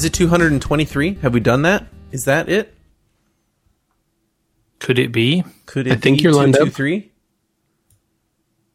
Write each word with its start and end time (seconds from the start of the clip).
Is 0.00 0.06
it 0.06 0.14
223? 0.14 1.16
Have 1.16 1.34
we 1.34 1.40
done 1.40 1.60
that? 1.60 1.84
Is 2.10 2.24
that 2.24 2.48
it? 2.48 2.74
Could 4.78 4.98
it 4.98 5.12
be? 5.12 5.44
Could 5.66 5.86
it 5.86 5.92
I 5.92 5.96
think 5.96 6.16
be 6.16 6.22
you're 6.22 6.32
lined 6.32 6.54
up. 6.54 6.60
223? 6.72 7.12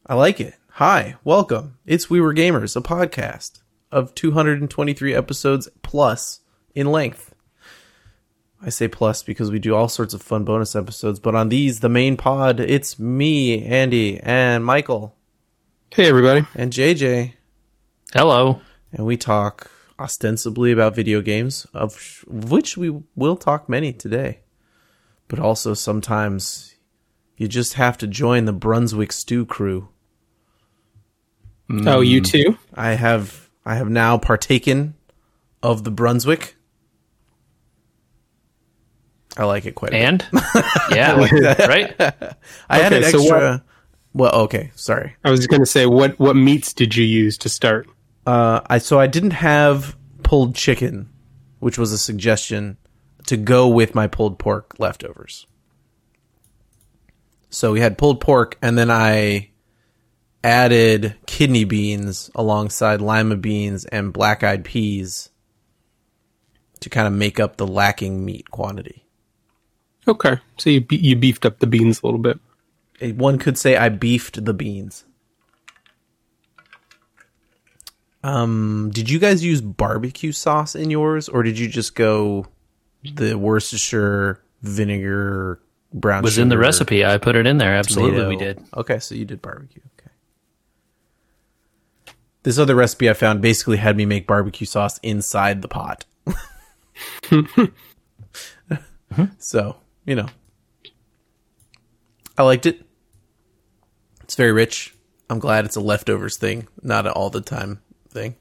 I 0.06 0.14
like 0.14 0.40
it. 0.40 0.54
Hi, 0.74 1.16
welcome. 1.24 1.80
It's 1.84 2.12
We 2.12 2.22
Were 2.22 2.32
Gamers, 2.32 2.76
a 2.76 2.82
podcast 2.82 3.62
of 3.92 4.14
223 4.14 5.16
episodes 5.16 5.68
plus 5.82 6.42
in 6.76 6.92
length. 6.92 7.34
I 8.62 8.70
say 8.70 8.88
plus 8.88 9.24
because 9.24 9.50
we 9.50 9.58
do 9.58 9.74
all 9.74 9.90
sorts 9.90 10.14
of 10.14 10.22
fun 10.22 10.44
bonus 10.44 10.76
episodes, 10.76 11.20
but 11.20 11.34
on 11.34 11.50
these, 11.50 11.80
the 11.80 11.90
main 11.90 12.18
pod, 12.18 12.60
it's 12.60 13.00
me, 13.00 13.64
Andy, 13.66 14.20
and 14.20 14.64
Michael, 14.64 15.16
Hey, 15.90 16.06
everybody. 16.06 16.46
and 16.54 16.72
JJ, 16.72 17.34
Hello. 18.14 18.62
and 18.94 19.08
we 19.08 19.18
talk 19.18 19.72
ostensibly 20.00 20.72
about 20.72 20.96
video 20.96 21.22
games, 21.22 21.66
of 21.74 22.24
which 22.28 22.78
we 22.78 23.02
will 23.16 23.36
talk 23.36 23.70
many 23.70 23.94
today. 23.94 24.40
But 25.28 25.40
also 25.40 25.74
sometimes 25.74 26.76
you 27.38 27.48
just 27.48 27.74
have 27.74 27.98
to 28.00 28.08
join 28.08 28.46
the 28.46 28.54
Brunswick 28.54 29.12
Stew 29.12 29.46
crew. 29.46 29.90
Oh, 31.70 32.02
you 32.02 32.22
mm. 32.22 32.26
too? 32.26 32.58
I 32.76 32.92
have 32.92 33.50
I 33.66 33.76
have 33.76 33.90
now 33.90 34.18
partaken 34.18 34.94
of 35.64 35.84
the 35.84 35.92
Brunswick. 35.92 36.56
I 39.38 39.44
like 39.46 39.66
it 39.66 39.74
quite 39.74 39.90
a 39.90 39.94
bit. 39.94 40.02
And 40.02 40.28
yeah, 40.92 41.16
right. 41.68 41.96
I 42.70 42.78
had 42.78 42.94
an 42.94 43.04
Okay, 43.04 43.12
so 43.12 43.20
extra. 43.20 43.64
well, 44.14 44.36
okay, 44.44 44.72
sorry. 44.76 45.16
I 45.24 45.32
was 45.32 45.48
going 45.48 45.60
to 45.62 45.66
say, 45.66 45.86
what, 45.88 46.18
what 46.20 46.36
meats 46.36 46.72
did 46.72 46.96
you 46.96 47.04
use 47.04 47.38
to 47.40 47.50
start? 47.50 47.88
Uh, 48.26 48.62
I 48.68 48.80
so 48.80 49.00
I 49.00 49.08
didn't 49.08 49.32
have 49.32 49.96
pulled 50.24 50.56
chicken, 50.56 51.10
which 51.60 51.78
was 51.78 51.92
a 51.92 51.98
suggestion 51.98 52.78
to 53.28 53.38
go 53.38 53.68
with 53.68 53.96
my 53.96 54.08
pulled 54.08 54.40
pork 54.40 54.76
leftovers. 54.80 55.46
So 57.50 57.72
we 57.72 57.80
had 57.80 57.98
pulled 57.98 58.20
pork, 58.20 58.58
and 58.62 58.78
then 58.78 58.92
I 58.92 59.52
added 60.44 61.16
kidney 61.26 61.64
beans 61.64 62.30
alongside 62.36 63.02
lima 63.02 63.36
beans 63.36 63.86
and 63.86 64.14
black 64.14 64.44
eyed 64.44 64.64
peas 64.64 65.30
to 66.82 66.90
kind 66.90 67.08
of 67.08 67.14
make 67.14 67.40
up 67.40 67.58
the 67.58 67.66
lacking 67.66 68.24
meat 68.24 68.52
quantity. 68.52 69.06
Okay. 70.08 70.38
So 70.58 70.70
you, 70.70 70.82
be- 70.82 70.98
you 70.98 71.16
beefed 71.16 71.46
up 71.46 71.60
the 71.60 71.68
beans 71.68 72.02
a 72.02 72.06
little 72.06 72.20
bit. 72.20 72.40
One 73.16 73.40
could 73.40 73.58
say 73.58 73.76
I 73.76 73.90
beefed 73.90 74.46
the 74.46 74.54
beans. 74.54 75.04
Um, 78.26 78.90
did 78.92 79.08
you 79.08 79.20
guys 79.20 79.44
use 79.44 79.62
barbecue 79.62 80.32
sauce 80.32 80.74
in 80.74 80.90
yours, 80.90 81.30
or 81.30 81.44
did 81.44 81.60
you 81.60 81.68
just 81.68 81.94
go 81.94 82.48
the 83.04 83.38
Worcestershire 83.38 84.42
vinegar 84.64 85.62
brown? 85.94 86.24
Was 86.24 86.40
in 86.40 86.50
the 86.50 86.58
recipe. 86.58 87.06
I 87.06 87.20
put 87.20 87.36
it 87.36 87.46
in 87.46 87.60
there. 87.60 87.76
Absolutely, 87.76 88.18
tomato? 88.18 88.30
we 88.30 88.36
did. 88.38 88.64
Okay, 88.76 88.98
so 88.98 89.14
you 89.14 89.26
did 89.26 89.44
barbecue. 89.44 89.84
Okay. 90.00 90.10
This 92.42 92.58
other 92.58 92.74
recipe 92.74 93.12
I 93.12 93.14
found 93.14 93.44
basically 93.44 93.78
had 93.78 93.96
me 93.96 94.08
make 94.08 94.26
barbecue 94.26 94.66
sauce 94.66 94.98
inside 95.04 95.62
the 95.62 95.68
pot. 95.68 96.06
So, 99.38 99.78
you 100.06 100.14
know. 100.14 100.28
I 102.38 102.44
liked 102.44 102.66
it. 102.66 102.82
It's 104.24 104.36
very 104.36 104.52
rich. 104.52 104.94
I'm 105.30 105.40
glad 105.40 105.64
it's 105.64 105.78
a 105.78 105.80
leftovers 105.80 106.36
thing, 106.36 106.68
not 106.82 107.06
an 107.06 107.14
all 107.14 107.30
the 107.30 107.40
time 107.40 107.80
thing. 108.16 108.36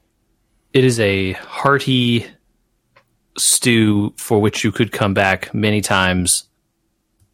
It 0.73 0.83
is 0.83 0.99
a 0.99 1.33
hearty 1.33 2.25
stew 3.37 4.13
for 4.17 4.41
which 4.41 4.63
you 4.63 4.71
could 4.71 4.91
come 4.91 5.13
back 5.13 5.53
many 5.53 5.81
times 5.81 6.45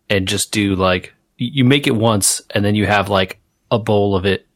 and 0.10 0.28
just 0.28 0.52
do 0.52 0.76
like 0.76 1.14
you 1.38 1.64
make 1.64 1.88
it 1.88 1.96
once 1.96 2.42
and 2.50 2.66
then 2.66 2.76
you 2.76 2.86
have 2.86 3.08
like 3.10 3.40
a 3.70 3.80
bowl 3.80 4.16
of 4.16 4.26
it 4.26 4.48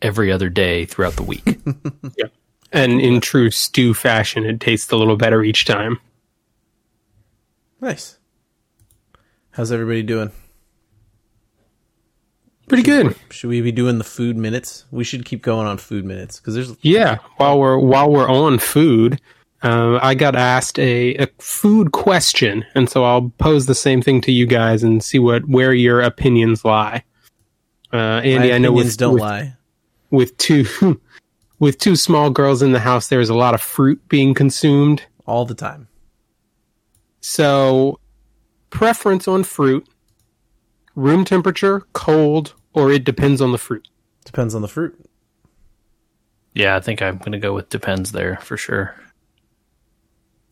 every 0.00 0.32
other 0.32 0.48
day 0.48 0.86
throughout 0.86 1.14
the 1.14 1.22
week. 1.22 1.44
yeah. 2.16 2.26
And 2.72 3.00
in 3.00 3.20
true 3.20 3.50
stew 3.50 3.94
fashion, 3.94 4.44
it 4.44 4.60
tastes 4.60 4.90
a 4.90 4.96
little 4.96 5.16
better 5.16 5.42
each 5.42 5.66
time. 5.66 5.98
Nice. 7.80 8.18
How's 9.50 9.72
everybody 9.72 10.02
doing? 10.02 10.32
Pretty 12.68 12.82
good. 12.82 13.14
Should 13.30 13.48
we 13.50 13.60
be 13.60 13.70
doing 13.72 13.98
the 13.98 14.04
food 14.04 14.36
minutes? 14.36 14.84
We 14.90 15.04
should 15.04 15.24
keep 15.24 15.42
going 15.42 15.66
on 15.66 15.78
food 15.78 16.04
minutes 16.04 16.38
because 16.40 16.54
there's 16.54 16.76
Yeah. 16.82 17.18
While 17.36 17.60
we're 17.60 17.78
while 17.78 18.10
we're 18.10 18.28
on 18.28 18.58
food, 18.58 19.20
uh, 19.62 19.98
I 20.02 20.14
got 20.14 20.34
asked 20.34 20.78
a, 20.78 21.14
a 21.16 21.28
food 21.38 21.92
question, 21.92 22.64
and 22.74 22.90
so 22.90 23.04
I'll 23.04 23.32
pose 23.38 23.66
the 23.66 23.74
same 23.74 24.02
thing 24.02 24.20
to 24.22 24.32
you 24.32 24.46
guys 24.46 24.82
and 24.82 25.02
see 25.02 25.18
what 25.20 25.48
where 25.48 25.72
your 25.72 26.00
opinions 26.00 26.64
lie. 26.64 27.04
Uh, 27.92 27.96
Andy, 28.24 28.48
my 28.48 28.54
I 28.56 28.58
know 28.58 28.70
opinions 28.70 28.86
with, 28.86 28.98
don't 28.98 29.14
with, 29.14 29.22
lie. 29.22 29.54
with 30.10 30.36
two 30.36 30.66
with 31.60 31.78
two 31.78 31.94
small 31.94 32.30
girls 32.30 32.62
in 32.62 32.72
the 32.72 32.80
house, 32.80 33.06
there's 33.08 33.28
a 33.30 33.34
lot 33.34 33.54
of 33.54 33.60
fruit 33.62 34.06
being 34.08 34.34
consumed. 34.34 35.04
all 35.24 35.44
the 35.44 35.54
time. 35.54 35.86
So, 37.20 37.98
preference 38.70 39.26
on 39.26 39.42
fruit, 39.44 39.88
room 40.94 41.24
temperature, 41.24 41.82
cold, 41.92 42.54
or 42.76 42.92
it 42.92 43.02
depends 43.04 43.40
on 43.40 43.50
the 43.50 43.58
fruit. 43.58 43.88
Depends 44.24 44.54
on 44.54 44.62
the 44.62 44.68
fruit. 44.68 44.94
yeah, 46.54 46.76
I 46.76 46.80
think 46.80 47.02
I'm 47.02 47.18
going 47.18 47.32
to 47.32 47.38
go 47.38 47.52
with 47.54 47.68
depends 47.68 48.12
there 48.12 48.36
for 48.36 48.56
sure. 48.56 48.94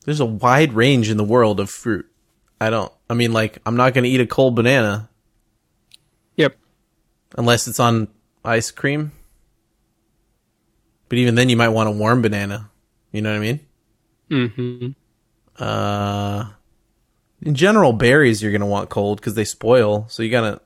There's 0.04 0.20
a 0.20 0.26
wide 0.26 0.72
range 0.74 1.08
in 1.10 1.16
the 1.16 1.24
world 1.24 1.60
of 1.60 1.70
fruit. 1.70 2.06
I 2.60 2.70
don't. 2.70 2.92
I 3.08 3.14
mean, 3.14 3.32
like, 3.32 3.58
I'm 3.64 3.76
not 3.76 3.94
going 3.94 4.04
to 4.04 4.10
eat 4.10 4.20
a 4.20 4.26
cold 4.26 4.54
banana 4.56 5.08
Yep. 6.36 6.56
unless 7.38 7.66
it's 7.68 7.80
on 7.80 8.08
ice 8.44 8.70
cream. 8.70 9.12
But 11.08 11.18
even 11.18 11.34
then, 11.36 11.48
you 11.48 11.56
might 11.56 11.68
want 11.70 11.88
a 11.88 11.92
warm 11.92 12.22
banana. 12.22 12.70
You 13.12 13.22
know 13.22 13.30
what 13.30 13.36
I 13.36 13.40
mean? 13.40 13.60
Mm 14.30 14.54
hmm 15.56 15.62
Uh, 15.62 16.46
in 17.42 17.54
general, 17.54 17.92
berries 17.92 18.42
you're 18.42 18.52
gonna 18.52 18.66
want 18.66 18.88
cold 18.90 19.20
because 19.20 19.34
they 19.34 19.44
spoil. 19.44 20.06
So 20.08 20.22
you 20.22 20.30
gotta 20.30 20.60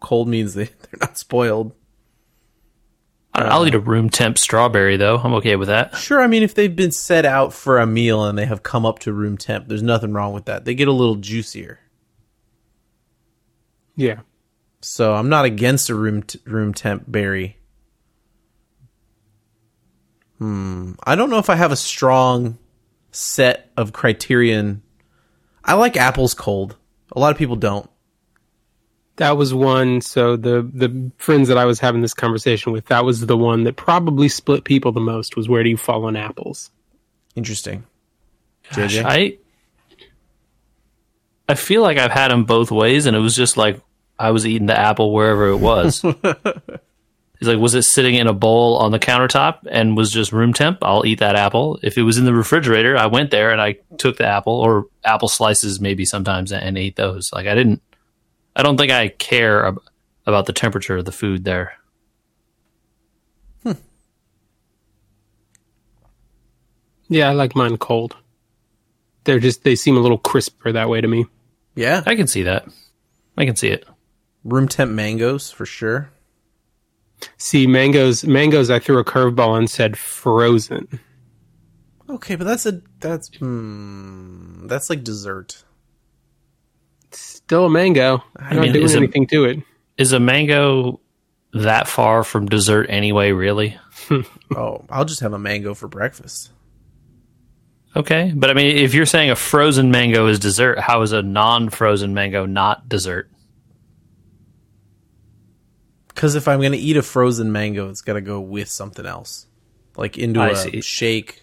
cold 0.00 0.28
means 0.28 0.54
they 0.54 0.64
they're 0.82 1.00
not 1.00 1.18
spoiled. 1.18 1.72
I 3.34 3.40
don't 3.40 3.48
know, 3.50 3.54
I'll 3.54 3.66
eat 3.66 3.74
a 3.74 3.80
room 3.80 4.08
temp 4.08 4.38
strawberry 4.38 4.96
though. 4.96 5.18
I'm 5.18 5.34
okay 5.34 5.56
with 5.56 5.68
that. 5.68 5.96
Sure, 5.96 6.22
I 6.22 6.26
mean 6.26 6.42
if 6.42 6.54
they've 6.54 6.74
been 6.74 6.92
set 6.92 7.26
out 7.26 7.52
for 7.52 7.78
a 7.78 7.86
meal 7.86 8.24
and 8.24 8.38
they 8.38 8.46
have 8.46 8.62
come 8.62 8.86
up 8.86 8.98
to 9.00 9.12
room 9.12 9.36
temp, 9.36 9.68
there's 9.68 9.82
nothing 9.82 10.12
wrong 10.12 10.32
with 10.32 10.46
that. 10.46 10.64
They 10.64 10.74
get 10.74 10.88
a 10.88 10.92
little 10.92 11.16
juicier. 11.16 11.80
Yeah. 13.94 14.20
So 14.80 15.14
I'm 15.14 15.28
not 15.28 15.44
against 15.44 15.90
a 15.90 15.94
room 15.94 16.22
t- 16.22 16.40
room 16.44 16.72
temp 16.72 17.04
berry. 17.08 17.58
Hmm. 20.38 20.92
I 21.04 21.16
don't 21.16 21.30
know 21.30 21.38
if 21.38 21.50
I 21.50 21.56
have 21.56 21.72
a 21.72 21.76
strong 21.76 22.58
set 23.10 23.70
of 23.76 23.92
criterion. 23.92 24.82
I 25.64 25.74
like 25.74 25.96
apples 25.96 26.34
cold. 26.34 26.76
A 27.12 27.18
lot 27.18 27.32
of 27.32 27.38
people 27.38 27.56
don't. 27.56 27.88
That 29.16 29.36
was 29.36 29.54
one. 29.54 30.00
So 30.00 30.36
the 30.36 30.68
the 30.72 31.10
friends 31.16 31.48
that 31.48 31.58
I 31.58 31.64
was 31.64 31.80
having 31.80 32.02
this 32.02 32.14
conversation 32.14 32.72
with, 32.72 32.86
that 32.86 33.04
was 33.04 33.26
the 33.26 33.36
one 33.36 33.64
that 33.64 33.76
probably 33.76 34.28
split 34.28 34.64
people 34.64 34.92
the 34.92 35.00
most. 35.00 35.36
Was 35.36 35.48
where 35.48 35.62
do 35.62 35.70
you 35.70 35.76
fall 35.76 36.04
on 36.04 36.16
apples? 36.16 36.70
Interesting. 37.34 37.84
Gosh, 38.74 38.96
JJ? 38.96 39.04
I 39.06 39.38
I 41.48 41.54
feel 41.54 41.82
like 41.82 41.98
I've 41.98 42.10
had 42.10 42.30
them 42.30 42.44
both 42.44 42.70
ways, 42.70 43.06
and 43.06 43.16
it 43.16 43.20
was 43.20 43.34
just 43.36 43.56
like 43.56 43.80
I 44.18 44.30
was 44.30 44.46
eating 44.46 44.66
the 44.66 44.78
apple 44.78 45.12
wherever 45.12 45.48
it 45.48 45.58
was. 45.58 46.02
He's 47.38 47.48
like, 47.48 47.58
was 47.58 47.74
it 47.74 47.82
sitting 47.82 48.14
in 48.14 48.26
a 48.26 48.32
bowl 48.32 48.78
on 48.78 48.92
the 48.92 48.98
countertop 48.98 49.58
and 49.70 49.94
was 49.94 50.10
just 50.10 50.32
room 50.32 50.54
temp? 50.54 50.78
I'll 50.80 51.04
eat 51.04 51.18
that 51.18 51.36
apple. 51.36 51.78
If 51.82 51.98
it 51.98 52.02
was 52.02 52.16
in 52.16 52.24
the 52.24 52.32
refrigerator, 52.32 52.96
I 52.96 53.06
went 53.06 53.30
there 53.30 53.50
and 53.50 53.60
I 53.60 53.76
took 53.98 54.16
the 54.16 54.26
apple 54.26 54.54
or 54.54 54.86
apple 55.04 55.28
slices 55.28 55.78
maybe 55.78 56.06
sometimes 56.06 56.50
and 56.50 56.78
ate 56.78 56.96
those. 56.96 57.30
Like 57.34 57.46
I 57.46 57.54
didn't, 57.54 57.82
I 58.56 58.62
don't 58.62 58.78
think 58.78 58.90
I 58.90 59.08
care 59.08 59.66
ab- 59.66 59.82
about 60.26 60.46
the 60.46 60.52
temperature 60.52 60.96
of 60.96 61.04
the 61.04 61.12
food 61.12 61.44
there. 61.44 61.74
Hmm. 63.62 63.72
Yeah, 67.08 67.28
I 67.28 67.34
like 67.34 67.54
mine 67.54 67.76
cold. 67.76 68.16
They're 69.24 69.38
just 69.40 69.62
they 69.62 69.76
seem 69.76 69.96
a 69.96 70.00
little 70.00 70.18
crisper 70.18 70.72
that 70.72 70.88
way 70.88 71.00
to 71.00 71.08
me. 71.08 71.26
Yeah. 71.74 72.02
I 72.06 72.16
can 72.16 72.26
see 72.26 72.44
that. 72.44 72.66
I 73.36 73.44
can 73.44 73.56
see 73.56 73.68
it. 73.68 73.84
Room 74.42 74.68
temp 74.68 74.90
mangoes 74.90 75.50
for 75.50 75.66
sure. 75.66 76.10
See, 77.36 77.66
mangoes, 77.66 78.24
mangoes. 78.24 78.70
I 78.70 78.78
threw 78.78 78.98
a 78.98 79.04
curveball 79.04 79.58
and 79.58 79.68
said 79.68 79.98
frozen. 79.98 81.00
Okay, 82.08 82.36
but 82.36 82.44
that's 82.44 82.64
a 82.66 82.80
that's 83.00 83.28
hmm, 83.36 84.66
that's 84.66 84.88
like 84.88 85.02
dessert. 85.02 85.64
Still 87.46 87.66
a 87.66 87.70
mango. 87.70 88.22
I'm 88.36 88.56
mean, 88.56 88.66
not 88.66 88.72
doing 88.72 88.84
is 88.84 88.94
it- 88.94 88.98
anything 88.98 89.26
to 89.28 89.44
it. 89.44 89.58
Is 89.96 90.12
a 90.12 90.20
mango 90.20 91.00
that 91.54 91.88
far 91.88 92.22
from 92.22 92.46
dessert 92.46 92.86
anyway, 92.90 93.32
really? 93.32 93.76
Oh, 94.54 94.84
I'll 94.90 95.04
just 95.04 95.20
have 95.20 95.32
a 95.32 95.38
mango 95.38 95.74
for 95.74 95.88
breakfast. 95.88 96.50
Okay, 97.96 98.32
but 98.36 98.48
I 98.50 98.54
mean, 98.54 98.76
if 98.76 98.94
you're 98.94 99.06
saying 99.06 99.30
a 99.30 99.36
frozen 99.36 99.90
mango 99.90 100.26
is 100.28 100.38
dessert, 100.38 100.78
how 100.78 101.02
is 101.02 101.10
a 101.12 101.22
non-frozen 101.22 102.14
mango 102.14 102.46
not 102.46 102.88
dessert? 102.88 103.28
Because 106.08 106.34
if 106.34 106.46
I'm 106.48 106.60
gonna 106.62 106.76
eat 106.76 106.96
a 106.96 107.02
frozen 107.02 107.52
mango, 107.52 107.88
it's 107.90 108.02
gotta 108.02 108.20
go 108.20 108.40
with 108.40 108.68
something 108.68 109.04
else, 109.06 109.46
like 109.96 110.16
into 110.18 110.40
I 110.40 110.50
a 110.50 110.56
see. 110.56 110.80
shake. 110.80 111.42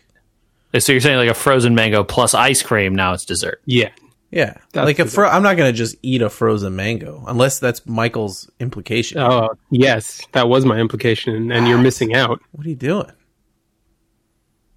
So 0.79 0.91
you're 0.93 1.01
saying 1.01 1.17
like 1.17 1.29
a 1.29 1.33
frozen 1.35 1.75
mango 1.75 2.03
plus 2.03 2.33
ice 2.33 2.63
cream, 2.63 2.95
now 2.95 3.13
it's 3.13 3.25
dessert. 3.25 3.61
Yeah. 3.65 3.89
Yeah, 4.35 4.55
That's 4.71 4.85
like 4.85 4.97
a 4.97 5.05
fro- 5.05 5.29
I'm 5.29 5.43
not 5.43 5.57
gonna 5.57 5.71
just 5.73 5.95
eat 6.01 6.23
a 6.23 6.29
frozen 6.29 6.75
mango 6.75 7.23
unless 7.27 7.59
that's 7.59 7.85
Michael's 7.85 8.49
implication. 8.59 9.19
Oh, 9.19 9.49
yes. 9.69 10.25
That 10.31 10.49
was 10.49 10.65
my 10.65 10.79
implication, 10.79 11.51
and 11.51 11.67
you're 11.67 11.77
missing 11.77 12.15
out. 12.15 12.39
What 12.51 12.65
are 12.65 12.69
you 12.69 12.75
doing? 12.75 13.11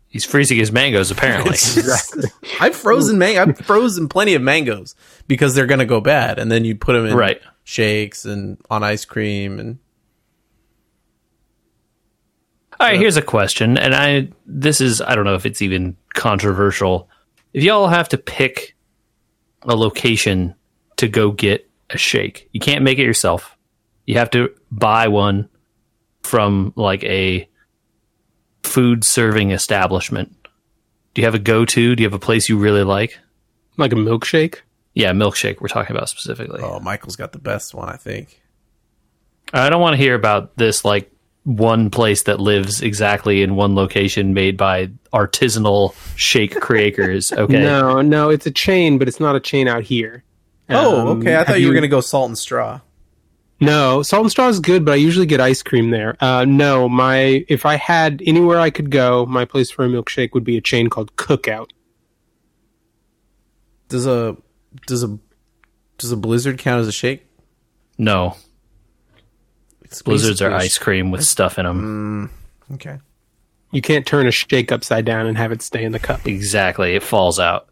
He's 0.09 0.27
freezing 0.27 0.59
his 0.59 0.71
mangoes 0.73 1.11
apparently. 1.11 1.57
I've 2.61 2.77
frozen 2.77 3.17
man- 3.19 3.39
I've 3.51 3.59
frozen 3.59 4.09
plenty 4.09 4.35
of 4.35 4.43
mangoes 4.43 4.95
because 5.27 5.55
they're 5.55 5.67
gonna 5.67 5.87
go 5.87 6.03
bad, 6.03 6.39
and 6.39 6.53
then 6.53 6.67
you 6.67 6.77
put 6.77 6.93
them 6.93 7.07
in 7.07 7.15
Right. 7.17 7.41
shakes 7.65 8.27
and 8.27 8.59
on 8.71 8.83
ice 8.85 9.07
cream 9.07 9.59
and 9.59 9.79
All 12.79 12.87
right, 12.89 12.99
here's 13.01 13.17
a 13.17 13.23
question, 13.23 13.79
and 13.79 13.95
I 13.95 14.29
this 14.45 14.83
is 14.83 15.01
I 15.01 15.15
don't 15.15 15.25
know 15.25 15.35
if 15.35 15.47
it's 15.47 15.63
even 15.63 15.97
controversial. 16.13 17.09
If 17.55 17.65
y'all 17.65 17.89
have 17.89 18.11
to 18.11 18.19
pick 18.19 18.76
a 19.67 19.77
location 19.77 20.55
to 20.97 21.09
go 21.09 21.31
get 21.31 21.69
a 21.91 21.99
shake, 21.99 22.49
you 22.53 22.61
can't 22.61 22.83
make 22.83 22.99
it 22.99 23.05
yourself. 23.05 23.57
You 24.07 24.19
have 24.19 24.31
to 24.31 24.51
buy 24.71 25.09
one 25.09 25.49
from 26.23 26.73
like 26.77 27.03
a 27.05 27.49
food 28.63 29.05
serving 29.05 29.51
establishment. 29.51 30.35
Do 31.15 31.23
you 31.23 31.27
have 31.27 31.35
a 31.35 31.41
go 31.41 31.65
to? 31.65 31.97
Do 31.97 32.03
you 32.03 32.07
have 32.07 32.15
a 32.15 32.19
place 32.19 32.49
you 32.49 32.59
really 32.59 32.85
like? 32.85 33.19
Like 33.77 33.93
a 33.93 33.97
milkshake? 33.97 34.61
Yeah, 34.95 35.13
milkshake. 35.13 35.61
We're 35.61 35.69
talking 35.69 35.95
about 35.95 36.09
specifically. 36.09 36.61
oh, 36.63 36.81
Michael's 36.81 37.17
got 37.17 37.33
the 37.33 37.39
best 37.39 37.75
one, 37.75 37.89
I 37.89 37.97
think. 37.97 38.41
I 39.53 39.71
don't 39.71 39.81
want 39.81 39.95
to 39.95 39.99
hear 39.99 40.15
about 40.15 40.57
this 40.57 40.85
like 40.85 41.11
one 41.47 41.91
place 41.91 42.25
that 42.25 42.41
lives 42.41 42.83
exactly 42.83 43.41
in 43.41 43.55
one 43.55 43.77
location 43.77 44.35
made 44.35 44.57
by 44.57 44.89
artisanal 45.13 45.95
shake 46.17 46.61
creators. 46.61 47.31
Okay. 47.37 47.63
No, 47.63 48.03
no, 48.03 48.31
it's 48.31 48.47
a 48.47 48.51
chain, 48.51 48.99
but 48.99 49.07
it's 49.07 49.21
not 49.21 49.37
a 49.37 49.41
chain 49.41 49.69
out 49.69 49.85
here. 49.85 50.25
Oh, 50.69 51.01
Um, 51.01 51.21
okay. 51.21 51.35
I 51.35 51.39
have 51.39 51.47
thought 51.47 51.61
you 51.61 51.69
were 51.69 51.75
gonna 51.75 51.87
go 51.87 52.01
salt 52.01 52.29
and 52.29 52.37
straw. 52.37 52.81
No, 53.61 54.03
salt 54.03 54.23
and 54.25 54.31
straw 54.31 54.49
is 54.49 54.59
good, 54.61 54.85
but 54.85 54.93
I 54.93 54.97
usually 54.97 55.25
get 55.25 55.41
ice 55.41 55.63
cream 55.63 55.91
there. 55.91 56.17
Uh, 56.21 56.45
no, 56.45 56.89
my 56.89 57.45
if 57.49 57.65
I 57.65 57.77
had 57.77 58.21
anywhere 58.27 58.59
I 58.59 58.71
could 58.71 58.91
go, 58.91 59.25
my 59.25 59.45
place 59.45 59.71
for 59.71 59.85
a 59.85 59.89
milkshake 59.89 60.35
would 60.35 60.45
be 60.45 60.57
a 60.57 60.61
chain 60.61 60.91
called 60.91 61.15
Cookout. 61.17 61.71
Does 63.89 64.07
a 64.07 64.37
does 64.87 65.05
a 65.05 65.17
does 65.99 66.11
a 66.11 66.17
blizzard 66.17 66.59
count 66.59 66.81
as 66.81 66.89
a 66.89 66.93
shake? 66.93 67.25
No. 67.97 68.37
It's 69.87 70.03
Blizzards 70.03 70.43
are 70.43 70.53
ice 70.53 70.79
cream 70.79 71.11
with 71.11 71.25
stuff 71.25 71.59
in 71.59 71.65
them. 71.67 72.31
sh- 72.71 72.73
Okay. 72.75 72.99
You 73.73 73.81
can't 73.83 74.07
turn 74.07 74.27
a 74.27 74.31
shake 74.31 74.73
upside 74.73 75.05
down 75.05 75.27
and 75.27 75.37
have 75.39 75.53
it 75.53 75.63
stay 75.63 75.85
in 75.85 75.93
the 75.93 75.99
cup. 75.99 76.27
Exactly. 76.27 76.95
It 76.95 77.03
falls 77.03 77.39
out. 77.39 77.69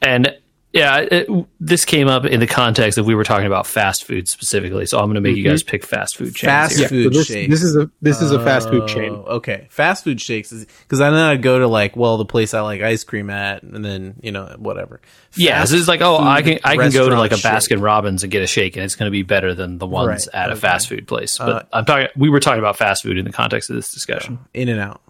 And 0.00 0.34
yeah, 0.70 0.98
it, 0.98 1.28
this 1.58 1.86
came 1.86 2.08
up 2.08 2.26
in 2.26 2.40
the 2.40 2.46
context 2.46 2.98
of 2.98 3.06
we 3.06 3.14
were 3.14 3.24
talking 3.24 3.46
about 3.46 3.66
fast 3.66 4.04
food 4.04 4.28
specifically. 4.28 4.84
So 4.84 4.98
I'm 4.98 5.06
going 5.06 5.14
to 5.14 5.22
make 5.22 5.34
you 5.34 5.42
guys 5.42 5.62
pick 5.62 5.82
fast 5.82 6.16
food 6.18 6.34
chains. 6.34 6.50
Fast 6.50 6.72
here. 6.74 6.82
Yeah, 6.82 6.88
food 6.88 7.14
so 7.14 7.18
this, 7.18 7.26
shake. 7.26 7.50
this 7.50 7.62
is 7.62 7.74
a 7.74 7.90
this 8.02 8.20
is 8.20 8.32
a 8.32 8.44
fast 8.44 8.68
food 8.68 8.86
chain. 8.86 9.12
Oh, 9.12 9.36
okay. 9.36 9.66
Fast 9.70 10.04
food 10.04 10.20
shakes 10.20 10.52
is 10.52 10.66
because 10.66 11.00
I 11.00 11.08
know 11.08 11.30
I'd 11.30 11.40
go 11.40 11.58
to 11.58 11.66
like 11.66 11.96
well 11.96 12.18
the 12.18 12.26
place 12.26 12.52
I 12.52 12.60
like 12.60 12.82
ice 12.82 13.02
cream 13.02 13.30
at, 13.30 13.62
and 13.62 13.82
then 13.82 14.16
you 14.22 14.30
know 14.30 14.54
whatever. 14.58 15.00
Yeah, 15.36 15.60
Fast 15.60 15.70
so 15.70 15.76
it's 15.78 15.88
like, 15.88 16.02
oh, 16.02 16.18
I 16.18 16.42
can 16.42 16.58
I 16.62 16.76
can 16.76 16.90
go 16.92 17.08
to 17.08 17.16
like 17.18 17.30
a 17.30 17.36
restaurant 17.36 17.62
shake. 17.62 17.78
Baskin 17.78 17.82
Robbins 17.82 18.22
and 18.22 18.30
get 18.30 18.42
a 18.42 18.46
shake, 18.46 18.76
and 18.76 18.84
it's 18.84 18.94
going 18.94 19.08
to 19.08 19.12
be 19.12 19.22
better 19.22 19.54
than 19.54 19.78
the 19.78 19.86
ones 19.86 20.28
Right, 20.32 20.34
at 20.34 20.50
a 20.50 20.56
fast 20.56 20.88
food 20.90 21.08
place. 21.08 21.38
But 21.38 21.48
Uh, 21.48 21.62
I'm 21.72 21.84
talking. 21.86 22.08
We 22.14 22.28
were 22.28 22.40
talking 22.40 22.58
about 22.58 22.76
fast 22.76 23.04
food 23.04 23.16
in 23.16 23.24
the 23.24 23.32
context 23.32 23.70
of 23.70 23.76
this 23.76 23.90
discussion. 23.90 24.38
In 24.52 24.68
and 24.68 24.80
out. 24.80 25.00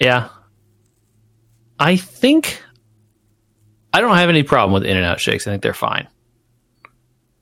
Yeah, 0.00 0.28
I 1.78 1.96
think 1.96 2.62
I 3.92 4.00
don't 4.00 4.16
have 4.16 4.28
any 4.28 4.42
problem 4.42 4.72
with 4.72 4.84
In 4.84 4.96
and 4.96 5.04
Out 5.06 5.20
shakes. 5.20 5.46
I 5.46 5.50
think 5.50 5.62
they're 5.62 5.74
fine. 5.74 6.08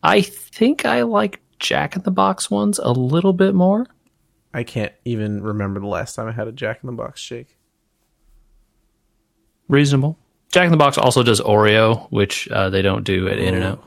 I 0.02 0.20
think 0.22 0.84
I 0.84 1.02
like 1.02 1.40
Jack 1.58 1.96
in 1.96 2.02
the 2.02 2.10
Box 2.10 2.50
ones 2.50 2.78
a 2.78 2.90
little 2.92 3.32
bit 3.32 3.54
more. 3.54 3.86
I 4.54 4.62
can't 4.62 4.92
even 5.04 5.42
remember 5.42 5.80
the 5.80 5.86
last 5.86 6.14
time 6.14 6.26
I 6.28 6.32
had 6.32 6.48
a 6.48 6.52
Jack 6.52 6.78
in 6.82 6.86
the 6.86 6.92
Box 6.92 7.20
shake. 7.20 7.56
Reasonable. 9.68 10.18
Jack 10.50 10.64
in 10.64 10.70
the 10.70 10.78
Box 10.78 10.96
also 10.96 11.22
does 11.22 11.40
Oreo, 11.40 12.10
which 12.10 12.48
uh, 12.48 12.70
they 12.70 12.80
don't 12.80 13.04
do 13.04 13.28
at 13.28 13.38
In 13.38 13.54
and 13.54 13.64
Out. 13.64 13.84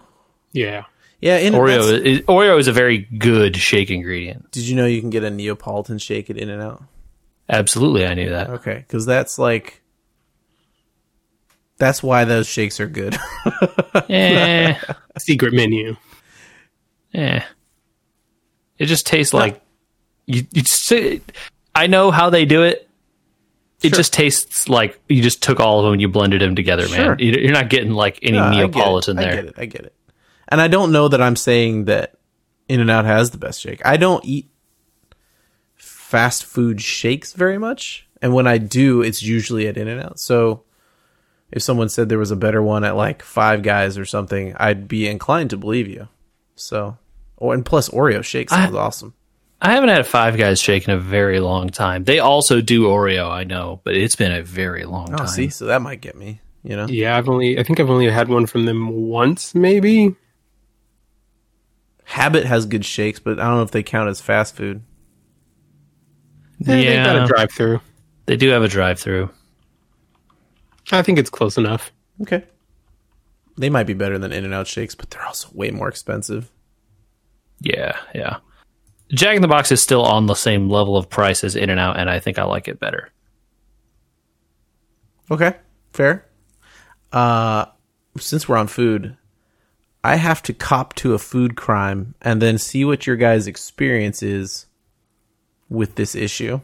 Yeah. 0.52 0.86
Yeah, 1.19 1.38
in 1.38 1.54
Oreo 1.54 1.86
that's- 1.86 2.02
is, 2.02 2.19
Oreo 2.22 2.60
is 2.60 2.68
a 2.68 2.72
very 2.74 3.00
good 3.00 3.56
shake 3.56 3.90
ingredient. 3.90 4.52
Did 4.52 4.68
you 4.68 4.75
know 4.75 4.86
you 4.86 5.02
can 5.02 5.10
get 5.10 5.24
a 5.24 5.30
Neapolitan 5.31 5.98
shake 5.98 6.30
at 6.30 6.38
In 6.38 6.50
and 6.50 6.62
Out? 6.62 6.84
Absolutely, 7.50 8.06
I 8.06 8.13
knew 8.13 8.30
that. 8.30 8.50
Okay, 8.52 8.75
because 8.75 9.06
that's 9.06 9.38
like 9.38 9.81
that's 11.81 12.01
why 12.04 12.24
those 12.25 12.48
shakes 12.48 12.80
are 12.80 12.88
good. 12.88 13.18
Eh. 14.10 14.78
Secret 15.18 15.51
menu. 15.54 15.95
Yeah. 17.12 17.44
It 18.78 18.86
just 18.86 19.06
tastes 19.06 19.33
like 19.33 19.62
you. 20.28 20.45
you 20.51 20.62
just, 20.62 20.92
I 21.75 21.88
know 21.88 22.12
how 22.12 22.30
they 22.30 22.45
do 22.45 22.63
it. 22.63 22.88
It 23.83 23.89
Sure. 23.89 23.98
just 23.98 24.13
tastes 24.13 24.69
like 24.69 25.00
you 25.10 25.22
just 25.24 25.42
took 25.44 25.60
all 25.60 25.80
of 25.80 25.86
them 25.86 25.94
and 25.94 26.01
you 26.01 26.07
blended 26.07 26.39
them 26.42 26.56
together, 26.56 26.88
Sure. 26.88 27.10
man. 27.16 27.19
You- 27.19 27.33
You're 27.39 27.51
not 27.54 27.69
getting 27.69 27.92
like 27.92 28.19
any 28.22 28.38
No, 28.38 28.44
I 28.45 28.51
get 28.51 28.63
it. 28.63 28.68
Neapolitan 28.68 29.18
I 29.18 29.22
there. 29.24 29.31
I 29.31 29.36
get 29.36 29.45
it. 29.45 29.54
I 29.57 29.66
get 29.66 29.81
it. 29.86 29.95
And 30.48 30.62
I 30.62 30.68
don't 30.68 30.92
know 30.92 31.07
that 31.07 31.22
I'm 31.22 31.36
saying 31.36 31.86
that 31.86 32.16
In 32.69 32.80
and 32.80 32.89
Out 32.92 33.06
has 33.06 33.31
the 33.31 33.38
best 33.39 33.60
shake. 33.62 33.86
I 33.86 33.98
don't 33.98 34.24
eat 34.24 34.50
fast 35.75 36.45
food 36.45 36.81
shakes 36.81 37.34
very 37.34 37.57
much, 37.57 38.07
and 38.22 38.34
when 38.34 38.45
I 38.48 38.57
do, 38.57 39.01
it's 39.01 39.24
usually 39.24 39.68
at 39.68 39.77
In 39.77 39.88
and 39.88 40.01
Out. 40.01 40.19
So 40.19 40.63
if 41.51 41.62
someone 41.62 41.89
said 41.89 42.10
there 42.10 42.17
was 42.17 42.31
a 42.31 42.36
better 42.36 42.62
one 42.62 42.84
at 42.84 42.96
like 42.96 43.22
Five 43.22 43.62
Guys 43.63 43.98
or 43.98 44.05
something, 44.05 44.55
I'd 44.58 44.88
be 44.88 45.08
inclined 45.08 45.50
to 45.51 45.58
believe 45.58 45.88
you. 45.88 46.08
So, 46.55 46.98
oh, 47.39 47.51
and 47.51 47.65
plus 47.65 47.89
Oreo 47.89 48.24
shake 48.24 48.50
sounds 48.50 48.75
awesome. 48.75 49.13
I 49.62 49.74
haven't 49.74 49.89
had 49.89 50.01
a 50.01 50.05
Five 50.05 50.38
Guys 50.38 50.60
shake 50.62 50.88
in 50.88 50.93
a 50.93 51.00
very 51.00 51.39
long 51.39 51.70
time. 51.70 52.03
They 52.03 52.20
also 52.20 52.62
do 52.62 52.84
Oreo, 52.86 53.29
I 53.29 53.43
know, 53.43 53.81
but 53.84 53.96
it's 53.96 54.15
been 54.15 54.31
a 54.31 54.41
very 54.41 54.86
long 54.86 55.08
time. 55.08 55.15
Oh, 55.15 55.17
time. 55.20 55.27
see, 55.27 55.50
so 55.50 55.65
that 55.65 55.81
might 55.81 56.01
get 56.01 56.15
me. 56.15 56.41
You 56.63 56.75
know, 56.75 56.86
Yeah, 56.88 57.17
I've 57.17 57.27
only 57.27 57.58
I 57.60 57.63
think 57.63 57.79
I've 57.79 57.89
only 57.89 58.10
had 58.10 58.29
one 58.29 58.46
from 58.46 58.65
them 58.65 58.89
once, 58.89 59.55
maybe. 59.55 60.15
Habit 62.03 62.46
has 62.46 62.65
good 62.65 62.86
shakes, 62.86 63.20
but 63.20 63.39
I 63.39 63.43
don't 63.46 63.55
know 63.55 63.62
if 63.63 63.72
they 63.72 63.84
count 63.84 64.10
as 64.10 64.22
fast 64.22 64.55
food. 64.55 64.84
Eh, 66.62 66.65
They've 66.65 67.05
got 67.05 67.24
a 67.24 67.25
drive 67.25 67.51
through. 67.51 67.81
They 68.27 68.36
do 68.38 68.50
have 68.50 68.63
a 68.63 68.67
drive-through. 68.67 69.29
I 70.91 71.01
think 71.01 71.17
it's 71.19 71.29
close 71.29 71.57
enough. 71.57 71.91
Okay. 72.21 72.43
They 73.57 73.69
might 73.69 73.88
be 73.88 73.93
better 73.93 74.17
than 74.17 74.31
In 74.31 74.45
and 74.45 74.53
Out 74.53 74.67
shakes, 74.67 74.95
but 74.95 75.10
they're 75.10 75.25
also 75.25 75.50
way 75.53 75.71
more 75.71 75.89
expensive. 75.89 76.51
Yeah, 77.60 77.98
yeah. 78.15 78.38
Jack 79.10 79.36
in 79.36 79.41
the 79.41 79.48
Box 79.48 79.71
is 79.71 79.83
still 79.83 80.03
on 80.03 80.25
the 80.25 80.36
same 80.36 80.69
level 80.69 80.98
of 80.98 81.10
price 81.10 81.43
as 81.43 81.55
In 81.55 81.69
and 81.69 81.79
Out, 81.79 82.00
and 82.00 82.10
I 82.10 82.19
think 82.19 82.39
I 82.39 82.43
like 82.43 82.67
it 82.67 82.79
better. 82.79 83.10
Okay, 85.29 85.55
fair. 85.93 86.25
Uh, 87.12 87.65
since 88.17 88.48
we're 88.48 88.57
on 88.57 88.67
food, 88.67 89.17
I 90.03 90.15
have 90.15 90.41
to 90.43 90.53
cop 90.53 90.95
to 90.95 91.13
a 91.13 91.19
food 91.19 91.55
crime 91.55 92.15
and 92.21 92.41
then 92.41 92.57
see 92.57 92.83
what 92.86 93.05
your 93.05 93.15
guys' 93.15 93.48
experience 93.48 94.24
is 94.24 94.65
with 95.69 95.95
this 95.95 96.15
issue. 96.15 96.60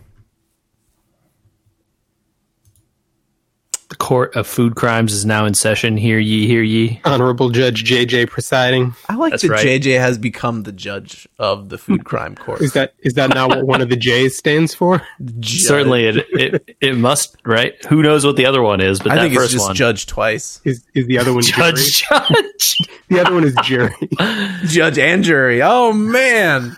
The 3.89 3.95
court 3.95 4.35
of 4.35 4.45
food 4.47 4.75
crimes 4.75 5.13
is 5.13 5.25
now 5.25 5.45
in 5.45 5.53
session. 5.53 5.95
Hear 5.95 6.19
ye, 6.19 6.45
hear 6.45 6.61
ye. 6.61 6.99
Honorable 7.05 7.49
Judge 7.51 7.85
JJ 7.85 8.29
presiding. 8.29 8.93
I 9.07 9.15
like 9.15 9.31
That's 9.31 9.43
that 9.43 9.49
right. 9.49 9.65
JJ 9.65 9.97
has 9.99 10.17
become 10.17 10.63
the 10.63 10.73
judge 10.73 11.25
of 11.39 11.69
the 11.69 11.77
food 11.77 12.03
crime 12.03 12.35
court. 12.35 12.61
Is 12.61 12.73
that 12.73 12.95
is 12.99 13.13
that 13.13 13.29
not 13.29 13.47
what 13.47 13.65
one 13.65 13.81
of 13.81 13.87
the 13.87 13.95
J's 13.95 14.37
stands 14.37 14.73
for? 14.73 15.01
Judge. 15.21 15.61
Certainly, 15.61 16.05
it, 16.07 16.25
it 16.31 16.75
it 16.81 16.97
must 16.97 17.37
right. 17.45 17.73
Who 17.85 18.01
knows 18.01 18.25
what 18.25 18.35
the 18.35 18.45
other 18.45 18.61
one 18.61 18.81
is? 18.81 18.99
But 18.99 19.13
I 19.13 19.15
that 19.15 19.21
think 19.21 19.33
it's 19.35 19.43
first 19.43 19.53
just 19.53 19.67
one, 19.67 19.75
judge 19.75 20.05
twice. 20.05 20.59
Is 20.65 20.85
is 20.93 21.07
the 21.07 21.17
other 21.17 21.33
one 21.33 21.43
jury? 21.43 21.71
judge, 21.71 22.03
judge. 22.09 22.77
The 23.07 23.21
other 23.21 23.33
one 23.33 23.45
is 23.45 23.55
jury. 23.63 23.95
Judge 24.65 24.99
and 24.99 25.23
jury. 25.23 25.61
Oh 25.61 25.93
man. 25.93 26.75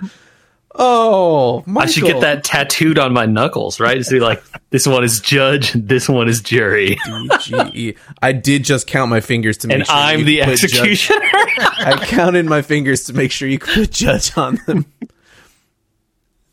Oh, 0.75 1.63
I 1.75 1.87
should 1.87 2.03
get 2.03 2.21
that 2.21 2.43
tattooed 2.43 2.99
on 2.99 3.11
my 3.11 3.25
knuckles, 3.25 3.79
right? 3.79 4.01
Be 4.07 4.19
like, 4.19 4.43
this 4.69 4.85
one 4.87 5.03
is 5.03 5.19
judge, 5.19 5.73
this 5.73 6.07
one 6.07 6.29
is 6.29 6.41
jury, 6.41 6.97
G-E. 7.41 7.95
I 8.21 8.31
did 8.33 8.63
just 8.65 8.85
count 8.85 9.09
my 9.09 9.19
fingers 9.19 9.57
to 9.57 9.67
make 9.67 9.77
and 9.77 9.87
sure 9.87 9.95
I'm 9.95 10.19
you 10.19 10.25
the 10.25 10.41
executioner. 10.43 11.19
I 11.57 12.05
counted 12.05 12.45
my 12.45 12.61
fingers 12.61 13.05
to 13.05 13.13
make 13.13 13.31
sure 13.31 13.47
you 13.47 13.57
could 13.59 13.73
put 13.73 13.91
judge 13.91 14.37
on 14.37 14.59
them. 14.67 14.85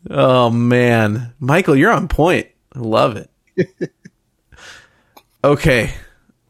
Oh 0.08 0.50
man, 0.50 1.34
Michael, 1.38 1.76
you're 1.76 1.92
on 1.92 2.08
point. 2.08 2.46
I 2.74 2.78
love 2.78 3.16
it. 3.16 3.92
Okay, 5.44 5.92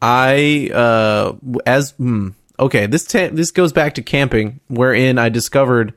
I 0.01 0.71
uh 0.73 1.33
as 1.67 1.91
hmm, 1.91 2.29
okay 2.57 2.87
this 2.87 3.05
ta- 3.05 3.29
this 3.31 3.51
goes 3.51 3.71
back 3.71 3.93
to 3.95 4.01
camping, 4.01 4.59
wherein 4.69 5.19
I 5.19 5.29
discovered 5.29 5.93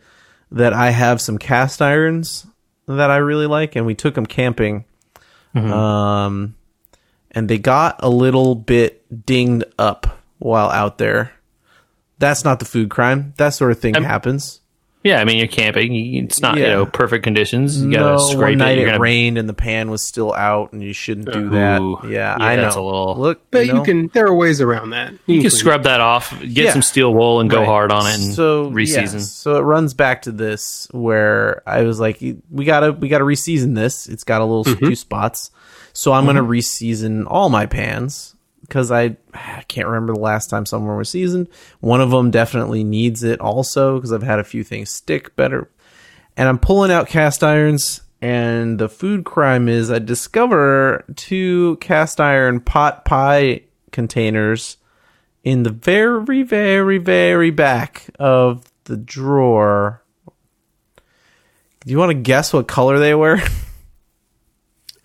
that 0.53 0.73
I 0.73 0.91
have 0.91 1.21
some 1.21 1.39
cast 1.39 1.81
irons 1.81 2.47
that 2.87 3.11
I 3.11 3.17
really 3.19 3.47
like, 3.47 3.77
and 3.77 3.87
we 3.87 3.95
took 3.95 4.15
them 4.15 4.27
camping. 4.27 4.85
Um, 5.73 6.55
and 7.31 7.49
they 7.49 7.59
got 7.59 7.97
a 8.01 8.09
little 8.09 8.55
bit 8.55 9.25
dinged 9.27 9.65
up 9.79 10.19
while 10.39 10.71
out 10.71 10.99
there. 10.99 11.33
That's 12.19 12.45
not 12.45 12.59
the 12.59 12.65
food 12.65 12.91
crime. 12.91 13.35
That 13.37 13.51
sort 13.51 13.71
of 13.73 13.79
thing 13.81 13.95
happens. 14.05 14.61
Yeah, 15.03 15.19
I 15.19 15.25
mean 15.25 15.39
you're 15.39 15.47
camping. 15.47 15.95
It's 16.17 16.43
not 16.43 16.59
you 16.59 16.65
know 16.65 16.85
perfect 16.85 17.25
conditions. 17.25 17.83
You 17.83 17.91
gotta 17.93 18.17
no, 18.17 18.19
scrape 18.19 18.39
one 18.39 18.53
it. 18.53 18.57
night 18.57 18.77
You're 18.79 18.87
it 18.89 18.91
gonna 18.91 19.01
rained 19.01 19.39
and 19.39 19.49
the 19.49 19.55
pan 19.55 19.91
was 19.91 20.07
still 20.07 20.35
out, 20.35 20.75
and 20.75 20.83
you 20.83 20.93
shouldn't 20.93 21.33
do 21.33 21.47
Ooh. 21.47 21.51
that. 21.51 21.81
Yeah, 22.05 22.37
Yeah, 22.39 22.45
I 22.45 22.57
know. 22.57 22.63
that's 22.63 22.77
a 22.77 22.83
little- 22.83 23.17
Look, 23.19 23.41
But 23.51 23.67
you, 23.67 23.73
know, 23.73 23.79
you 23.79 23.85
can. 23.85 24.11
There 24.13 24.27
are 24.27 24.35
ways 24.35 24.61
around 24.61 24.91
that. 24.91 25.13
You 25.25 25.41
can 25.41 25.49
clean 25.49 25.51
scrub 25.51 25.85
that 25.85 26.01
off, 26.03 26.39
get 26.41 26.49
Yeah. 26.51 26.73
some 26.73 26.83
steel 26.83 27.15
wool, 27.15 27.41
and 27.41 27.49
go 27.49 27.61
Right. 27.61 27.67
hard 27.67 27.93
on 27.93 28.07
it, 28.07 28.15
and 28.17 28.35
so 28.35 28.71
reseason. 28.71 29.15
yeah, 29.15 29.19
so 29.21 29.57
it 29.57 29.61
runs 29.63 29.95
back 29.95 30.21
to 30.23 30.33
this 30.33 30.87
where 30.91 31.63
I 31.67 31.83
was 31.85 31.99
like, 31.99 32.21
we 32.51 32.65
gotta 32.67 32.93
we 32.93 33.09
gotta 33.09 33.25
reseason 33.25 33.75
this. 33.75 34.07
It's 34.07 34.25
got 34.25 34.43
a 34.43 34.45
little 34.45 34.65
Mm-hmm. 34.65 34.85
few 34.87 34.97
spots, 34.97 35.51
so 35.95 36.13
I'm 36.13 36.27
gonna 36.27 36.43
reseason 36.45 37.25
all 37.27 37.49
my 37.49 37.65
pans 37.65 38.35
because 38.71 38.93
I, 38.93 39.17
I 39.35 39.65
can't 39.67 39.89
remember 39.89 40.15
the 40.15 40.21
last 40.21 40.49
time 40.49 40.65
someone 40.65 40.97
was 40.97 41.11
seasoned. 41.11 41.49
One 41.81 42.01
of 42.01 42.11
them 42.11 42.31
definitely 42.31 42.85
needs 42.85 43.25
it 43.25 43.41
also 43.41 43.97
because 43.97 44.13
I've 44.13 44.23
had 44.23 44.39
a 44.39 44.45
few 44.45 44.63
things 44.63 44.91
stick 44.91 45.35
better, 45.35 45.69
and 46.37 46.49
I'm 46.49 46.59
pulling 46.59 46.93
out 46.93 47.09
cast 47.09 47.45
irons. 47.45 48.03
And 48.23 48.79
the 48.79 48.89
food 48.89 49.25
crime 49.25 49.67
is 49.67 49.91
I 49.91 49.99
discover 49.99 51.05
two 51.17 51.79
cast 51.81 52.21
iron 52.21 52.61
pot 52.61 53.05
pie 53.07 53.63
containers 53.93 54.77
in 55.43 55.63
the 55.63 55.71
very, 55.71 56.43
very, 56.43 56.99
very 56.99 57.51
back 57.51 58.11
of 58.19 58.71
the 58.85 58.99
drawer. 58.99 60.05
Do 60.27 61.91
you 61.91 61.99
want 61.99 62.11
to 62.11 62.15
guess 62.15 62.53
what 62.53 62.69
color 62.69 62.99
they 62.99 63.15
were? 63.15 63.41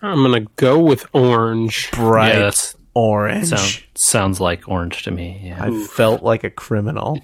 I'm 0.02 0.22
gonna 0.22 0.46
go 0.56 0.78
with 0.78 1.06
orange. 1.14 1.90
Bright 1.92 2.34
Yeah, 2.34 2.38
that's 2.40 2.75
orange. 2.96 3.48
sound, 3.48 3.82
sounds 3.94 4.40
like 4.40 4.68
orange 4.68 5.02
to 5.04 5.10
me. 5.10 5.40
Yeah. 5.44 5.62
I 5.62 5.84
felt 5.84 6.22
like 6.22 6.44
a 6.44 6.50
criminal. 6.50 7.20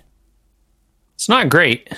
It's 1.15 1.29
not 1.29 1.49
great. 1.49 1.89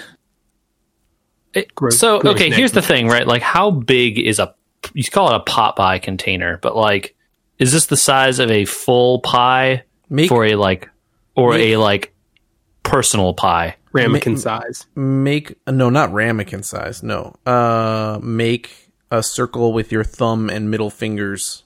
It- 1.52 1.74
Gross- 1.74 1.98
so 1.98 2.20
gross 2.20 2.34
okay, 2.34 2.50
here's 2.50 2.72
the 2.72 2.82
thing, 2.82 3.06
right? 3.08 3.26
Like, 3.26 3.42
how 3.42 3.70
big 3.70 4.18
is 4.18 4.38
a? 4.38 4.54
You 4.92 5.04
call 5.04 5.32
it 5.32 5.36
a 5.36 5.40
pot 5.40 5.76
pie 5.76 5.98
container, 5.98 6.58
but 6.62 6.76
like, 6.76 7.16
is 7.58 7.72
this 7.72 7.86
the 7.86 7.96
size 7.96 8.38
of 8.38 8.50
a 8.50 8.64
full 8.64 9.20
pie 9.20 9.84
Make 10.10 10.28
for 10.28 10.44
a 10.44 10.56
like, 10.56 10.88
or 11.36 11.50
Make- 11.52 11.74
a 11.74 11.76
like 11.78 12.14
personal 12.82 13.34
pie? 13.34 13.76
Ramekin 13.92 14.36
size. 14.38 14.86
make 14.96 15.56
no, 15.68 15.88
not 15.90 16.12
ramekin 16.12 16.62
size. 16.64 17.02
No, 17.02 17.34
uh, 17.46 18.18
make 18.22 18.90
a 19.10 19.22
circle 19.22 19.72
with 19.72 19.92
your 19.92 20.02
thumb 20.04 20.50
and 20.50 20.70
middle 20.70 20.90
fingers. 20.90 21.63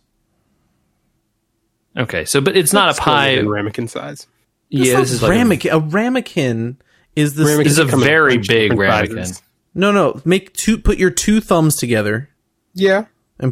Okay, 1.99 2.25
so 2.25 2.41
but 2.41 2.57
it's 2.57 2.73
not 2.73 2.97
a 2.97 3.01
pie. 3.01 3.33
within 3.33 3.49
ramekin 3.49 3.89
size. 3.89 4.27
Yeah, 4.71 4.97
this 5.01 5.11
is 5.13 5.23
like 5.23 5.31
a, 5.31 5.35
ramekin. 5.35 5.73
A, 5.73 5.79
ramekin 5.81 6.77
is 7.17 7.35
the 7.35 7.45
Ramekin 7.45 7.65
this 7.65 7.73
is 7.73 7.79
a 7.79 7.87
come 7.87 8.01
in 8.03 8.07
a 8.07 8.11
very 8.11 8.39
big 8.39 8.73
ramekin. 8.73 9.17
sizes. 9.25 9.43
no, 9.75 9.91
no. 9.93 10.21
Make 10.25 10.53
two. 10.53 10.79
Put 10.79 10.99
your 10.99 11.11
two 11.11 11.41
thumbs 11.41 11.77
together. 11.77 12.29
Yeah. 12.75 13.07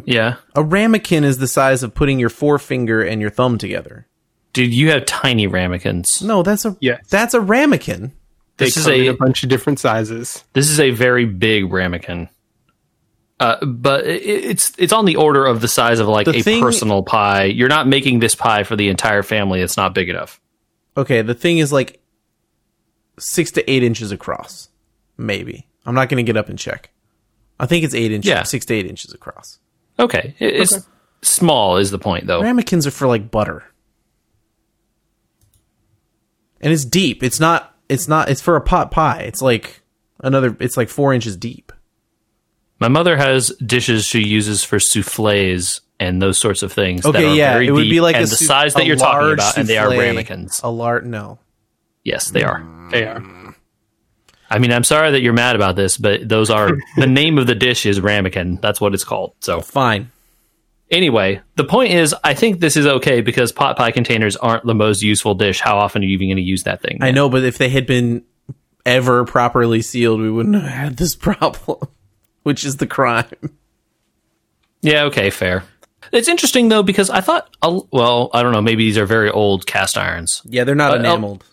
Yeah, 0.05 0.35
A 0.53 0.61
ramekin 0.63 1.23
is 1.23 1.37
the 1.37 1.47
size 1.47 1.81
of 1.81 1.93
putting 1.95 2.19
your 2.19 2.27
forefinger 2.29 3.01
and 3.01 3.21
your 3.21 3.29
thumb 3.29 3.57
together. 3.57 4.05
dude, 4.51 4.73
you 4.73 4.91
have 4.91 5.05
tiny 5.05 5.47
ramekins. 5.47 6.21
No, 6.21 6.43
that's 6.43 6.65
a 6.65 6.75
Yes. 6.81 7.07
that's 7.09 7.33
a 7.33 7.39
ramekin. 7.39 8.11
They 8.57 8.65
This 8.65 8.75
is 8.77 8.83
come 8.83 8.93
in 8.95 9.01
a 9.03 9.07
a 9.09 9.13
bunch 9.15 9.43
of 9.43 9.49
different 9.49 9.79
sizes. 9.79 10.43
This 10.51 10.69
is 10.69 10.79
a 10.81 10.89
very 10.91 11.23
big 11.25 11.71
ramekin. 11.71 12.27
Uh, 13.39 13.63
but 13.65 14.05
it, 14.07 14.23
it's 14.23 14.73
it's 14.79 14.91
on 14.93 15.05
the 15.05 15.15
order 15.17 15.45
of 15.45 15.61
the 15.61 15.67
size 15.67 15.99
of 15.99 16.07
like 16.07 16.25
The 16.25 16.37
a 16.37 16.41
thing- 16.41 16.61
personal 16.61 17.03
pie. 17.03 17.43
You're 17.43 17.69
not 17.69 17.87
making 17.87 18.19
this 18.19 18.33
pie 18.35 18.63
for 18.63 18.75
the 18.75 18.89
entire 18.89 19.21
family. 19.23 19.61
It's 19.61 19.77
not 19.77 19.93
big 19.93 20.09
enough. 20.09 20.41
Okay, 20.95 21.21
the 21.21 21.35
thing 21.35 21.59
is 21.59 21.71
like 21.71 22.01
six 23.19 23.51
to 23.51 23.69
eight 23.71 23.83
inches 23.83 24.11
across. 24.11 24.69
Maybe. 25.17 25.67
I'm 25.85 25.93
not 25.95 26.09
going 26.09 26.17
to 26.17 26.27
get 26.27 26.37
up 26.37 26.49
and 26.49 26.57
check. 26.57 26.89
I 27.59 27.65
think 27.67 27.83
it's 27.85 27.93
eight 27.93 28.11
inches. 28.11 28.29
Yeah. 28.29 28.43
Six 28.43 28.65
to 28.65 28.73
eight 28.73 28.87
inches 28.87 29.13
across. 29.13 29.59
Okay, 29.99 30.35
It- 30.39 30.55
it's 30.55 30.87
small 31.21 31.77
is 31.77 31.91
the 31.91 31.99
point 31.99 32.25
though. 32.27 32.41
Ramekins 32.41 32.87
are 32.87 32.91
for 32.91 33.07
like 33.07 33.29
butter, 33.31 33.63
and 36.61 36.73
it's 36.73 36.85
deep. 36.85 37.23
It's 37.23 37.39
not. 37.39 37.75
It's 37.89 38.07
not. 38.07 38.29
It's 38.29 38.41
for 38.41 38.55
a 38.55 38.61
pot 38.61 38.91
pie. 38.91 39.21
It's 39.21 39.41
like 39.41 39.81
another. 40.19 40.55
It's 40.59 40.77
like 40.77 40.89
four 40.89 41.13
inches 41.13 41.37
deep. 41.37 41.71
My 42.79 42.87
mother 42.87 43.17
has 43.17 43.49
dishes 43.65 44.05
she 44.05 44.19
uses 44.19 44.63
for 44.63 44.79
souffles 44.79 45.81
and 45.99 46.21
those 46.21 46.37
sorts 46.37 46.61
of 46.61 46.71
things. 46.71 47.01
that 47.01 47.09
Okay, 47.09 47.25
are 47.25 47.33
yeah, 47.35 47.53
very 47.53 47.67
it 47.67 47.71
would 47.71 47.89
be 47.89 48.01
like 48.01 48.15
and 48.15 48.25
a 48.25 48.27
the 48.27 48.35
sou- 48.35 48.45
size 48.45 48.73
that 48.75 48.85
you're 48.85 48.95
talking 48.95 49.19
large 49.27 49.33
about, 49.39 49.57
and 49.57 49.67
they 49.67 49.77
are 49.77 49.89
ramekins. 49.89 50.61
A 50.63 50.69
large 50.69 51.05
no. 51.05 51.39
Yes, 52.03 52.29
they 52.29 52.43
are. 52.43 52.59
Mm. 52.61 52.91
They 52.91 53.05
are. 53.05 53.23
I 54.49 54.59
mean, 54.59 54.71
I'm 54.71 54.83
sorry 54.85 55.11
that 55.11 55.21
you're 55.21 55.33
mad 55.33 55.55
about 55.55 55.75
this, 55.75 55.97
but 55.97 56.27
those 56.29 56.49
are 56.49 56.77
the 56.97 57.07
name 57.07 57.37
of 57.37 57.47
the 57.47 57.55
dish 57.55 57.85
is 57.85 57.99
ramekin. 57.99 58.59
That's 58.61 58.79
what 58.79 58.93
it's 58.93 59.03
called. 59.03 59.33
So 59.41 59.59
Fine. 59.61 60.11
Anyway, 60.89 61.41
the 61.55 61.65
point 61.65 61.91
is, 61.91 62.15
I 62.23 62.33
think 62.33 62.61
this 62.61 62.77
is 62.77 62.85
okay 62.87 63.19
because 63.19 63.51
pot 63.51 63.75
pie 63.75 63.91
containers 63.91 64.37
aren't 64.37 64.65
the 64.65 64.73
most 64.75 65.01
useful 65.01 65.33
dish. 65.35 65.59
How 65.59 65.79
often 65.79 66.01
are 66.01 66.05
you 66.05 66.13
even 66.13 66.27
going 66.29 66.37
to 66.37 66.43
use 66.43 66.63
that 66.63 66.81
thing? 66.81 66.99
I 67.01 67.11
know, 67.11 67.27
but 67.27 67.43
if 67.43 67.57
they 67.57 67.67
had 67.67 67.85
been 67.85 68.23
ever 68.85 69.25
properly 69.25 69.81
sealed, 69.81 70.21
we 70.21 70.31
wouldn't 70.31 70.55
have 70.55 70.71
had 70.71 70.95
this 70.97 71.13
problem, 71.17 71.86
which 72.47 72.63
is 72.63 72.77
the 72.77 72.87
crime. 72.87 73.25
Yeah, 74.81 75.03
okay, 75.03 75.29
fair. 75.29 75.63
It's 76.13 76.29
interesting 76.29 76.69
though 76.69 76.83
because 76.83 77.09
I 77.09 77.19
thought, 77.19 77.49
well, 77.91 78.29
I 78.33 78.41
don't 78.41 78.53
know, 78.53 78.61
maybe 78.61 78.85
these 78.85 78.97
are 78.97 79.05
very 79.05 79.29
old 79.29 79.65
cast 79.67 79.97
irons. 79.97 80.41
Yeah, 80.45 80.63
they're 80.63 80.75
not 80.75 80.93
Uh, 80.93 80.99
enameled. 80.99 81.43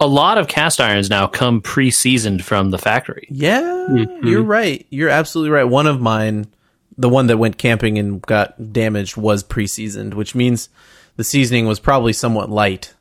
A 0.00 0.06
lot 0.06 0.38
of 0.38 0.48
cast 0.48 0.80
irons 0.80 1.10
now 1.10 1.26
come 1.26 1.60
pre-seasoned 1.60 2.44
from 2.44 2.70
the 2.70 2.78
factory. 2.78 3.26
Yeah, 3.30 4.06
you're 4.22 4.42
right. 4.42 4.86
You're 4.90 5.10
absolutely 5.10 5.50
right. 5.50 5.64
One 5.64 5.86
of 5.86 6.00
mine, 6.00 6.46
the 6.96 7.08
one 7.08 7.26
that 7.26 7.36
went 7.36 7.58
camping 7.58 7.98
and 7.98 8.22
got 8.22 8.72
damaged, 8.72 9.16
was 9.16 9.42
pre-seasoned, 9.42 10.14
which 10.14 10.34
means 10.34 10.68
the 11.16 11.24
seasoning 11.24 11.66
was 11.66 11.78
probably 11.78 12.12
somewhat 12.12 12.48
light. 12.50 12.94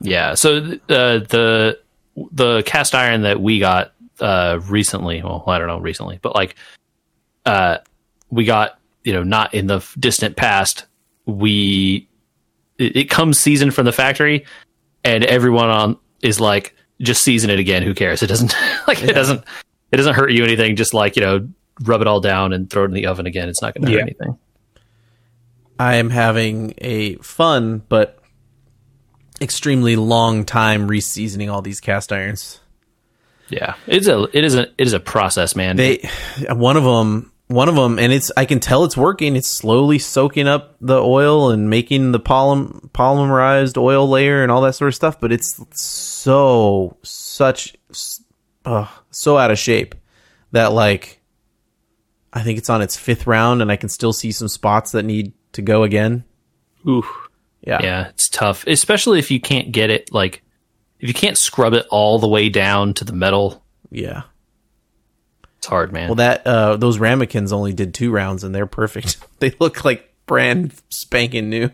Yeah, 0.00 0.34
so 0.34 0.56
uh, 0.58 1.18
the 1.28 1.78
the 2.32 2.62
cast 2.64 2.94
iron 2.94 3.22
that 3.22 3.40
we 3.40 3.58
got 3.58 3.92
uh, 4.22 4.60
recently, 4.68 5.22
well, 5.22 5.44
I 5.46 5.58
don't 5.58 5.66
know 5.66 5.78
recently, 5.78 6.18
but 6.22 6.34
like 6.34 6.54
uh, 7.44 7.78
we 8.30 8.44
got, 8.44 8.78
you 9.04 9.12
know, 9.12 9.22
not 9.22 9.52
in 9.52 9.66
the 9.66 9.84
distant 9.98 10.36
past. 10.36 10.86
We 11.26 12.08
it, 12.78 12.96
it 12.96 13.10
comes 13.10 13.38
seasoned 13.38 13.74
from 13.74 13.84
the 13.84 13.92
factory, 13.92 14.46
and 15.04 15.24
everyone 15.24 15.68
on 15.68 15.98
is 16.22 16.40
like, 16.40 16.74
just 17.00 17.22
season 17.22 17.50
it 17.50 17.58
again. 17.58 17.82
Who 17.82 17.94
cares? 17.94 18.22
It 18.22 18.28
doesn't 18.28 18.54
like 18.86 19.02
it 19.02 19.12
doesn't 19.14 19.44
it 19.90 19.96
doesn't 19.96 20.14
hurt 20.14 20.30
you 20.32 20.44
anything. 20.44 20.76
Just 20.76 20.94
like 20.94 21.16
you 21.16 21.22
know, 21.22 21.48
rub 21.82 22.00
it 22.00 22.06
all 22.06 22.20
down 22.20 22.52
and 22.52 22.70
throw 22.70 22.82
it 22.84 22.86
in 22.86 22.92
the 22.92 23.06
oven 23.06 23.26
again. 23.26 23.48
It's 23.48 23.60
not 23.60 23.74
going 23.74 23.84
to 23.86 23.90
Yeah. 23.90 23.98
hurt 23.98 24.02
anything. 24.02 24.38
I 25.78 25.96
am 25.96 26.10
having 26.10 26.74
a 26.78 27.16
fun 27.16 27.82
but 27.88 28.18
extremely 29.40 29.96
long 29.96 30.44
time 30.44 30.86
reseasoning 30.86 31.50
all 31.50 31.60
these 31.62 31.80
cast 31.80 32.12
irons. 32.12 32.60
Yeah, 33.48 33.74
it's 33.86 34.06
a 34.06 34.22
it 34.32 34.44
is 34.44 34.54
a 34.54 34.62
it 34.62 34.86
is 34.86 34.92
a 34.92 35.00
process, 35.00 35.54
man. 35.54 35.76
They, 35.76 36.08
one 36.48 36.76
of 36.76 36.84
them, 36.84 37.32
one 37.48 37.68
of 37.68 37.74
them, 37.74 37.98
and 37.98 38.12
it's 38.12 38.32
I 38.36 38.44
can 38.44 38.60
tell 38.60 38.84
it's 38.84 38.96
working. 38.96 39.36
It's 39.36 39.48
slowly 39.48 39.98
soaking 39.98 40.48
up 40.48 40.76
the 40.80 41.00
oil 41.00 41.50
and 41.50 41.68
making 41.68 42.12
the 42.12 42.20
polym, 42.20 42.90
polymerized 42.92 43.76
oil 43.76 44.08
layer 44.08 44.42
and 44.42 44.50
all 44.50 44.62
that 44.62 44.74
sort 44.74 44.88
of 44.88 44.94
stuff. 44.94 45.20
But 45.20 45.32
it's 45.32 45.60
so 45.78 46.96
such 47.02 47.76
uh, 48.64 48.86
so 49.10 49.36
out 49.36 49.50
of 49.50 49.58
shape 49.58 49.94
that 50.52 50.72
like 50.72 51.20
I 52.32 52.42
think 52.42 52.58
it's 52.58 52.70
on 52.70 52.80
its 52.80 52.96
fifth 52.96 53.26
round, 53.26 53.60
and 53.60 53.70
I 53.70 53.76
can 53.76 53.88
still 53.88 54.12
see 54.12 54.32
some 54.32 54.48
spots 54.48 54.92
that 54.92 55.04
need 55.04 55.32
to 55.52 55.62
go 55.62 55.82
again. 55.82 56.24
Ooh. 56.88 57.04
Yeah, 57.64 57.78
Yeah, 57.80 58.08
it's 58.08 58.28
tough, 58.28 58.66
especially 58.66 59.20
if 59.20 59.30
you 59.30 59.40
can't 59.40 59.70
get 59.70 59.88
it 59.88 60.12
like 60.12 60.41
if 61.02 61.08
you 61.08 61.14
can't 61.14 61.36
scrub 61.36 61.74
it 61.74 61.86
all 61.90 62.18
the 62.18 62.28
way 62.28 62.48
down 62.48 62.94
to 62.94 63.04
the 63.04 63.12
metal. 63.12 63.62
yeah. 63.90 64.22
It's 65.58 65.66
hard, 65.68 65.92
man. 65.92 66.08
Well, 66.08 66.16
that 66.16 66.44
uh, 66.44 66.76
those 66.76 66.98
ramekins 66.98 67.52
only 67.52 67.72
did 67.72 67.94
two 67.94 68.10
rounds, 68.10 68.42
and 68.42 68.52
they're 68.52 68.66
perfect. 68.66 69.18
they 69.38 69.54
look 69.60 69.84
like 69.84 70.12
brand 70.26 70.74
spanking 70.88 71.50
new. 71.50 71.70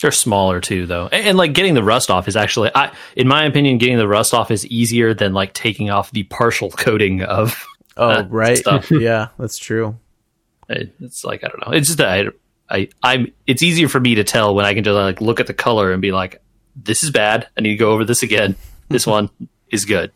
They're 0.00 0.12
smaller 0.12 0.60
too, 0.60 0.86
though, 0.86 1.08
and, 1.10 1.26
and 1.26 1.36
like 1.38 1.52
getting 1.52 1.74
the 1.74 1.82
rust 1.82 2.12
off 2.12 2.28
is 2.28 2.36
actually, 2.36 2.70
I, 2.72 2.92
in 3.16 3.26
my 3.26 3.44
opinion, 3.46 3.78
getting 3.78 3.98
the 3.98 4.06
rust 4.06 4.34
off 4.34 4.52
is 4.52 4.64
easier 4.68 5.14
than 5.14 5.32
like 5.34 5.52
taking 5.52 5.90
off 5.90 6.12
the 6.12 6.22
partial 6.24 6.70
coating 6.84 7.22
of. 7.24 7.60
Oh, 7.96 8.08
uh, 8.08 8.26
right. 8.30 8.56
stuff. 8.56 8.88
yeah, 8.92 9.28
that's 9.36 9.58
true. 9.58 9.98
It- 10.68 10.94
It's 11.00 11.24
like 11.24 11.42
I 11.42 11.48
don't 11.48 11.66
know. 11.66 11.72
It's 11.76 11.88
just 11.88 11.98
that 11.98 12.28
I, 12.70 12.76
I 12.78 12.88
I'm 13.02 13.32
it's 13.48 13.64
easier 13.64 13.88
for 13.88 13.98
me 13.98 14.14
to 14.16 14.22
tell 14.22 14.54
when 14.54 14.64
I 14.64 14.74
can 14.74 14.84
just 14.84 14.94
like 14.94 15.20
look 15.20 15.40
at 15.40 15.48
the 15.48 15.54
color 15.54 15.90
and 15.90 16.00
be 16.00 16.12
like, 16.12 16.40
this 16.82 17.02
is 17.02 17.10
bad. 17.10 17.48
I 17.56 17.60
need 17.60 17.70
to 17.70 17.76
go 17.76 17.90
over 17.92 18.04
this 18.04 18.22
again. 18.22 18.56
This 18.88 19.06
one 19.06 19.30
is 19.70 19.84
good. 19.84 20.12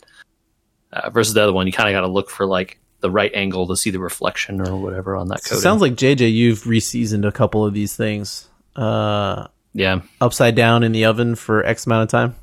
Uh, 0.93 1.11
versus 1.11 1.35
the 1.35 1.43
other 1.43 1.53
one, 1.53 1.67
you 1.67 1.73
kind 1.73 1.89
of 1.89 1.95
got 1.95 2.03
to 2.07 2.13
look 2.13 2.29
for 2.31 2.47
like 2.47 2.79
the 3.01 3.11
right 3.11 3.33
angle 3.35 3.67
to 3.67 3.77
see 3.77 3.91
the 3.91 3.99
reflection 3.99 4.61
or 4.61 4.77
whatever 4.77 5.17
on 5.17 5.29
that 5.29 5.43
So 5.43 5.51
coating. 5.51 5.59
it 5.59 5.63
sounds 5.63 5.81
like 5.83 5.93
JJ, 5.95 6.33
you've 6.33 6.67
reseasoned 6.67 7.25
a 7.25 7.33
couple 7.33 7.65
of 7.67 7.75
these 7.75 7.97
things. 7.97 8.49
Uh, 8.77 9.47
yeah, 9.75 10.03
upside 10.21 10.55
down 10.55 10.83
in 10.83 10.93
the 10.93 11.07
oven 11.07 11.35
for 11.35 11.65
X 11.65 11.87
amount 11.87 12.03
of 12.05 12.09
time. 12.11 12.37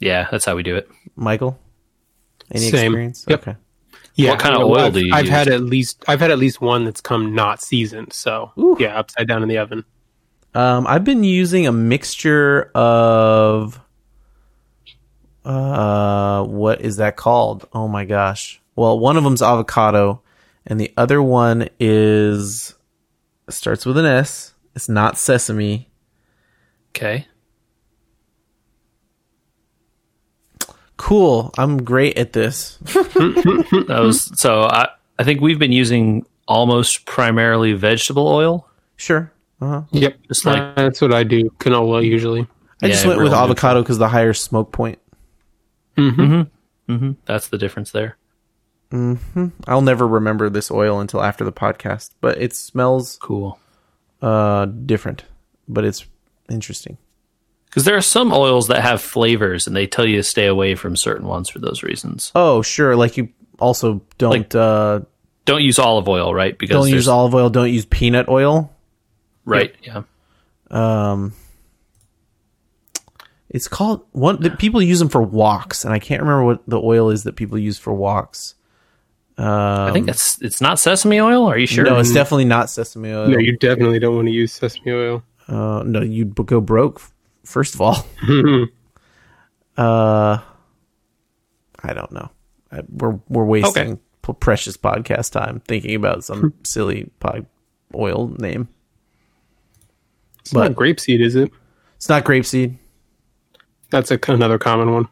yeah, 0.00 0.26
that's 0.30 0.44
how 0.44 0.56
we 0.56 0.62
do 0.62 0.74
it. 0.76 0.88
Michael, 1.16 1.58
any 2.50 2.68
Same. 2.70 2.86
experience? 2.92 3.24
Yep. 3.28 3.40
Okay. 3.42 3.56
Yeah, 4.14 4.30
What 4.30 4.40
kind 4.40 4.56
you 4.56 4.62
of 4.64 4.70
oil 4.70 4.78
I've, 4.78 4.92
do 4.92 5.06
you 5.06 5.14
I've 5.14 5.24
use? 5.26 5.30
had 5.34 5.48
at 5.48 5.60
least 5.62 6.04
I've 6.08 6.20
had 6.20 6.30
at 6.30 6.38
least 6.38 6.60
one 6.60 6.84
that's 6.84 7.00
come 7.00 7.34
not 7.34 7.62
seasoned. 7.62 8.12
So 8.12 8.52
Ooh. 8.58 8.76
yeah, 8.80 8.98
upside 8.98 9.28
down 9.28 9.42
in 9.42 9.48
the 9.48 9.58
oven. 9.58 9.84
Um, 10.54 10.86
I've 10.86 11.04
been 11.04 11.24
using 11.24 11.66
a 11.66 11.72
mixture 11.72 12.70
of 12.74 13.80
uh, 15.44 16.44
what 16.44 16.82
is 16.82 16.96
that 16.96 17.16
called? 17.16 17.68
Oh 17.72 17.88
my 17.88 18.04
gosh. 18.04 18.60
Well, 18.76 18.98
one 18.98 19.16
of 19.16 19.24
them's 19.24 19.42
avocado, 19.42 20.22
and 20.66 20.80
the 20.80 20.92
other 20.96 21.22
one 21.22 21.68
is 21.80 22.74
starts 23.48 23.84
with 23.84 23.98
an 23.98 24.06
S. 24.06 24.54
It's 24.74 24.88
not 24.88 25.18
sesame. 25.18 25.88
Okay. 26.90 27.26
Cool. 30.96 31.52
I'm 31.58 31.82
great 31.82 32.16
at 32.16 32.32
this. 32.32 32.78
That 32.84 33.98
was 34.00 34.30
so. 34.40 34.62
I 34.62 34.88
I 35.18 35.24
think 35.24 35.40
we've 35.40 35.58
been 35.58 35.72
using 35.72 36.24
almost 36.46 37.04
primarily 37.06 37.72
vegetable 37.72 38.28
oil. 38.28 38.68
Sure. 38.96 39.32
Uh-huh. 39.62 39.82
Yep, 39.92 40.16
Just 40.28 40.44
like- 40.44 40.58
Uh, 40.60 40.72
that's 40.74 41.00
what 41.00 41.12
I 41.14 41.22
do. 41.22 41.44
Canola 41.58 42.04
usually. 42.04 42.46
I 42.82 42.88
just 42.88 43.04
Yeah, 43.04 43.10
went 43.10 43.22
with 43.22 43.32
avocado 43.32 43.80
because 43.82 43.98
the 43.98 44.08
higher 44.08 44.32
smoke 44.34 44.72
point. 44.72 44.98
Mm-hmm. 45.96 46.92
Mm-hmm. 46.92 47.10
That's 47.26 47.48
the 47.48 47.58
difference 47.58 47.92
there. 47.92 48.16
Mm-hmm. 48.90 49.48
I'll 49.66 49.80
never 49.82 50.06
remember 50.06 50.50
this 50.50 50.70
oil 50.70 51.00
until 51.00 51.22
after 51.22 51.44
the 51.44 51.52
podcast, 51.52 52.10
but 52.20 52.38
it 52.40 52.54
smells 52.54 53.18
Cool. 53.22 53.58
uh 54.20 54.66
different, 54.66 55.24
but 55.68 55.84
it's 55.84 56.04
interesting. 56.50 56.98
Because 57.66 57.84
there 57.84 57.96
are 57.96 58.02
some 58.02 58.32
oils 58.34 58.68
that 58.68 58.82
have 58.82 59.00
flavors, 59.00 59.66
and 59.66 59.74
they 59.74 59.86
tell 59.86 60.04
you 60.06 60.16
to 60.16 60.22
stay 60.22 60.46
away 60.46 60.74
from 60.74 60.94
certain 60.96 61.26
ones 61.26 61.48
for 61.48 61.58
those 61.58 61.82
reasons. 61.82 62.30
Oh, 62.34 62.60
sure. 62.60 62.96
Like 62.96 63.16
you 63.16 63.28
also 63.58 64.02
don't 64.18 64.30
Like, 64.30 64.54
uh 64.54 65.00
Don't 65.46 65.62
use 65.62 65.78
olive 65.78 66.08
oil, 66.08 66.34
right? 66.34 66.56
Because 66.58 66.74
don't 66.74 66.90
use 66.90 67.08
olive 67.08 67.34
oil, 67.34 67.48
don't 67.48 67.72
use 67.72 67.86
peanut 67.86 68.28
oil. 68.28 68.70
Right. 69.44 69.74
Yeah. 69.82 70.02
Um 70.70 71.34
It's 73.48 73.68
called 73.68 74.06
one 74.12 74.40
that 74.42 74.58
people 74.58 74.80
use 74.82 74.98
them 74.98 75.08
for 75.08 75.26
woks 75.26 75.84
and 75.84 75.92
I 75.92 75.98
can't 75.98 76.22
remember 76.22 76.44
what 76.44 76.62
the 76.66 76.80
oil 76.80 77.10
is 77.10 77.24
that 77.24 77.36
people 77.36 77.58
use 77.58 77.78
for 77.78 77.92
woks. 77.92 78.54
Um, 79.38 79.48
I 79.48 79.92
think 79.92 80.08
it's 80.08 80.40
it's 80.42 80.60
not 80.60 80.78
sesame 80.78 81.20
oil. 81.20 81.46
Are 81.46 81.56
you 81.58 81.66
sure? 81.66 81.84
No, 81.84 81.98
it's 81.98 82.12
definitely 82.12 82.44
not 82.44 82.68
sesame 82.68 83.12
oil. 83.12 83.28
No, 83.28 83.38
you 83.38 83.56
definitely 83.56 83.98
don't 83.98 84.14
want 84.14 84.28
to 84.28 84.32
use 84.32 84.52
sesame 84.52 84.92
oil. 84.92 85.22
Uh, 85.48 85.82
no, 85.84 86.02
you'd 86.02 86.34
go 86.34 86.60
broke. 86.60 87.00
First 87.44 87.74
of 87.74 87.80
all, 87.80 88.06
uh, 89.76 90.38
I 91.82 91.92
don't 91.92 92.12
know. 92.12 92.30
I, 92.70 92.82
we're 92.88 93.18
we're 93.28 93.44
wasting 93.44 93.98
p- 94.22 94.32
precious 94.34 94.76
podcast 94.76 95.32
time 95.32 95.60
thinking 95.66 95.94
about 95.94 96.24
some 96.24 96.54
silly 96.62 97.10
pod 97.18 97.46
oil 97.94 98.28
name. 98.38 98.68
It's 100.42 100.52
But- 100.52 100.68
not 100.68 100.76
grapeseed, 100.76 101.20
is 101.24 101.34
it? 101.34 101.50
It's 101.96 102.08
not 102.08 102.24
grapeseed. 102.24 102.76
That's 103.90 104.10
a, 104.10 104.18
another 104.28 104.58
common 104.58 104.92
one. 104.92 105.08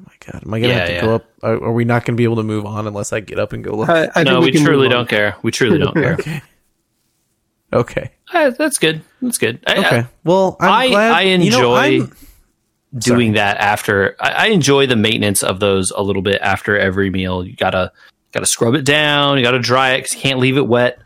Oh 0.00 0.04
my 0.06 0.12
god, 0.32 0.42
am 0.44 0.52
I 0.54 0.60
gonna 0.60 0.72
Yeah, 0.72 0.78
have 0.80 0.88
to 0.88 0.94
yeah. 0.94 1.00
go 1.02 1.14
up? 1.16 1.24
Are, 1.42 1.54
are 1.64 1.72
we 1.72 1.84
not 1.84 2.04
gonna 2.04 2.16
be 2.16 2.24
able 2.24 2.36
to 2.36 2.42
move 2.42 2.66
on 2.66 2.86
unless 2.86 3.12
I 3.12 3.20
get 3.20 3.38
up 3.38 3.52
and 3.54 3.64
go 3.64 3.74
look? 3.76 3.88
I, 3.88 4.10
I 4.14 4.24
no, 4.24 4.42
think 4.42 4.54
we, 4.56 4.64
truly 4.64 4.88
don't 4.88 5.08
care. 5.08 5.36
We 5.42 5.50
truly 5.52 5.78
don't 5.78 5.94
care. 5.94 6.14
okay. 6.14 6.42
Okay. 7.72 8.10
Uh, 8.32 8.50
that's 8.50 8.78
good. 8.78 9.02
That's 9.22 9.38
good. 9.38 9.60
I- 9.66 9.74
I- 9.74 9.86
Okay. 9.86 10.06
Well, 10.24 10.56
I'm 10.60 10.70
I- 10.70 10.88
glad, 10.88 11.12
I 11.12 11.20
you 11.22 11.38
know, 11.38 11.44
enjoy- 11.56 11.74
I'm- 12.00 12.12
doing 12.98 13.32
that 13.34 13.58
after 13.58 14.16
I, 14.20 14.30
I 14.30 14.46
enjoy 14.46 14.86
the 14.86 14.96
maintenance 14.96 15.42
of 15.42 15.60
those 15.60 15.90
a 15.90 16.00
little 16.02 16.22
bit 16.22 16.40
after 16.40 16.78
every 16.78 17.10
meal. 17.10 17.44
You 17.44 17.54
gotta 17.54 17.92
gotta 18.32 18.46
scrub 18.46 18.74
it 18.74 18.84
down. 18.84 19.36
You 19.38 19.44
gotta 19.44 19.58
dry 19.58 19.92
it 19.92 19.98
because 19.98 20.14
you 20.14 20.20
can't 20.20 20.38
leave 20.38 20.56
it 20.56 20.66
wet. 20.66 20.98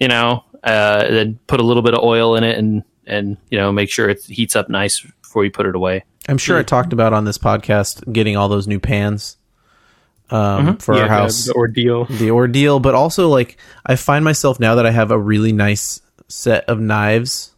You 0.00 0.08
know, 0.08 0.44
uh, 0.66 1.08
then 1.08 1.38
put 1.46 1.60
a 1.60 1.62
little 1.62 1.82
bit 1.82 1.94
of 1.94 2.02
oil 2.02 2.36
in 2.36 2.44
it 2.44 2.58
and 2.58 2.82
and 3.06 3.38
you 3.50 3.56
know 3.58 3.72
make 3.72 3.88
sure 3.88 4.10
it 4.10 4.22
heats 4.24 4.54
up 4.56 4.68
nice 4.68 5.00
before 5.22 5.44
you 5.44 5.50
put 5.50 5.64
it 5.64 5.74
away. 5.74 6.04
I'm 6.28 6.38
sure 6.38 6.58
I 6.58 6.62
talked 6.64 6.92
about 6.92 7.12
on 7.12 7.24
this 7.24 7.38
podcast 7.38 8.12
getting 8.12 8.36
all 8.36 8.48
those 8.48 8.66
new 8.66 8.80
pans 8.80 9.36
um, 10.30 10.76
for 10.78 10.96
Yeah, 10.96 11.02
our 11.02 11.08
house. 11.08 11.44
the 11.46 11.52
ordeal. 11.54 12.04
the 12.06 12.32
ordeal, 12.32 12.80
but 12.80 12.94
also 12.96 13.28
like 13.28 13.56
I 13.86 13.94
find 13.96 14.24
myself 14.24 14.58
now 14.60 14.74
that 14.74 14.84
I 14.86 14.90
have 14.90 15.10
a 15.12 15.18
really 15.18 15.52
nice 15.52 16.00
set 16.28 16.64
of 16.68 16.80
knives. 16.80 17.54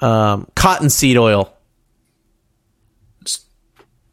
Um, 0.00 0.48
cottonseed 0.56 1.16
oil. 1.16 1.56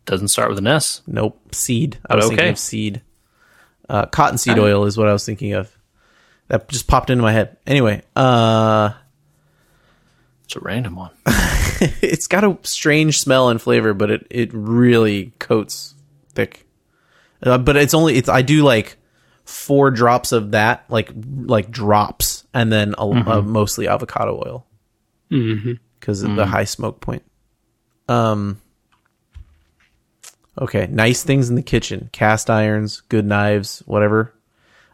Doesn't 0.06 0.30
start 0.30 0.50
with 0.50 0.58
an 0.60 0.68
S. 0.68 1.02
Nope, 1.08 1.40
seed. 1.54 1.98
I 2.06 2.14
But 2.14 2.18
was 2.18 2.28
thinking 2.28 2.50
of 2.50 2.60
seed. 2.60 3.02
Uh, 3.88 4.06
cottonseed 4.08 4.58
oil 4.58 4.86
is 4.86 4.98
what 4.98 5.08
I 5.08 5.14
was 5.14 5.26
thinking 5.26 5.54
of. 5.54 5.76
That 6.52 6.68
just 6.68 6.86
popped 6.86 7.10
into 7.10 7.22
my 7.24 7.32
head. 7.32 7.56
Anyway, 7.66 8.02
uh, 8.14 8.92
It's 10.44 10.58
a 10.58 10.60
random 10.60 10.98
one. 10.98 11.12
it's 12.02 12.28
got 12.28 12.44
a 12.44 12.58
strange 12.64 13.20
smell 13.20 13.48
and 13.48 13.62
flavor, 13.62 13.94
but 13.94 14.12
it 14.12 14.28
it 14.30 14.50
really 14.52 15.32
coats 15.40 15.96
thick. 16.34 16.68
Uh, 17.42 17.58
but 17.58 17.78
it's 17.78 17.94
only 17.94 18.18
it's 18.18 18.28
I 18.28 18.42
do 18.42 18.64
like 18.64 18.98
four 19.46 19.92
drops 19.92 20.34
of 20.34 20.52
that, 20.52 20.84
like 20.90 21.14
like 21.16 21.72
drops, 21.72 22.46
and 22.54 22.70
then 22.70 22.96
a, 22.98 23.08
uh, 23.08 23.42
mostly 23.42 23.88
avocado 23.88 24.44
oil 24.46 24.68
because 26.02 26.22
of 26.22 26.32
the 26.36 26.46
high 26.46 26.66
smoke 26.66 27.00
point. 27.00 27.24
Um. 28.10 28.60
Okay, 30.60 30.86
nice 30.92 31.24
things 31.24 31.50
in 31.50 31.56
the 31.56 31.62
kitchen: 31.62 32.10
cast 32.12 32.50
irons, 32.50 33.00
good 33.08 33.26
knives, 33.26 33.82
whatever. 33.86 34.34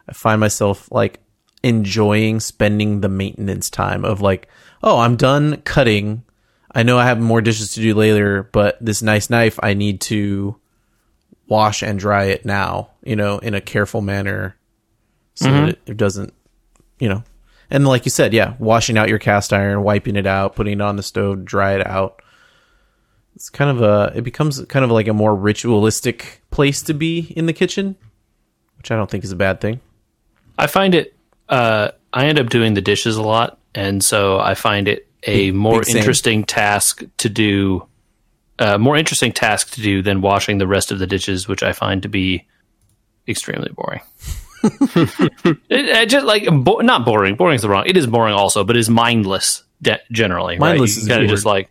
I 0.08 0.12
find 0.12 0.38
myself 0.38 0.88
like 0.92 1.18
enjoying 1.62 2.40
spending 2.40 3.00
the 3.00 3.08
maintenance 3.08 3.70
time 3.70 4.04
of 4.04 4.20
like, 4.20 4.48
oh, 4.82 4.98
I'm 4.98 5.16
done 5.16 5.60
cutting. 5.62 6.24
I 6.72 6.82
know 6.82 6.98
I 6.98 7.06
have 7.06 7.20
more 7.20 7.40
dishes 7.40 7.72
to 7.74 7.80
do 7.80 7.94
later, 7.94 8.44
but 8.52 8.76
this 8.80 9.02
nice 9.02 9.30
knife, 9.30 9.58
I 9.62 9.74
need 9.74 10.00
to 10.02 10.56
wash 11.48 11.82
and 11.82 11.98
dry 11.98 12.24
it 12.24 12.44
now, 12.44 12.90
you 13.02 13.16
know, 13.16 13.38
in 13.38 13.54
a 13.54 13.60
careful 13.60 14.02
manner 14.02 14.56
so 15.34 15.50
that 15.50 15.68
it, 15.70 15.80
it 15.86 15.96
doesn't, 15.96 16.34
you 16.98 17.08
know. 17.08 17.24
And 17.70 17.86
like 17.86 18.04
you 18.04 18.10
said, 18.10 18.32
yeah, 18.32 18.54
washing 18.58 18.96
out 18.96 19.08
your 19.08 19.18
cast 19.18 19.52
iron, 19.52 19.82
wiping 19.82 20.16
it 20.16 20.26
out, 20.26 20.56
putting 20.56 20.74
it 20.74 20.82
on 20.82 20.96
the 20.96 21.02
stove, 21.02 21.44
dry 21.44 21.74
it 21.74 21.86
out. 21.86 22.22
It's 23.34 23.50
kind 23.50 23.70
of 23.70 23.82
a, 23.82 24.12
it 24.16 24.22
becomes 24.22 24.64
kind 24.66 24.84
of 24.84 24.90
like 24.90 25.06
a 25.06 25.12
more 25.12 25.34
ritualistic 25.34 26.42
place 26.50 26.82
to 26.82 26.94
be 26.94 27.32
in 27.36 27.46
the 27.46 27.52
kitchen, 27.52 27.96
which 28.78 28.90
I 28.90 28.96
don't 28.96 29.10
think 29.10 29.22
is 29.22 29.32
a 29.32 29.36
bad 29.36 29.60
thing. 29.60 29.80
I 30.58 30.66
find 30.66 30.94
it. 30.94 31.14
Uh, 31.48 31.90
I 32.12 32.26
end 32.26 32.38
up 32.38 32.48
doing 32.48 32.74
the 32.74 32.80
dishes 32.80 33.16
a 33.16 33.22
lot, 33.22 33.58
and 33.74 34.02
so 34.02 34.38
I 34.38 34.54
find 34.54 34.88
it 34.88 35.08
a 35.24 35.46
Big- 35.50 35.54
more 35.54 35.80
big 35.82 35.96
interesting 35.96 36.44
task 36.44 37.02
to 37.18 37.28
do. 37.28 37.86
Uh, 38.58 38.76
more 38.76 38.96
interesting 38.96 39.30
task 39.32 39.70
to 39.74 39.80
do 39.82 40.02
than 40.02 40.20
washing 40.20 40.58
the 40.58 40.66
rest 40.66 40.90
of 40.90 40.98
the 40.98 41.06
dishes, 41.06 41.46
which 41.46 41.62
I 41.62 41.72
find 41.72 42.02
to 42.02 42.08
be 42.08 42.46
extremely 43.28 43.70
boring. 43.70 44.00
it, 44.64 45.60
it 45.70 46.08
just 46.08 46.26
like 46.26 46.44
bo- 46.64 46.80
not 46.80 47.04
boring. 47.04 47.36
Boring 47.36 47.54
is 47.56 47.62
the 47.62 47.68
wrong. 47.68 47.84
It 47.86 47.96
is 47.96 48.06
boring 48.06 48.34
also, 48.34 48.64
but 48.64 48.76
is 48.76 48.90
mindless 48.90 49.62
de- 49.80 50.00
generally. 50.10 50.58
Mindless 50.58 50.96
right? 50.96 50.98
is 50.98 51.04
You 51.08 51.12
kind 51.14 51.24
of 51.24 51.30
just 51.30 51.44
like 51.46 51.70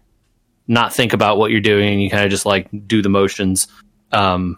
not 0.67 0.93
think 0.93 1.13
about 1.13 1.37
what 1.37 1.51
you're 1.51 1.59
doing. 1.61 1.93
and 1.93 2.01
You 2.01 2.09
kind 2.09 2.23
of 2.23 2.31
just 2.31 2.45
like 2.45 2.69
do 2.87 3.01
the 3.01 3.09
motions. 3.09 3.67
Um, 4.11 4.57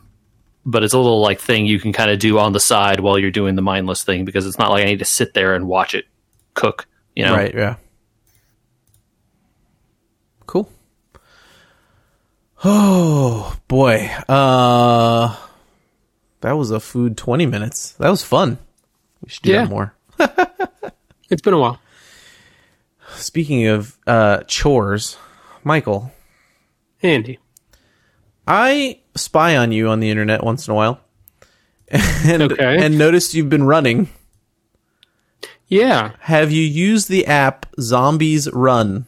but 0.70 0.84
it's 0.84 0.94
a 0.94 0.98
little 0.98 1.22
like 1.22 1.40
thing 1.40 1.66
you 1.66 1.80
can 1.80 1.92
kind 1.94 2.12
of 2.12 2.20
do 2.20 2.38
on 2.40 2.54
the 2.54 2.60
side 2.60 3.00
while 3.00 3.18
you're 3.18 3.32
doing 3.32 3.56
the 3.56 3.62
mindless 3.62 4.04
thing 4.04 4.26
because 4.26 4.46
it's 4.46 4.58
not 4.58 4.70
like 4.72 4.84
I 4.84 4.86
need 4.86 5.00
to 5.00 5.06
sit 5.06 5.34
there 5.34 5.56
and 5.56 5.68
watch 5.68 5.96
it 5.96 6.06
cook. 6.54 6.88
You 7.16 7.26
know, 7.26 7.36
Right, 7.36 7.54
yeah. 7.54 7.76
Cool. 10.46 10.70
Oh 12.64 13.56
boy. 13.68 14.10
Uh 14.28 15.36
that 16.42 16.54
was 16.54 16.72
a 16.72 16.80
food 16.80 17.18
20 17.18 17.46
minutes. 17.46 17.92
That 17.94 18.10
was 18.10 18.24
fun. 18.24 18.58
We 19.22 19.30
should 19.30 19.44
do 19.44 19.52
Yeah. 19.52 19.66
that 19.66 19.70
more. 19.70 19.94
It's 21.32 21.44
been 21.44 21.54
a 21.54 21.60
while. 21.60 21.80
Speaking 23.16 23.68
of 23.68 23.98
uh 24.08 24.40
chores, 24.48 25.18
Michael, 25.64 26.12
Andy. 27.04 27.38
I 28.48 28.99
spy 29.16 29.58
on 29.58 29.72
you 29.72 29.90
on 29.90 30.00
the 30.00 30.10
internet 30.10 30.44
once 30.44 30.68
in 30.68 30.72
a 30.72 30.76
while. 30.76 31.00
And 32.26 32.44
Okay. 32.44 32.86
and 32.86 32.98
noticed 32.98 33.34
you've 33.34 33.50
been 33.50 33.64
running. 33.64 34.10
Yeah. 35.68 36.12
Have 36.20 36.52
you 36.52 36.64
used 36.64 37.10
the 37.10 37.26
app 37.28 37.66
Zombies 37.80 38.50
Run? 38.52 39.06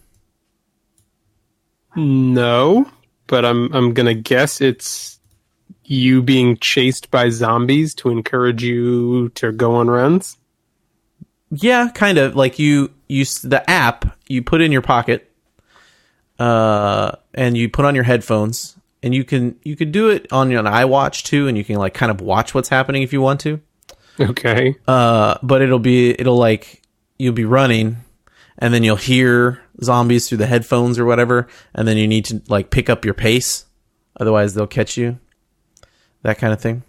No, 1.95 2.89
but 3.27 3.45
I'm 3.45 3.71
I'm 3.73 3.93
gonna 3.93 4.13
guess 4.13 4.61
it's 4.61 5.19
you 5.83 6.21
being 6.21 6.57
chased 6.57 7.11
by 7.11 7.29
zombies 7.29 7.93
to 7.95 8.09
encourage 8.09 8.63
you 8.63 9.29
to 9.35 9.51
go 9.51 9.75
on 9.75 9.89
runs. 9.89 10.37
Yeah, 11.49 11.89
kind 11.93 12.17
of. 12.17 12.35
Like 12.35 12.59
you, 12.59 12.91
you 13.09 13.21
s- 13.23 13.39
the 13.41 13.67
app 13.69 14.17
you 14.29 14.41
put 14.41 14.61
in 14.61 14.71
your 14.71 14.81
pocket, 14.81 15.29
uh, 16.39 17.11
and 17.33 17.57
you 17.57 17.67
put 17.67 17.83
on 17.83 17.93
your 17.93 18.05
headphones, 18.05 18.77
and 19.03 19.13
you 19.15 19.23
can 19.23 19.57
you 19.63 19.75
can 19.75 19.91
do 19.91 20.09
it 20.09 20.31
on 20.31 20.51
an 20.51 20.65
iWatch 20.65 21.23
too, 21.23 21.47
and 21.47 21.57
you 21.57 21.63
can 21.63 21.75
like 21.77 21.93
kind 21.93 22.11
of 22.11 22.21
watch 22.21 22.53
what's 22.53 22.69
happening 22.69 23.01
if 23.03 23.11
you 23.13 23.21
want 23.21 23.39
to. 23.41 23.59
Okay. 24.19 24.75
Uh, 24.87 25.37
but 25.41 25.61
it'll 25.61 25.79
be 25.79 26.11
it'll 26.11 26.37
like 26.37 26.81
you'll 27.17 27.33
be 27.33 27.45
running, 27.45 27.97
and 28.57 28.73
then 28.73 28.83
you'll 28.83 28.95
hear 28.97 29.61
zombies 29.83 30.27
through 30.29 30.37
the 30.39 30.45
headphones 30.47 30.99
or 30.99 31.05
whatever, 31.05 31.47
and 31.73 31.87
then 31.87 31.97
you 31.97 32.07
need 32.07 32.25
to 32.25 32.41
like 32.47 32.69
pick 32.69 32.89
up 32.89 33.05
your 33.05 33.13
pace, 33.13 33.65
otherwise 34.19 34.53
they'll 34.53 34.67
catch 34.67 34.97
you. 34.97 35.17
That 36.23 36.37
kind 36.37 36.53
of 36.53 36.61
thing. 36.61 36.83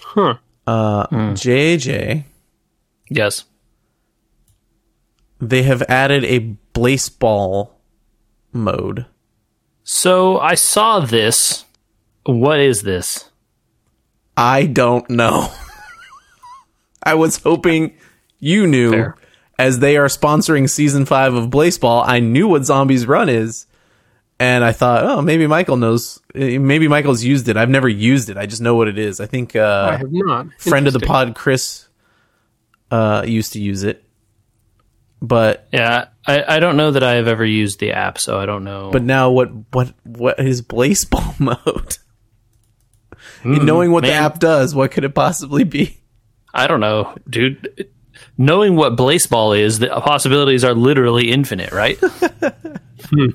Huh. 0.00 0.34
Uh, 0.66 1.06
JJ, 1.08 2.24
Yes. 3.10 3.44
they 5.40 5.62
have 5.62 5.82
added 5.88 6.24
a 6.24 6.38
baseball 6.74 7.80
mode. 8.52 9.06
So 9.90 10.38
I 10.38 10.54
saw 10.54 11.00
this. 11.00 11.64
What 12.26 12.60
is 12.60 12.82
this? 12.82 13.30
I 14.36 14.66
don't 14.66 15.08
know. 15.08 15.50
I 17.02 17.14
was 17.14 17.38
hoping 17.38 17.94
you 18.38 18.66
knew. 18.66 18.90
Fair. 18.90 19.16
As 19.58 19.78
they 19.78 19.96
are 19.96 20.08
sponsoring 20.08 20.68
season 20.68 21.06
five 21.06 21.32
of 21.32 21.48
Blaseball, 21.48 22.04
I 22.06 22.20
knew 22.20 22.46
what 22.48 22.66
Zombies 22.66 23.06
Run 23.06 23.30
is. 23.30 23.64
And 24.38 24.62
I 24.62 24.72
thought, 24.72 25.04
oh, 25.04 25.22
maybe 25.22 25.46
Michael 25.46 25.78
knows. 25.78 26.20
eh, 26.34 26.58
Maybe 26.58 26.86
Michael's 26.86 27.24
used 27.24 27.48
it. 27.48 27.56
I've 27.56 27.70
never 27.70 27.88
used 27.88 28.28
it. 28.28 28.36
I 28.36 28.44
just 28.44 28.60
know 28.60 28.74
what 28.74 28.88
it 28.88 28.98
is. 28.98 29.20
I 29.20 29.26
think 29.26 29.56
I 29.56 29.60
uh, 29.60 29.96
have 29.96 30.12
not. 30.12 30.48
friend 30.60 30.86
of 30.86 30.92
the 30.92 31.00
pod, 31.00 31.34
Chris, 31.34 31.88
uh, 32.90 33.24
used 33.26 33.54
to 33.54 33.58
use 33.58 33.84
it. 33.84 34.04
But 35.20 35.68
Yeah, 35.72 36.06
I, 36.26 36.56
I 36.56 36.60
don't 36.60 36.76
know 36.76 36.92
that 36.92 37.02
I 37.02 37.14
have 37.14 37.26
ever 37.26 37.44
used 37.44 37.80
the 37.80 37.92
app, 37.92 38.18
so 38.18 38.38
I 38.38 38.46
don't 38.46 38.64
know. 38.64 38.90
but 38.92 39.02
now 39.02 39.30
what 39.30 39.50
what 39.72 39.92
what 40.04 40.38
is 40.38 40.62
Blaseball 40.62 41.38
mode? 41.64 41.98
And 43.42 43.66
knowing 43.66 43.90
what 43.92 44.04
the 44.04 44.12
app 44.12 44.38
does, 44.38 44.74
what 44.74 44.90
could 44.90 45.04
it 45.04 45.14
possibly 45.14 45.64
be? 45.64 46.00
I 46.54 46.66
don't 46.66 46.80
know, 46.80 47.14
dude. 47.28 47.88
Knowing 48.36 48.74
what 48.76 48.96
Blaseball 48.96 49.58
is, 49.58 49.78
the 49.80 49.88
possibilities 49.88 50.64
are 50.64 50.74
literally 50.74 51.30
infinite, 51.30 51.72
right? 51.72 51.98
Hmm. 53.10 53.26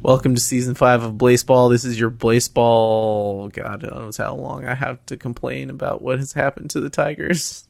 Welcome 0.00 0.34
to 0.36 0.40
season 0.40 0.74
five 0.74 1.02
of 1.02 1.14
Blaseball. 1.14 1.70
This 1.70 1.84
is 1.84 1.98
your 1.98 2.10
Blaseball. 2.10 3.52
God 3.52 3.82
knows 3.82 4.16
how 4.16 4.34
long 4.36 4.64
I 4.64 4.74
have 4.74 5.04
to 5.06 5.16
complain 5.16 5.70
about 5.70 6.02
what 6.02 6.18
has 6.18 6.32
happened 6.32 6.70
to 6.70 6.80
the 6.80 6.88
Tigers. 6.88 7.66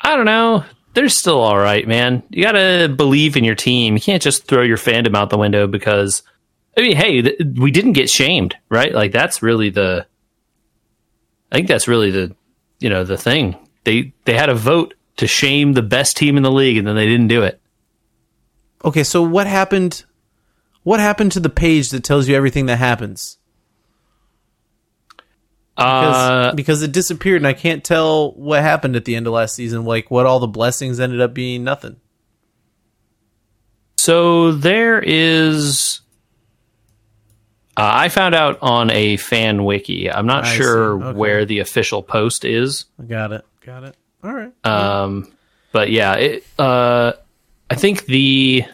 I 0.00 0.14
don't 0.16 0.24
know. 0.26 0.64
They're 0.94 1.08
still 1.08 1.40
all 1.40 1.58
right, 1.58 1.86
man. 1.86 2.22
You 2.30 2.42
gotta 2.42 2.88
believe 2.88 3.36
in 3.36 3.44
your 3.44 3.54
team. 3.54 3.94
You 3.94 4.00
can't 4.00 4.22
just 4.22 4.46
throw 4.46 4.62
your 4.62 4.76
fandom 4.76 5.16
out 5.16 5.30
the 5.30 5.38
window 5.38 5.66
because, 5.66 6.22
I 6.76 6.80
mean, 6.80 6.96
hey, 6.96 7.22
th- 7.22 7.40
we 7.56 7.70
didn't 7.70 7.92
get 7.92 8.10
shamed, 8.10 8.56
right? 8.68 8.92
Like 8.92 9.12
that's 9.12 9.42
really 9.42 9.70
the. 9.70 10.06
I 11.50 11.56
think 11.56 11.68
that's 11.68 11.88
really 11.88 12.10
the, 12.10 12.34
you 12.80 12.90
know, 12.90 13.04
the 13.04 13.16
thing. 13.16 13.56
They 13.84 14.12
they 14.24 14.34
had 14.34 14.48
a 14.48 14.54
vote 14.54 14.94
to 15.18 15.26
shame 15.26 15.72
the 15.72 15.82
best 15.82 16.16
team 16.16 16.36
in 16.36 16.42
the 16.42 16.50
league, 16.50 16.76
and 16.76 16.86
then 16.86 16.96
they 16.96 17.06
didn't 17.06 17.28
do 17.28 17.42
it. 17.42 17.60
Okay, 18.84 19.04
so 19.04 19.22
what 19.22 19.46
happened? 19.46 20.04
What 20.82 21.00
happened 21.00 21.32
to 21.32 21.40
the 21.40 21.50
page 21.50 21.90
that 21.90 22.04
tells 22.04 22.28
you 22.28 22.34
everything 22.34 22.66
that 22.66 22.78
happens? 22.78 23.38
Because, 25.78 26.16
Uh, 26.16 26.52
because 26.56 26.82
it 26.82 26.90
disappeared, 26.90 27.36
and 27.36 27.46
I 27.46 27.52
can't 27.52 27.84
tell 27.84 28.32
what 28.32 28.62
happened 28.62 28.96
at 28.96 29.04
the 29.04 29.14
end 29.14 29.28
of 29.28 29.32
last 29.32 29.54
season. 29.54 29.84
Like 29.84 30.10
what 30.10 30.26
all 30.26 30.40
the 30.40 30.48
blessings 30.48 30.98
ended 30.98 31.20
up 31.20 31.32
being 31.32 31.62
nothing. 31.62 31.96
So 33.96 34.52
there 34.52 35.00
is. 35.00 36.00
Uh, 37.76 37.90
I 37.94 38.08
found 38.08 38.34
out 38.34 38.58
on 38.60 38.90
a 38.90 39.18
fan 39.18 39.64
wiki. 39.64 40.10
I'm 40.10 40.26
not 40.26 40.46
I 40.46 40.54
sure. 40.56 41.00
Okay. 41.00 41.16
where 41.16 41.44
the 41.44 41.60
official 41.60 42.02
post 42.02 42.44
is, 42.44 42.86
I 43.00 43.04
got 43.04 43.30
it. 43.32 43.44
Got 43.64 43.84
it. 43.84 43.96
All 44.24 44.32
right. 44.32 44.52
um, 44.66 45.32
but 45.70 45.90
yeah, 45.92 46.14
it, 46.14 46.44
uh, 46.58 47.12
I 47.70 47.74
think 47.76 48.06
the 48.06 48.64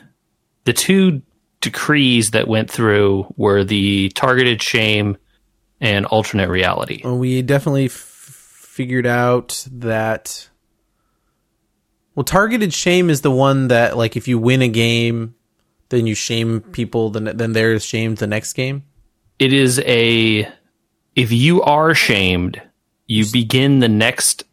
the 0.64 0.73
two 0.73 1.21
decrees 1.61 2.31
that 2.31 2.49
went 2.49 2.71
through 2.71 3.27
were 3.37 3.62
the 3.62 4.09
targeted 4.11 4.62
shame 4.62 5.19
and 5.81 6.07
alternate 6.07 6.49
reality. 6.49 7.01
Well, 7.05 7.19
we 7.19 7.43
definitely 7.43 7.87
f- 7.87 7.93
figured 7.93 9.07
out 9.07 9.67
that. 9.71 10.49
Well, 12.15 12.25
targeted 12.25 12.73
shame 12.73 13.11
is 13.11 13.23
the 13.23 13.31
one 13.31 13.69
that, 13.69 13.97
like, 13.97 14.17
if 14.17 14.29
you 14.29 14.39
win 14.39 14.63
a 14.63 14.69
game, 14.69 15.35
then 15.89 16.07
you 16.07 16.15
shame 16.15 16.61
people. 16.61 17.11
Then 17.11 17.37
then 17.37 17.53
they're 17.53 17.79
shamed 17.81 18.19
the 18.19 18.27
next 18.27 18.53
game. 18.53 18.85
It 19.39 19.53
is 19.53 19.81
a 19.81 20.49
if 21.17 21.33
you 21.33 21.63
are 21.63 21.95
shamed, 21.95 22.61
you 23.07 23.25
begin 23.31 23.81
the 23.81 23.89
next 23.89 24.45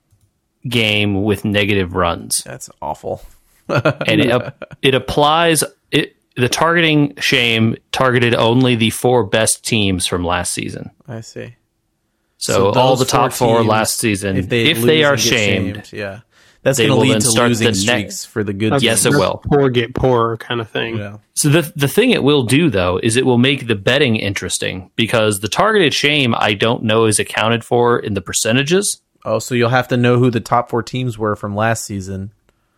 game 0.67 1.23
with 1.23 1.45
negative 1.45 1.93
runs. 1.93 2.43
That's 2.45 2.69
awful. 2.81 3.21
and 3.67 4.21
it 4.21 4.53
it 4.81 4.95
applies 4.95 5.63
it 5.91 6.15
the 6.35 6.49
targeting 6.49 7.15
shame 7.19 7.75
targeted 7.91 8.33
only 8.35 8.75
the 8.75 8.89
four 8.89 9.25
best 9.25 9.65
teams 9.65 10.07
from 10.07 10.23
last 10.23 10.53
season. 10.53 10.91
I 11.07 11.21
see. 11.21 11.55
So, 12.37 12.65
those 12.71 12.77
all 12.77 12.95
the 12.95 13.05
top 13.05 13.33
four, 13.33 13.57
teams, 13.59 13.69
last 13.69 13.97
season, 13.99 14.35
if 14.37 14.49
they, 14.49 14.73
lose 14.73 15.03
are 15.03 15.13
and 15.13 15.21
get 15.21 15.21
shamed, 15.21 15.89
yeah, 15.93 16.21
that's 16.63 16.79
going 16.79 16.89
to 16.89 16.95
lead 16.95 17.13
to 17.15 17.21
start 17.21 17.49
losing 17.49 17.67
the 17.67 17.75
streaks 17.75 17.87
next- 17.87 18.25
for 18.25 18.43
the 18.43 18.53
good. 18.53 18.71
That's- 18.71 18.81
Yes, 18.83 19.05
it 19.05 19.11
will. 19.11 19.43
Poor 19.45 19.69
get 19.69 19.93
poorer 19.93 20.37
kind 20.37 20.59
of 20.59 20.67
thing. 20.69 20.97
Yeah. 20.97 21.17
So 21.35 21.49
the 21.49 21.71
the 21.75 21.87
thing 21.87 22.09
it 22.11 22.23
will 22.23 22.43
do 22.43 22.69
though 22.71 22.99
is 23.01 23.15
it 23.15 23.25
will 23.27 23.37
make 23.37 23.67
the 23.67 23.75
betting 23.75 24.15
interesting 24.15 24.89
because 24.95 25.39
the 25.41 25.47
targeted 25.49 25.93
shame 25.93 26.33
I 26.37 26.53
don't 26.55 26.83
know 26.83 27.05
is 27.05 27.19
accounted 27.19 27.63
for 27.63 27.99
in 27.99 28.13
the 28.15 28.21
percentages. 28.21 29.01
Oh, 29.23 29.37
so 29.37 29.53
you'll 29.53 29.69
have 29.69 29.87
to 29.89 29.97
know 29.97 30.17
who 30.17 30.31
the 30.31 30.39
top 30.39 30.69
four 30.71 30.81
teams 30.81 31.15
were 31.17 31.35
from 31.35 31.55
last 31.55 31.85
season. 31.85 32.31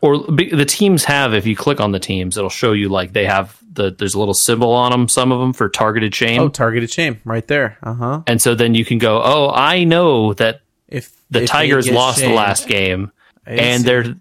Or 0.04 0.18
the 0.18 0.66
teams 0.68 1.06
have, 1.06 1.34
if 1.34 1.46
you 1.48 1.56
click 1.56 1.80
on 1.80 1.94
the 1.94 2.00
teams, 2.00 2.38
it'll 2.38 2.50
show 2.50 2.74
you 2.74 2.90
like 2.90 3.14
they 3.14 3.24
have 3.26 3.58
the 3.72 3.90
there's 3.90 4.16
a 4.16 4.20
little 4.20 4.34
symbol 4.34 4.74
on 4.74 4.92
them, 4.92 5.08
some 5.08 5.32
of 5.32 5.40
them 5.40 5.54
for 5.54 5.70
targeted 5.70 6.14
shame, 6.14 6.42
Oh, 6.42 6.50
targeted 6.50 6.92
shame, 6.92 7.22
right 7.24 7.48
there. 7.48 7.78
Uh 7.82 7.94
huh. 7.94 8.22
and 8.28 8.42
so 8.42 8.54
then 8.54 8.76
you 8.76 8.84
can 8.84 8.98
go, 8.98 9.22
oh, 9.24 9.50
I 9.50 9.86
know 9.86 10.34
that 10.34 10.60
If 10.90 11.12
the 11.32 11.44
if 11.44 11.50
Tigers 11.50 11.90
lost 11.90 12.20
the 12.20 12.34
last 12.34 12.68
game, 12.68 13.14
and 13.46 13.86
they're 13.86 14.16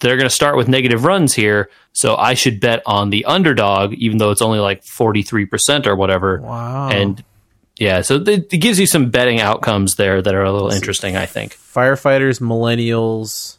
they're 0.00 0.16
going 0.18 0.28
to 0.28 0.34
start 0.34 0.58
with 0.58 0.68
negative 0.68 1.04
runs 1.04 1.32
here, 1.32 1.70
so 1.94 2.14
I 2.14 2.34
should 2.34 2.60
bet 2.60 2.82
on 2.84 3.08
the 3.08 3.24
underdog, 3.24 3.94
even 3.94 4.18
though 4.18 4.32
it's 4.32 4.42
only 4.42 4.58
like 4.58 4.84
forty 4.84 5.22
three 5.22 5.46
percent 5.46 5.86
or 5.86 5.96
whatever. 5.96 6.42
wow. 6.42 6.90
And 6.90 7.24
yeah, 7.78 8.02
so 8.02 8.16
it, 8.16 8.28
it 8.52 8.58
gives 8.58 8.78
you 8.78 8.86
some 8.86 9.08
betting 9.08 9.40
outcomes 9.40 9.94
there 9.96 10.20
that 10.20 10.34
are 10.34 10.44
a 10.44 10.52
little 10.52 10.70
interesting. 10.70 11.16
I 11.16 11.24
think 11.24 11.54
firefighters, 11.56 12.38
millennials, 12.38 13.56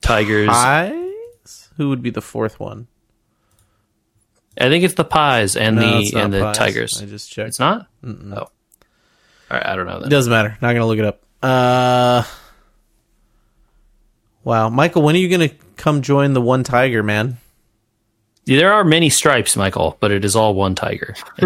Tigers. 0.00 0.48
Pies. 0.48 1.68
Who 1.76 1.88
would 1.90 2.02
be 2.02 2.10
the 2.10 2.22
fourth 2.22 2.58
one? 2.60 2.86
I 4.58 4.68
think 4.68 4.84
it's 4.84 4.94
the 4.94 5.04
Pies 5.04 5.56
and 5.56 5.76
No, 5.76 6.00
the 6.02 6.12
and 6.18 6.32
the 6.32 6.40
Pies. 6.40 6.56
Tigers. 6.56 7.02
I 7.02 7.06
just 7.06 7.30
checked. 7.30 7.48
It's 7.48 7.58
not. 7.60 7.86
Oh, 8.04 8.10
all 8.36 8.48
right. 9.50 9.66
I 9.66 9.76
don't 9.76 9.86
know 9.86 9.98
It 9.98 10.02
that. 10.04 10.08
doesn't 10.10 10.30
matter. 10.30 10.56
Not 10.62 10.72
gonna 10.72 10.86
look 10.86 10.98
it 10.98 11.04
up. 11.04 11.22
Uh, 11.42 12.22
wow, 14.44 14.68
Michael, 14.70 15.02
when 15.02 15.14
are 15.14 15.18
you 15.18 15.28
gonna 15.28 15.50
come 15.76 16.00
join 16.02 16.32
the 16.32 16.40
One 16.40 16.64
Tiger, 16.64 17.02
man? 17.02 17.36
There 18.46 18.72
are 18.72 18.84
many 18.84 19.10
stripes, 19.10 19.56
Michael, 19.56 19.96
but 20.00 20.10
it 20.12 20.24
is 20.24 20.36
all 20.36 20.54
one 20.54 20.76
tiger. 20.76 21.16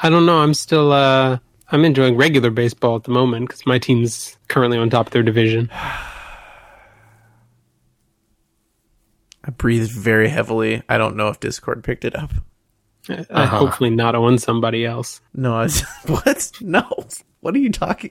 I 0.00 0.08
don't 0.08 0.26
know. 0.26 0.38
I'm 0.38 0.54
still. 0.54 0.92
uh 0.92 1.38
I'm 1.70 1.84
enjoying 1.84 2.16
regular 2.16 2.50
baseball 2.50 2.96
at 2.96 3.02
the 3.04 3.10
moment 3.10 3.48
because 3.48 3.66
my 3.66 3.78
team's 3.78 4.38
currently 4.48 4.78
on 4.78 4.88
top 4.90 5.08
of 5.08 5.12
their 5.12 5.24
division. 5.24 5.70
I 9.48 9.50
breathed 9.50 9.90
very 9.90 10.28
heavily. 10.28 10.82
I 10.90 10.98
don't 10.98 11.16
know 11.16 11.28
if 11.28 11.40
Discord 11.40 11.82
picked 11.82 12.04
it 12.04 12.14
up. 12.14 12.30
I 13.30 13.46
hopefully 13.46 13.88
not 13.88 14.14
on 14.14 14.36
somebody 14.36 14.84
else. 14.84 15.22
No, 15.34 15.54
I 15.54 15.62
was, 15.62 15.80
what? 16.06 16.52
No. 16.60 16.84
What 17.40 17.54
are 17.54 17.58
you 17.58 17.70
talking? 17.72 18.10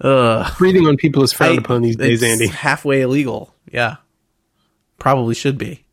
Ugh. 0.00 0.54
Breathing 0.58 0.86
on 0.86 0.96
people 0.96 1.24
is 1.24 1.32
frowned 1.32 1.58
I- 1.58 1.62
upon 1.62 1.82
these 1.82 1.96
days, 1.96 2.22
it's 2.22 2.32
Andy. 2.32 2.46
Halfway 2.46 3.00
illegal. 3.00 3.52
Yeah. 3.72 3.96
Probably 4.98 5.34
should 5.34 5.58
be. 5.58 5.84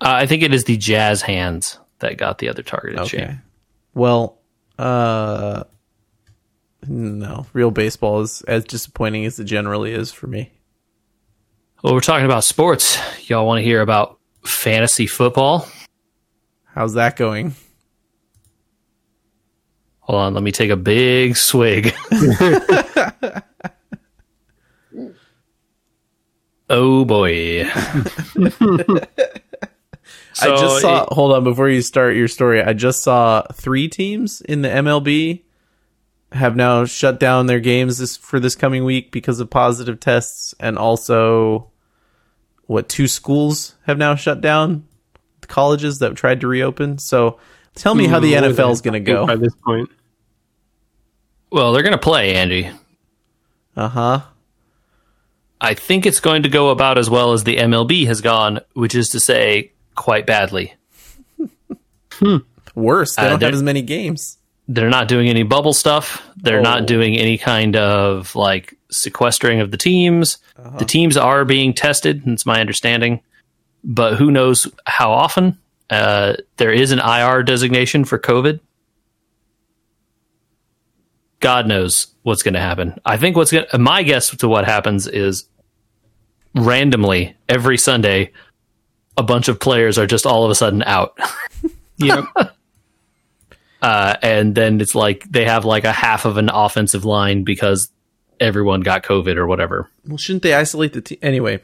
uh, 0.00 0.06
I 0.08 0.26
think 0.26 0.44
it 0.44 0.54
is 0.54 0.62
the 0.64 0.76
Jazz 0.76 1.22
hands 1.22 1.78
that 1.98 2.16
got 2.16 2.38
the 2.38 2.48
other 2.48 2.62
targeted 2.62 3.00
Okay. 3.00 3.18
shame. 3.18 3.42
Well, 3.94 4.38
uh, 4.78 5.64
no. 6.86 7.46
Real 7.52 7.70
baseball 7.72 8.20
is 8.20 8.42
as 8.42 8.64
disappointing 8.64 9.24
as 9.24 9.38
it 9.40 9.44
generally 9.44 9.92
is 9.92 10.12
for 10.12 10.26
me. 10.28 10.52
Well, 11.84 11.92
we're 11.92 12.00
talking 12.00 12.24
about 12.24 12.44
sports. 12.44 12.96
Y'all 13.28 13.46
want 13.46 13.58
to 13.58 13.62
hear 13.62 13.82
about 13.82 14.18
fantasy 14.46 15.06
football? 15.06 15.68
How's 16.64 16.94
that 16.94 17.14
going? 17.16 17.54
Hold 20.00 20.18
on, 20.18 20.32
let 20.32 20.42
me 20.42 20.50
take 20.50 20.70
a 20.70 20.76
big 20.76 21.36
swig. 21.36 21.94
oh 26.70 27.04
boy. 27.04 27.64
I 30.40 30.46
just 30.48 30.80
saw. 30.80 31.02
it- 31.02 31.12
hold 31.12 31.34
on, 31.34 31.44
before 31.44 31.68
you 31.68 31.82
start 31.82 32.16
your 32.16 32.28
story, 32.28 32.62
I 32.62 32.72
just 32.72 33.02
saw 33.02 33.42
three 33.52 33.88
teams 33.88 34.40
in 34.40 34.62
the 34.62 34.70
MLB 34.70 35.42
have 36.32 36.56
now 36.56 36.86
shut 36.86 37.20
down 37.20 37.44
their 37.44 37.60
games 37.60 37.98
this 37.98 38.16
for 38.16 38.40
this 38.40 38.54
coming 38.56 38.84
week 38.86 39.12
because 39.12 39.38
of 39.38 39.50
positive 39.50 40.00
tests, 40.00 40.54
and 40.58 40.78
also, 40.78 41.70
what 42.66 42.88
two 42.88 43.08
schools 43.08 43.74
have 43.86 43.98
now 43.98 44.14
shut 44.14 44.40
down? 44.40 44.86
Colleges 45.42 45.98
that 45.98 46.14
tried 46.16 46.40
to 46.40 46.46
reopen. 46.46 46.98
So, 46.98 47.38
tell 47.74 47.94
me 47.94 48.06
how 48.06 48.18
the 48.20 48.32
NFL 48.32 48.72
is 48.72 48.80
going 48.80 48.94
to 48.94 49.00
go 49.00 49.26
By 49.26 49.36
this 49.36 49.54
point, 49.64 49.90
well, 51.50 51.72
they're 51.72 51.82
going 51.82 51.92
to 51.92 51.98
play, 51.98 52.34
Andy. 52.34 52.70
Uh 53.76 53.88
huh. 53.88 54.20
I 55.60 55.74
think 55.74 56.04
it's 56.06 56.20
going 56.20 56.42
to 56.44 56.48
go 56.48 56.70
about 56.70 56.98
as 56.98 57.08
well 57.10 57.32
as 57.32 57.44
the 57.44 57.56
MLB 57.58 58.06
has 58.06 58.20
gone, 58.20 58.60
which 58.74 58.94
is 58.94 59.10
to 59.10 59.20
say, 59.20 59.72
quite 59.94 60.26
badly. 60.26 60.74
Worse, 62.74 63.16
they 63.16 63.22
Uh, 63.22 63.28
don't 63.30 63.42
have 63.42 63.54
as 63.54 63.62
many 63.62 63.82
games. 63.82 64.38
They're 64.66 64.90
not 64.90 65.08
doing 65.08 65.28
any 65.28 65.42
bubble 65.42 65.72
stuff. 65.74 66.22
They're 66.36 66.58
Oh. 66.60 66.62
not 66.62 66.86
doing 66.86 67.16
any 67.16 67.38
kind 67.38 67.76
of 67.76 68.34
like 68.34 68.73
sequestering 68.90 69.60
of 69.60 69.70
the 69.70 69.76
teams. 69.76 70.38
Uh-huh. 70.56 70.78
The 70.78 70.84
teams 70.84 71.16
are 71.16 71.44
being 71.44 71.72
tested, 71.72 72.22
it's 72.26 72.46
my 72.46 72.60
understanding, 72.60 73.20
but 73.82 74.16
who 74.16 74.30
knows 74.30 74.66
how 74.86 75.12
often. 75.12 75.58
Uh, 75.90 76.34
there 76.56 76.72
is 76.72 76.92
an 76.92 76.98
IR 76.98 77.42
designation 77.42 78.04
for 78.04 78.18
COVID. 78.18 78.60
God 81.40 81.66
knows 81.66 82.06
what's 82.22 82.42
going 82.42 82.54
to 82.54 82.60
happen. 82.60 82.98
I 83.04 83.18
think 83.18 83.36
what's 83.36 83.52
going 83.52 83.66
to, 83.70 83.78
my 83.78 84.02
guess 84.02 84.34
to 84.34 84.48
what 84.48 84.64
happens 84.64 85.06
is 85.06 85.46
randomly 86.54 87.36
every 87.48 87.76
Sunday, 87.76 88.32
a 89.16 89.22
bunch 89.22 89.48
of 89.48 89.60
players 89.60 89.98
are 89.98 90.06
just 90.06 90.26
all 90.26 90.44
of 90.44 90.50
a 90.50 90.54
sudden 90.54 90.82
out. 90.82 91.18
yep. 91.96 92.24
Uh, 93.82 94.16
and 94.22 94.54
then 94.54 94.80
it's 94.80 94.94
like 94.94 95.30
they 95.30 95.44
have 95.44 95.66
like 95.66 95.84
a 95.84 95.92
half 95.92 96.24
of 96.24 96.38
an 96.38 96.48
offensive 96.48 97.04
line 97.04 97.44
because 97.44 97.90
everyone 98.44 98.80
got 98.80 99.02
COVID 99.02 99.36
or 99.36 99.46
whatever. 99.46 99.90
Well, 100.06 100.18
shouldn't 100.18 100.42
they 100.42 100.54
isolate 100.54 100.92
the 100.92 101.00
team 101.00 101.18
anyway? 101.22 101.60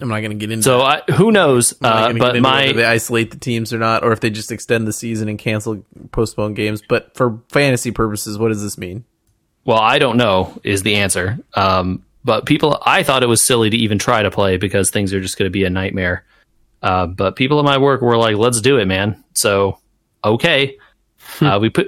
I'm 0.00 0.08
not 0.08 0.20
going 0.20 0.30
to 0.30 0.36
get 0.36 0.50
into. 0.50 0.64
So 0.64 0.80
I, 0.82 1.02
who 1.12 1.30
knows? 1.30 1.72
Uh, 1.80 2.12
but 2.14 2.40
whether 2.42 2.72
they 2.72 2.84
isolate 2.84 3.30
the 3.30 3.38
teams 3.38 3.72
or 3.72 3.78
not, 3.78 4.02
or 4.02 4.10
if 4.10 4.18
they 4.18 4.30
just 4.30 4.50
extend 4.50 4.88
the 4.88 4.92
season 4.92 5.28
and 5.28 5.38
cancel 5.38 5.84
postpone 6.10 6.54
games. 6.54 6.82
But 6.88 7.14
for 7.14 7.40
fantasy 7.48 7.92
purposes, 7.92 8.36
what 8.36 8.48
does 8.48 8.60
this 8.60 8.76
mean? 8.76 9.04
well, 9.64 9.78
I 9.78 9.98
don't 9.98 10.16
know 10.16 10.58
is 10.62 10.82
the 10.82 10.96
answer. 10.96 11.38
Um, 11.54 12.04
but 12.24 12.46
people, 12.46 12.80
I 12.84 13.02
thought 13.02 13.22
it 13.22 13.28
was 13.28 13.44
silly 13.44 13.70
to 13.70 13.76
even 13.76 13.98
try 13.98 14.22
to 14.22 14.30
play 14.30 14.56
because 14.56 14.90
things 14.90 15.12
are 15.12 15.20
just 15.20 15.38
going 15.38 15.46
to 15.46 15.50
be 15.50 15.64
a 15.64 15.70
nightmare. 15.70 16.24
Uh, 16.82 17.06
but 17.06 17.36
people 17.36 17.58
at 17.58 17.64
my 17.64 17.78
work 17.78 18.02
were 18.02 18.16
like, 18.16 18.36
"Let's 18.36 18.60
do 18.60 18.78
it, 18.78 18.86
man." 18.86 19.22
So 19.32 19.78
okay, 20.22 20.76
uh, 21.40 21.58
we 21.60 21.70
put 21.70 21.86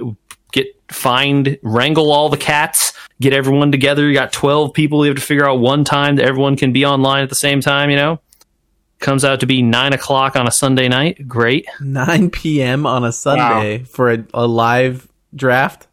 find 0.90 1.58
wrangle 1.62 2.12
all 2.12 2.28
the 2.28 2.36
cats, 2.36 2.92
get 3.20 3.32
everyone 3.32 3.72
together. 3.72 4.06
You 4.06 4.14
got 4.14 4.32
twelve 4.32 4.72
people. 4.74 5.04
You 5.04 5.10
have 5.10 5.18
to 5.18 5.24
figure 5.24 5.48
out 5.48 5.58
one 5.60 5.84
time 5.84 6.16
that 6.16 6.24
everyone 6.26 6.56
can 6.56 6.72
be 6.72 6.84
online 6.84 7.22
at 7.22 7.28
the 7.28 7.34
same 7.34 7.60
time. 7.60 7.90
You 7.90 7.96
know, 7.96 8.20
comes 8.98 9.24
out 9.24 9.40
to 9.40 9.46
be 9.46 9.62
nine 9.62 9.92
o'clock 9.92 10.36
on 10.36 10.46
a 10.46 10.50
Sunday 10.52 10.88
night. 10.88 11.26
Great. 11.28 11.66
9 11.80 12.30
p.m. 12.30 12.86
on 12.86 13.04
a 13.04 13.12
Sunday 13.12 13.84
for 13.84 14.12
a, 14.12 14.24
a 14.34 14.46
live 14.46 15.08
draft. 15.34 15.86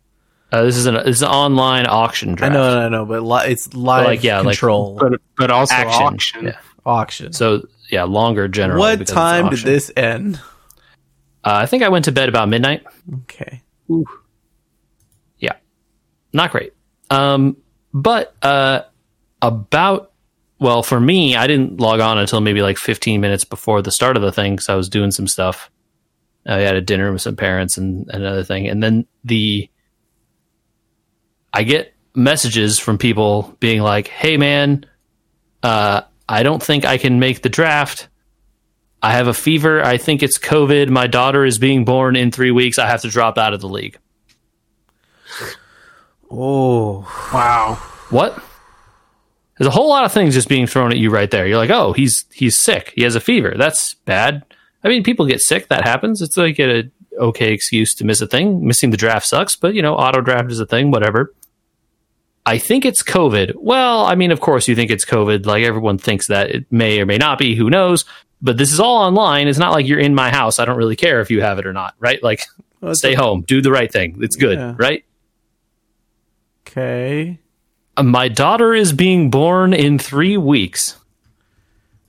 Uh, 0.52 0.62
this 0.64 0.78
is 0.78 0.86
an 0.86 0.94
this 0.96 1.18
is 1.18 1.22
an 1.24 1.30
online 1.30 1.88
auction 1.88 2.34
I 2.34 2.36
draft. 2.36 2.54
know, 2.54 2.80
no, 2.82 2.90
no, 2.90 3.06
but 3.06 3.24
li- 3.24 3.52
it's 3.52 3.74
live 3.74 4.06
like, 4.06 4.24
yeah, 4.24 4.38
like- 4.38 4.58
control 4.58 4.98
But 5.00 5.14
but 5.36 5.50
also 5.52 5.74
action. 5.74 6.04
auction. 6.04 6.46
Yeah. 6.46 6.58
auction. 6.86 7.34
So 7.34 7.68
yeah, 7.90 8.04
longer 8.04 8.48
generally. 8.48 8.80
what 8.80 9.08
time 9.08 9.50
did 9.50 9.60
this 9.60 9.92
end? 9.98 10.36
Uh, 11.44 11.60
I 11.62 11.66
think 11.66 11.82
I 11.84 11.90
went 11.90 12.06
to 12.06 12.12
bed 12.12 12.30
about 12.30 12.48
midnight. 12.50 12.84
Okay, 13.24 13.64
Yeah, 13.90 14.04
not 16.34 16.52
great. 16.52 16.74
Um, 17.10 17.58
but 17.94 18.36
uh, 18.42 18.82
about 19.42 20.12
well, 20.60 20.82
for 20.82 21.00
me, 21.00 21.36
I 21.36 21.46
didn't 21.48 21.82
log 21.82 22.00
on 22.00 22.18
until 22.18 22.40
maybe 22.40 22.62
like 22.62 22.78
15 22.78 23.20
minutes 23.20 23.44
before 23.44 23.82
the 23.82 23.92
start 23.92 24.16
of 24.16 24.24
the 24.24 24.32
thing, 24.32 24.54
because 24.54 24.70
I 24.70 24.76
was 24.76 24.88
doing 24.88 25.12
some 25.12 25.28
stuff. 25.28 25.70
I 26.46 26.60
had 26.60 26.76
a 26.76 26.82
dinner 26.82 27.12
with 27.12 27.22
some 27.22 27.36
parents 27.36 27.78
and 27.78 28.10
another 28.10 28.44
thing, 28.44 28.68
and 28.68 28.82
then 28.82 29.06
the 29.24 29.70
I 31.54 31.64
get 31.64 31.94
messages 32.16 32.80
from 32.80 32.98
people 32.98 33.56
being 33.60 33.82
like, 33.82 34.08
"Hey, 34.08 34.38
man, 34.38 34.86
uh, 35.62 36.02
I 36.28 36.44
don't 36.44 36.64
think 36.64 36.86
I 36.86 36.98
can 36.98 37.20
make 37.20 37.42
the 37.42 37.50
draft." 37.50 38.08
I 39.02 39.12
have 39.12 39.28
a 39.28 39.34
fever. 39.34 39.84
I 39.84 39.98
think 39.98 40.24
it's 40.24 40.40
COVID. 40.40 40.90
My 40.90 41.08
daughter 41.08 41.44
is 41.44 41.58
being 41.58 41.84
born 41.84 42.16
in 42.16 42.32
three 42.32 42.52
weeks. 42.52 42.80
I 42.80 42.88
have 42.88 43.02
to 43.02 43.10
drop 43.10 43.38
out 43.38 43.54
of 43.54 43.60
the 43.60 43.68
league. 43.68 43.98
Oh, 46.34 47.30
Wow. 47.34 47.76
What? 48.10 48.42
There's 49.58 49.68
a 49.68 49.72
whole 49.72 49.90
lot 49.90 50.04
of 50.04 50.12
things 50.12 50.34
just 50.34 50.50
being 50.50 50.68
thrown 50.68 50.92
at 50.92 50.98
you 50.98 51.10
right 51.10 51.30
there. 51.30 51.46
You're 51.48 51.58
like, 51.58 51.70
oh, 51.70 51.94
he's 51.94 52.26
he's 52.34 52.58
sick. 52.58 52.92
He 52.96 53.04
has 53.04 53.16
a 53.16 53.20
fever. 53.20 53.54
That's 53.56 53.94
bad. 54.06 54.44
I 54.84 54.90
mean, 54.90 55.04
people 55.04 55.26
get 55.26 55.42
sick. 55.42 55.68
That 55.70 55.84
happens. 55.84 56.22
It's 56.22 56.36
like 56.38 56.60
a 56.60 56.90
okay 57.20 57.54
excuse 57.54 57.94
to 57.96 58.04
miss 58.06 58.20
a 58.22 58.28
thing. 58.28 58.66
Missing 58.66 58.90
the 58.90 58.98
draft 58.98 59.26
sucks, 59.28 59.56
but 59.56 59.74
you 59.76 59.82
know, 59.82 59.96
auto 59.96 60.22
draft 60.22 60.52
is 60.52 60.60
a 60.60 60.66
thing. 60.66 60.92
Whatever. 60.92 61.34
I 62.46 62.58
think 62.58 62.84
it's 62.84 63.02
COVID. 63.02 63.54
Well, 63.56 64.06
I 64.06 64.16
mean, 64.16 64.32
of 64.32 64.42
course 64.42 64.68
you 64.68 64.76
think 64.76 64.92
it's 64.92 65.06
COVID. 65.06 65.46
Like 65.46 65.64
everyone 65.64 65.98
thinks 65.98 66.28
that 66.28 66.50
it 66.50 66.66
may 66.72 67.00
or 67.00 67.06
may 67.06 67.18
not 67.18 67.38
be. 67.38 67.56
Who 67.56 67.70
knows? 67.70 68.06
But 68.42 68.58
this 68.58 68.74
is 68.74 68.80
all 68.80 68.98
online. 68.98 69.48
It's 69.48 69.60
not 69.60 69.72
like 69.72 69.88
you're 69.88 70.00
in 70.00 70.14
my 70.14 70.30
house. 70.30 70.60
I 70.60 70.66
don't 70.66 70.76
really 70.78 70.98
care 70.98 71.22
if 71.22 71.32
you 71.32 71.42
have 71.42 71.60
it 71.60 71.66
or 71.66 71.72
not. 71.72 71.96
Right? 72.00 72.22
Like, 72.22 72.42
Well, 72.82 72.92
it's 72.92 73.00
stay 73.00 73.14
home. 73.14 73.44
Do 73.48 73.62
the 73.62 73.72
right 73.72 73.90
thing. 73.90 74.18
It's 74.20 74.36
good. 74.36 74.58
Yeah. 74.58 74.76
Right? 74.78 75.06
Okay. 76.68 77.40
Uh, 77.96 78.04
my 78.04 78.28
daughter 78.28 78.74
is 78.74 78.92
being 78.94 79.30
born 79.30 79.74
in 79.74 80.00
three 80.00 80.38
weeks. 80.38 80.98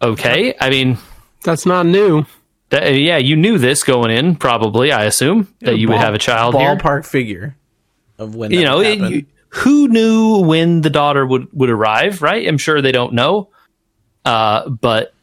Okay, 0.02 0.54
I 0.60 0.70
mean, 0.70 0.98
That's 1.44 1.66
not 1.66 1.86
new. 1.86 2.24
that, 2.70 2.84
uh, 2.84 2.90
yeah, 2.90 3.16
you 3.18 3.36
knew 3.36 3.58
this 3.58 3.82
going 3.84 4.10
in, 4.10 4.36
probably. 4.36 4.92
I 4.92 5.04
assume 5.04 5.48
that 5.60 5.78
you 5.78 5.88
would 5.88 5.98
have 5.98 6.14
a 6.14 6.18
child 6.18 6.54
here. 6.54 6.76
Ballpark 6.76 7.06
figure 7.06 7.56
of 8.18 8.34
when 8.34 8.50
You 8.50 8.64
know, 8.64 8.80
it- 8.80 8.98
you- 8.98 9.26
who 9.50 9.86
knew 9.88 10.38
when 10.40 10.80
the 10.80 10.90
daughter 10.90 11.24
would 11.24 11.46
would 11.52 11.70
arrive? 11.70 12.22
Right? 12.22 12.46
I'm 12.48 12.58
sure 12.58 12.82
they 12.82 12.90
don't 12.92 13.12
know, 13.14 13.50
uh, 14.24 14.68
but 14.68 15.14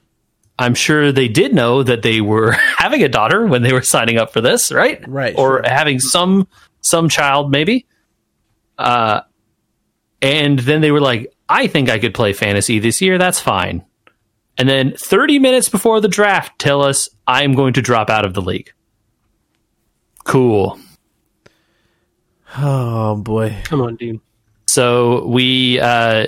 I'm 0.57 0.73
sure 0.73 1.11
they 1.11 1.27
did 1.27 1.53
know 1.53 1.83
that 1.83 2.01
they 2.01 2.21
were 2.21 2.51
having 2.77 3.03
a 3.03 3.09
daughter 3.09 3.45
when 3.45 3.61
they 3.61 3.73
were 3.73 3.81
signing 3.81 4.17
up 4.17 4.31
for 4.31 4.39
this, 4.41 4.71
right? 4.71 5.05
Right, 5.07 5.35
Or 5.37 5.57
sure. 5.57 5.61
having 5.65 5.99
some 5.99 6.47
some 6.79 7.09
child, 7.09 7.51
maybe. 7.51 7.85
Uh, 8.81 9.21
and 10.21 10.59
then 10.59 10.81
they 10.81 10.91
were 10.91 11.01
like, 11.01 11.33
"I 11.49 11.67
think 11.67 11.89
I 11.89 11.99
could 11.99 12.13
play 12.13 12.33
fantasy 12.33 12.79
this 12.79 13.01
year. 13.01 13.17
That's 13.17 13.39
fine." 13.39 13.83
And 14.57 14.67
then 14.69 14.93
30 14.95 15.39
minutes 15.39 15.69
before 15.69 16.01
the 16.01 16.07
draft, 16.07 16.59
tell 16.59 16.83
us 16.83 17.09
I'm 17.25 17.53
going 17.55 17.73
to 17.73 17.81
drop 17.81 18.09
out 18.09 18.25
of 18.25 18.33
the 18.33 18.41
league. 18.41 18.71
Cool. 20.23 20.77
oh 22.57 23.15
boy, 23.15 23.55
Come 23.63 23.81
on, 23.81 23.95
dude. 23.95 24.19
So 24.67 25.25
we, 25.25 25.79
uh, 25.79 26.27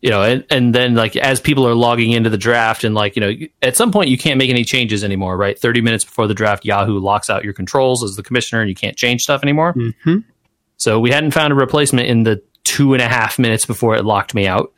you 0.00 0.10
know, 0.10 0.22
and, 0.22 0.44
and 0.50 0.74
then 0.74 0.94
like 0.94 1.16
as 1.16 1.40
people 1.40 1.66
are 1.66 1.74
logging 1.74 2.10
into 2.12 2.28
the 2.28 2.36
draft 2.36 2.84
and 2.84 2.94
like, 2.94 3.16
you 3.16 3.20
know, 3.20 3.32
at 3.62 3.76
some 3.76 3.90
point 3.90 4.10
you 4.10 4.18
can't 4.18 4.36
make 4.36 4.50
any 4.50 4.64
changes 4.64 5.02
anymore, 5.02 5.36
right? 5.36 5.58
30 5.58 5.80
minutes 5.80 6.04
before 6.04 6.26
the 6.26 6.34
draft, 6.34 6.64
Yahoo 6.64 6.98
locks 6.98 7.30
out 7.30 7.44
your 7.44 7.52
controls 7.52 8.02
as 8.04 8.16
the 8.16 8.22
commissioner 8.22 8.60
and 8.60 8.68
you 8.68 8.74
can't 8.74 8.96
change 8.96 9.22
stuff 9.22 9.42
anymore. 9.42 9.72
hmm 9.72 10.18
So 10.82 10.98
we 10.98 11.12
hadn't 11.12 11.30
found 11.30 11.52
a 11.52 11.54
replacement 11.54 12.08
in 12.08 12.24
the 12.24 12.42
two 12.64 12.92
and 12.92 13.00
a 13.00 13.06
half 13.06 13.38
minutes 13.38 13.66
before 13.66 13.94
it 13.94 14.04
locked 14.04 14.34
me 14.34 14.48
out. 14.48 14.72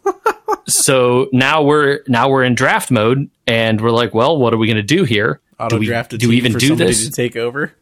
so 0.66 1.28
now 1.30 1.62
we're 1.62 2.00
now 2.08 2.30
we're 2.30 2.42
in 2.42 2.54
draft 2.54 2.90
mode 2.90 3.28
and 3.46 3.78
we're 3.78 3.90
like, 3.90 4.14
well, 4.14 4.38
what 4.38 4.54
are 4.54 4.56
we 4.56 4.66
going 4.66 4.78
to 4.78 4.82
do 4.82 5.04
here? 5.04 5.42
auto 5.60 5.76
do 5.76 5.80
we, 5.80 5.86
draft 5.88 6.14
a 6.14 6.18
do 6.18 6.30
we 6.30 6.38
even 6.38 6.54
do 6.54 6.74
this? 6.74 7.04
to 7.04 7.12
take 7.12 7.36
over. 7.36 7.74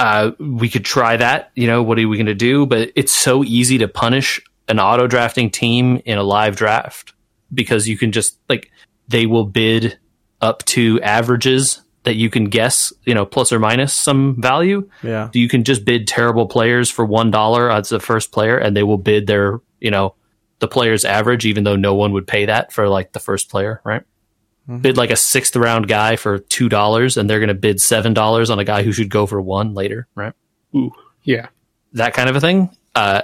uh, 0.00 0.32
we 0.40 0.68
could 0.68 0.84
try 0.84 1.16
that. 1.16 1.52
You 1.54 1.68
know, 1.68 1.80
what 1.80 1.96
are 1.96 2.08
we 2.08 2.16
going 2.16 2.26
to 2.26 2.34
do? 2.34 2.66
But 2.66 2.90
it's 2.96 3.14
so 3.14 3.44
easy 3.44 3.78
to 3.78 3.86
punish 3.86 4.40
an 4.66 4.80
auto 4.80 5.06
drafting 5.06 5.48
team 5.48 6.02
in 6.04 6.18
a 6.18 6.24
live 6.24 6.56
draft 6.56 7.14
because 7.54 7.86
you 7.86 7.96
can 7.96 8.10
just 8.10 8.36
like 8.48 8.72
they 9.06 9.26
will 9.26 9.44
bid 9.44 9.96
up 10.40 10.64
to 10.64 11.00
averages 11.02 11.82
that 12.04 12.16
you 12.16 12.30
can 12.30 12.44
guess, 12.46 12.92
you 13.04 13.14
know, 13.14 13.26
plus 13.26 13.52
or 13.52 13.58
minus 13.58 13.92
some 13.92 14.40
value. 14.40 14.88
Yeah, 15.02 15.28
You 15.34 15.48
can 15.48 15.64
just 15.64 15.84
bid 15.84 16.08
terrible 16.08 16.46
players 16.46 16.90
for 16.90 17.04
one 17.04 17.30
dollar 17.30 17.70
as 17.70 17.88
the 17.90 18.00
first 18.00 18.32
player, 18.32 18.56
and 18.56 18.76
they 18.76 18.82
will 18.82 18.98
bid 18.98 19.26
their, 19.26 19.60
you 19.80 19.90
know, 19.90 20.14
the 20.60 20.68
player's 20.68 21.04
average, 21.04 21.46
even 21.46 21.64
though 21.64 21.76
no 21.76 21.94
one 21.94 22.12
would 22.12 22.26
pay 22.26 22.46
that 22.46 22.72
for 22.72 22.88
like 22.88 23.12
the 23.12 23.20
first 23.20 23.50
player, 23.50 23.80
right? 23.84 24.02
Bid 24.80 24.96
like 24.96 25.10
a 25.10 25.16
sixth 25.16 25.56
round 25.56 25.88
guy 25.88 26.14
for 26.14 26.38
two 26.38 26.68
dollars, 26.68 27.16
and 27.16 27.28
they're 27.28 27.40
going 27.40 27.48
to 27.48 27.54
bid 27.54 27.80
seven 27.80 28.14
dollars 28.14 28.50
on 28.50 28.60
a 28.60 28.64
guy 28.64 28.84
who 28.84 28.92
should 28.92 29.08
go 29.10 29.26
for 29.26 29.40
one 29.40 29.74
later, 29.74 30.06
right? 30.14 30.32
Ooh, 30.76 30.92
yeah. 31.24 31.48
that 31.94 32.14
kind 32.14 32.28
of 32.30 32.36
a 32.36 32.40
thing. 32.40 32.70
Uh, 32.94 33.22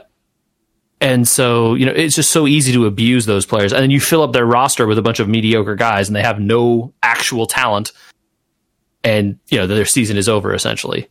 and 1.00 1.28
so, 1.28 1.74
you 1.74 1.86
know, 1.86 1.92
it's 1.92 2.16
just 2.16 2.30
so 2.32 2.46
easy 2.46 2.72
to 2.72 2.86
abuse 2.86 3.26
those 3.26 3.46
players. 3.46 3.72
And 3.72 3.82
then 3.82 3.90
you 3.90 4.00
fill 4.00 4.22
up 4.22 4.32
their 4.32 4.46
roster 4.46 4.86
with 4.86 4.98
a 4.98 5.02
bunch 5.02 5.20
of 5.20 5.28
mediocre 5.28 5.76
guys 5.76 6.08
and 6.08 6.16
they 6.16 6.22
have 6.22 6.40
no 6.40 6.94
actual 7.02 7.46
talent. 7.46 7.92
And, 9.06 9.38
you 9.48 9.58
know, 9.58 9.68
their 9.68 9.84
season 9.84 10.16
is 10.16 10.28
over 10.28 10.52
essentially. 10.52 11.08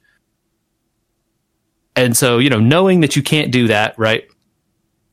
And 1.95 2.15
so, 2.15 2.39
you 2.39 2.49
know, 2.49 2.60
knowing 2.60 2.99
that 2.99 3.15
you 3.15 3.23
can't 3.23 3.51
do 3.51 3.69
that, 3.69 3.97
right? 3.97 4.25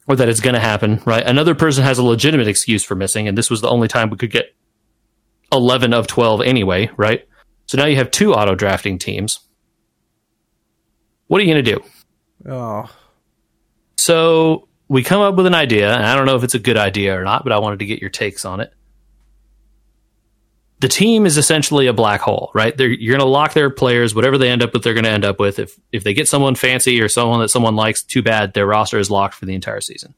Or 0.09 0.17
that 0.17 0.29
it's 0.29 0.41
going 0.41 0.55
to 0.55 0.61
happen, 0.61 1.01
right? 1.07 1.25
Another 1.25 1.55
person 1.55 1.85
has 1.85 1.99
a 1.99 2.03
legitimate 2.03 2.49
excuse 2.49 2.83
for 2.83 2.97
missing. 2.97 3.29
And 3.29 3.39
this 3.39 3.49
was 3.49 3.61
the 3.61 3.69
only 3.69 3.87
time 3.87 4.11
we 4.11 4.17
could 4.17 4.33
get 4.33 4.47
11 5.53 5.95
of 5.95 6.09
12 6.09 6.43
anyway, 6.43 6.91
right? 6.97 7.29
So 7.67 7.79
now 7.79 7.87
you 7.87 7.95
have 7.97 8.11
two 8.11 8.35
auto 8.35 8.57
drafting 8.57 8.99
teams. 8.99 9.39
What 11.29 11.41
are 11.41 11.45
you 11.45 11.55
going 11.55 11.65
to 11.65 11.75
do? 11.75 12.51
Oh, 12.51 12.91
So 13.97 14.69
we 14.89 15.05
come 15.05 15.21
up 15.21 15.37
with 15.37 15.47
an 15.47 15.55
idea, 15.55 15.95
and 15.95 16.05
I 16.05 16.17
don't 16.17 16.27
know 16.27 16.35
if 16.35 16.43
it's 16.43 16.57
a 16.57 16.59
good 16.59 16.77
idea 16.77 17.17
or 17.17 17.23
not, 17.23 17.45
but 17.45 17.53
I 17.53 17.61
wanted 17.61 17.79
to 17.79 17.87
get 17.87 18.01
your 18.01 18.11
takes 18.11 18.45
on 18.45 18.61
it. 18.61 18.75
The 20.83 20.89
team 20.89 21.27
is 21.27 21.39
essentially 21.39 21.87
a 21.87 21.93
black 21.93 22.23
hole, 22.23 22.51
right? 22.55 22.77
They're, 22.77 22.89
you're 22.89 23.17
going 23.17 23.25
to 23.25 23.33
lock 23.33 23.53
their 23.53 23.71
players, 23.71 24.17
whatever 24.17 24.37
they 24.37 24.49
end 24.49 24.65
up 24.65 24.73
with, 24.73 24.83
they're 24.83 24.95
going 24.95 25.05
to 25.05 25.11
end 25.11 25.25
up 25.25 25.39
with. 25.39 25.61
If 25.61 25.79
if 25.93 26.03
they 26.03 26.13
get 26.13 26.27
someone 26.27 26.57
fancy 26.57 27.01
or 27.01 27.09
someone 27.09 27.39
that 27.39 27.51
someone 27.51 27.77
likes, 27.77 28.03
too 28.03 28.21
bad. 28.21 28.53
Their 28.53 28.67
roster 28.67 28.99
is 28.99 29.09
locked 29.09 29.35
for 29.35 29.47
the 29.47 29.55
entire 29.55 29.81
season. 29.81 30.13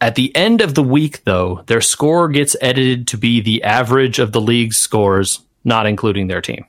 At 0.00 0.14
the 0.14 0.34
end 0.34 0.62
of 0.62 0.74
the 0.74 0.82
week, 0.82 1.22
though, 1.24 1.62
their 1.66 1.82
score 1.82 2.30
gets 2.30 2.56
edited 2.62 3.08
to 3.08 3.18
be 3.18 3.42
the 3.42 3.62
average 3.62 4.18
of 4.18 4.32
the 4.32 4.40
league's 4.40 4.78
scores, 4.78 5.40
not 5.62 5.86
including 5.86 6.28
their 6.28 6.40
team. 6.40 6.64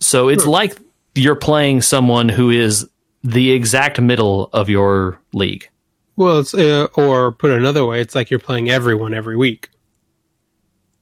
So 0.00 0.28
it's 0.28 0.44
hmm. 0.44 0.50
like 0.50 0.78
you're 1.14 1.36
playing 1.36 1.80
someone 1.80 2.28
who 2.28 2.50
is 2.50 2.86
the 3.24 3.52
exact 3.52 3.98
middle 3.98 4.50
of 4.52 4.68
your 4.68 5.22
league. 5.32 5.70
Well, 6.16 6.40
it's 6.40 6.52
uh, 6.54 6.88
or 6.94 7.32
put 7.32 7.50
another 7.50 7.84
way, 7.86 8.00
it's 8.00 8.14
like 8.14 8.30
you're 8.30 8.38
playing 8.40 8.68
everyone 8.70 9.14
every 9.14 9.36
week. 9.36 9.70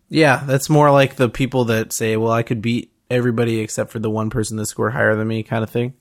yeah, 0.08 0.42
that's 0.46 0.68
more 0.70 0.90
like 0.90 1.16
the 1.16 1.28
people 1.28 1.64
that 1.66 1.92
say, 1.92 2.16
"Well, 2.16 2.32
I 2.32 2.42
could 2.42 2.62
beat 2.62 2.92
everybody 3.10 3.58
except 3.60 3.90
for 3.90 3.98
the 3.98 4.10
one 4.10 4.30
person 4.30 4.56
that 4.56 4.66
scored 4.66 4.92
higher 4.92 5.14
than 5.16 5.28
me," 5.28 5.42
kind 5.42 5.62
of 5.64 5.70
thing. 5.70 5.94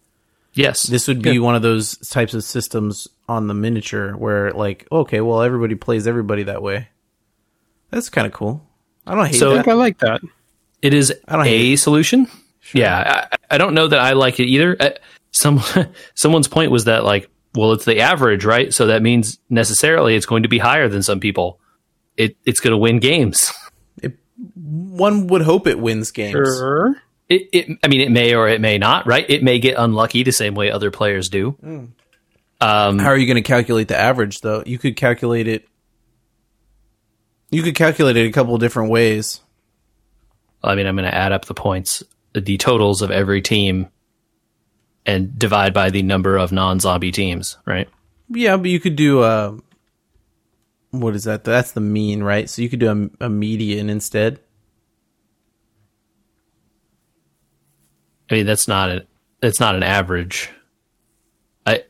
Yes. 0.54 0.84
This 0.88 1.08
would 1.08 1.22
be 1.22 1.38
one 1.38 1.54
of 1.56 1.62
those 1.62 1.95
types 2.10 2.34
of 2.34 2.43
systems 2.43 3.08
on 3.28 3.45
the 3.48 3.54
miniature 3.54 4.13
where, 4.17 4.52
like, 4.52 4.88
okay, 4.91 5.22
well, 5.22 5.43
everybody 5.43 5.76
plays 5.76 6.08
everybody 6.08 6.41
that 6.43 6.63
way. 6.63 6.88
That's 7.91 8.10
kind 8.10 8.26
of 8.26 8.34
cool. 8.34 8.65
I 9.06 9.13
don't 9.13 9.28
hate 9.28 9.36
So- 9.36 9.52
I 9.52 9.54
that. 9.58 9.63
think 9.65 9.67
I 9.67 9.74
like 9.78 10.00
that. 10.00 10.22
it 10.82 10.93
is 10.95 11.13
I 11.28 11.34
don't 11.36 11.45
a 11.45 11.50
hate 11.50 11.76
solution. 11.78 12.28
Yeah, 12.74 13.28
I, 13.32 13.56
I 13.56 13.58
don't 13.60 13.74
know 13.76 13.88
that 13.88 14.00
I 14.00 14.13
like 14.13 14.39
it 14.39 14.45
either. 14.48 14.76
Uh, 14.80 14.89
some 15.32 15.62
someone's 16.15 16.48
point 16.48 16.72
was 16.72 16.86
that 16.86 17.04
like, 17.04 17.30
well, 17.56 17.74
it's 17.74 17.86
the 17.86 18.00
average, 18.00 18.46
right? 18.46 18.74
So 18.74 18.88
that 18.88 19.02
means 19.02 19.40
necessarily 19.50 20.16
it's 20.16 20.26
going 20.26 20.44
to 20.44 20.50
be 20.50 20.60
higher 20.60 20.88
than 20.88 21.04
some 21.04 21.20
people. 21.20 21.60
It 22.18 22.38
it's 22.46 22.60
going 22.60 22.72
to 22.72 22.78
win 22.78 23.00
games. 23.00 23.52
One 24.56 25.28
would 25.28 25.42
hope 25.42 25.68
it 25.68 25.80
wins 25.80 26.12
games. 26.12 26.34
Sure. 26.34 26.96
It, 27.28 27.50
it 27.54 27.80
I 27.84 27.88
mean, 27.88 28.02
it 28.02 28.12
may 28.12 28.34
or 28.34 28.48
it 28.48 28.62
may 28.62 28.78
not, 28.78 29.06
right? 29.08 29.26
It 29.30 29.44
may 29.44 29.60
get 29.60 29.76
unlucky 29.78 30.24
the 30.24 30.32
same 30.32 30.56
way 30.56 30.72
other 30.72 30.92
players 30.92 31.30
do. 31.30 31.58
Um, 32.62 33.00
How 33.00 33.10
are 33.10 33.18
you 33.18 33.26
going 33.26 33.42
to 33.42 33.48
calculate 33.48 33.88
the 33.88 33.98
average, 33.98 34.42
though? 34.42 34.64
You 34.66 34.78
could 34.78 34.96
calculate 34.96 35.48
it. 35.48 35.68
You 37.52 37.64
could 37.64 37.76
calculate 37.76 38.18
it 38.18 38.28
a 38.28 38.32
couple 38.32 38.54
of 38.54 38.60
different 38.60 38.92
ways. 38.92 39.42
I 40.64 40.76
mean, 40.76 40.86
I'm 40.88 40.96
going 40.96 41.10
to 41.10 41.16
add 41.16 41.32
up 41.32 41.46
the 41.46 41.54
points, 41.54 42.04
the 42.34 42.58
totals 42.58 43.02
of 43.02 43.12
every 43.12 43.42
team, 43.42 43.88
and 45.10 45.39
divide 45.39 45.74
by 45.74 45.89
the 45.89 46.04
number 46.04 46.38
of 46.38 46.52
non-zombie 46.52 47.12
teams, 47.12 47.58
right? 47.65 47.89
Yeah, 48.30 48.58
but 48.58 48.69
you 48.69 48.80
could 48.80 48.95
do 48.95 49.24
a. 49.24 49.58
What 50.91 51.15
is 51.15 51.24
that? 51.24 51.43
That's 51.43 51.72
the 51.72 51.82
mean, 51.82 52.22
right? 52.22 52.48
So 52.50 52.62
you 52.62 52.69
could 52.69 52.80
do 52.80 53.10
a, 53.19 53.26
a 53.26 53.30
median 53.30 53.89
instead. 53.89 54.39
I 58.30 58.36
mean, 58.36 58.45
that's 58.45 58.67
not 58.67 58.89
a, 58.89 59.08
that's 59.41 59.60
not 59.60 59.76
an 59.76 59.82
average. 59.82 60.52
I, 61.65 61.84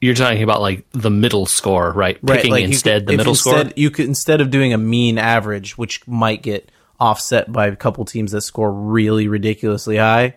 you're 0.00 0.14
talking 0.14 0.44
about 0.44 0.60
like 0.60 0.86
the 0.92 1.10
middle 1.10 1.46
score, 1.46 1.90
right? 1.92 2.24
Picking 2.24 2.52
like 2.52 2.64
instead 2.64 3.02
could- 3.02 3.14
the 3.14 3.16
middle 3.16 3.32
instead, 3.32 3.70
score. 3.70 3.72
You 3.76 3.90
could 3.90 4.06
instead 4.06 4.40
of 4.40 4.50
doing 4.50 4.72
a 4.72 4.78
mean 4.78 5.18
average, 5.18 5.76
which 5.76 6.06
might 6.06 6.42
get 6.42 6.70
offset 7.00 7.50
by 7.50 7.66
a 7.66 7.76
couple 7.76 8.04
teams 8.04 8.30
that 8.32 8.42
score 8.42 8.72
really 8.72 9.26
ridiculously 9.26 9.96
high. 9.96 10.36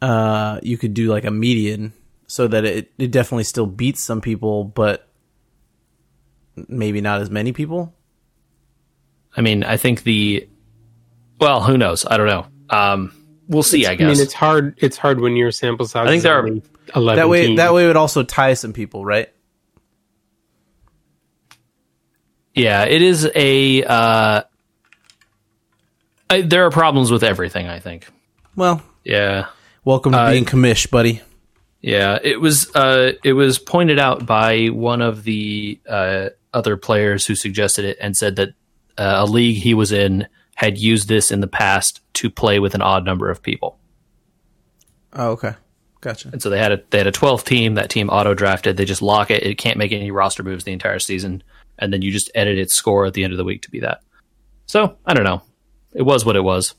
Uh, 0.00 0.60
you 0.62 0.78
could 0.78 0.94
do 0.94 1.08
like 1.08 1.24
a 1.24 1.30
median, 1.30 1.92
so 2.26 2.46
that 2.46 2.64
it 2.64 2.92
it 2.98 3.10
definitely 3.10 3.44
still 3.44 3.66
beats 3.66 4.04
some 4.04 4.20
people, 4.20 4.64
but 4.64 5.08
maybe 6.68 7.00
not 7.00 7.20
as 7.20 7.30
many 7.30 7.52
people. 7.52 7.94
I 9.36 9.40
mean, 9.40 9.62
I 9.62 9.76
think 9.76 10.02
the, 10.02 10.48
well, 11.40 11.62
who 11.62 11.76
knows? 11.78 12.04
I 12.04 12.16
don't 12.16 12.26
know. 12.26 12.46
Um, 12.70 13.12
we'll 13.48 13.62
see. 13.62 13.86
I 13.86 13.92
I 13.92 13.94
guess. 13.96 14.04
I 14.06 14.12
mean, 14.12 14.20
it's 14.20 14.32
hard. 14.34 14.74
It's 14.78 14.96
hard 14.96 15.20
when 15.20 15.36
your 15.36 15.50
sample 15.52 15.86
size. 15.86 16.06
I 16.06 16.08
think 16.08 16.18
is 16.18 16.22
there 16.24 16.38
are- 16.44 16.48
eleven. 16.96 17.16
That 17.16 17.28
way, 17.28 17.56
that 17.56 17.74
way, 17.74 17.84
it 17.84 17.86
would 17.88 17.96
also 17.96 18.22
tie 18.22 18.54
some 18.54 18.72
people, 18.72 19.04
right? 19.04 19.28
yeah, 22.54 22.84
it 22.84 23.02
is 23.02 23.28
a. 23.34 23.82
Uh, 23.84 24.42
I, 26.30 26.40
there 26.42 26.64
are 26.66 26.70
problems 26.70 27.10
with 27.10 27.22
everything. 27.22 27.68
I 27.68 27.78
think. 27.78 28.08
Well, 28.56 28.82
Yeah. 29.04 29.46
Welcome 29.88 30.12
to 30.12 30.30
being 30.30 30.44
commish, 30.44 30.90
buddy. 30.90 31.22
Yeah, 31.80 32.18
it 32.22 32.40
was 32.40 32.74
uh, 32.76 33.12
it 33.24 33.32
was 33.32 33.58
pointed 33.58 33.98
out 33.98 34.26
by 34.26 34.66
one 34.66 35.00
of 35.00 35.24
the 35.24 35.80
uh, 35.88 36.28
other 36.52 36.76
players 36.76 37.24
who 37.24 37.34
suggested 37.34 37.84
it 37.84 37.96
and 38.00 38.16
said 38.16 38.36
that 38.36 38.50
uh, 38.98 39.14
a 39.18 39.26
league 39.26 39.56
he 39.56 39.74
was 39.74 39.90
in 39.90 40.28
had 40.54 40.76
used 40.76 41.08
this 41.08 41.30
in 41.30 41.40
the 41.40 41.48
past 41.48 42.00
to 42.14 42.30
play 42.30 42.58
with 42.58 42.74
an 42.74 42.82
odd 42.82 43.04
number 43.04 43.30
of 43.30 43.42
people. 43.42 43.78
Oh, 45.14 45.30
okay, 45.30 45.54
gotcha. 46.00 46.28
And 46.32 46.42
so 46.42 46.50
they 46.50 46.58
had 46.58 46.72
a 46.72 46.82
they 46.90 46.98
had 46.98 47.06
a 47.06 47.12
12th 47.12 47.44
team. 47.44 47.74
That 47.74 47.88
team 47.88 48.10
auto 48.10 48.34
drafted. 48.34 48.76
They 48.76 48.84
just 48.84 49.02
lock 49.02 49.30
it. 49.30 49.42
It 49.42 49.56
can't 49.56 49.78
make 49.78 49.92
any 49.92 50.10
roster 50.10 50.42
moves 50.42 50.64
the 50.64 50.72
entire 50.72 50.98
season, 50.98 51.42
and 51.78 51.92
then 51.92 52.02
you 52.02 52.12
just 52.12 52.30
edit 52.34 52.58
its 52.58 52.74
score 52.74 53.06
at 53.06 53.14
the 53.14 53.24
end 53.24 53.32
of 53.32 53.38
the 53.38 53.44
week 53.44 53.62
to 53.62 53.70
be 53.70 53.80
that. 53.80 54.02
So 54.66 54.98
I 55.06 55.14
don't 55.14 55.24
know. 55.24 55.42
It 55.94 56.02
was 56.02 56.26
what 56.26 56.36
it 56.36 56.44
was. 56.44 56.74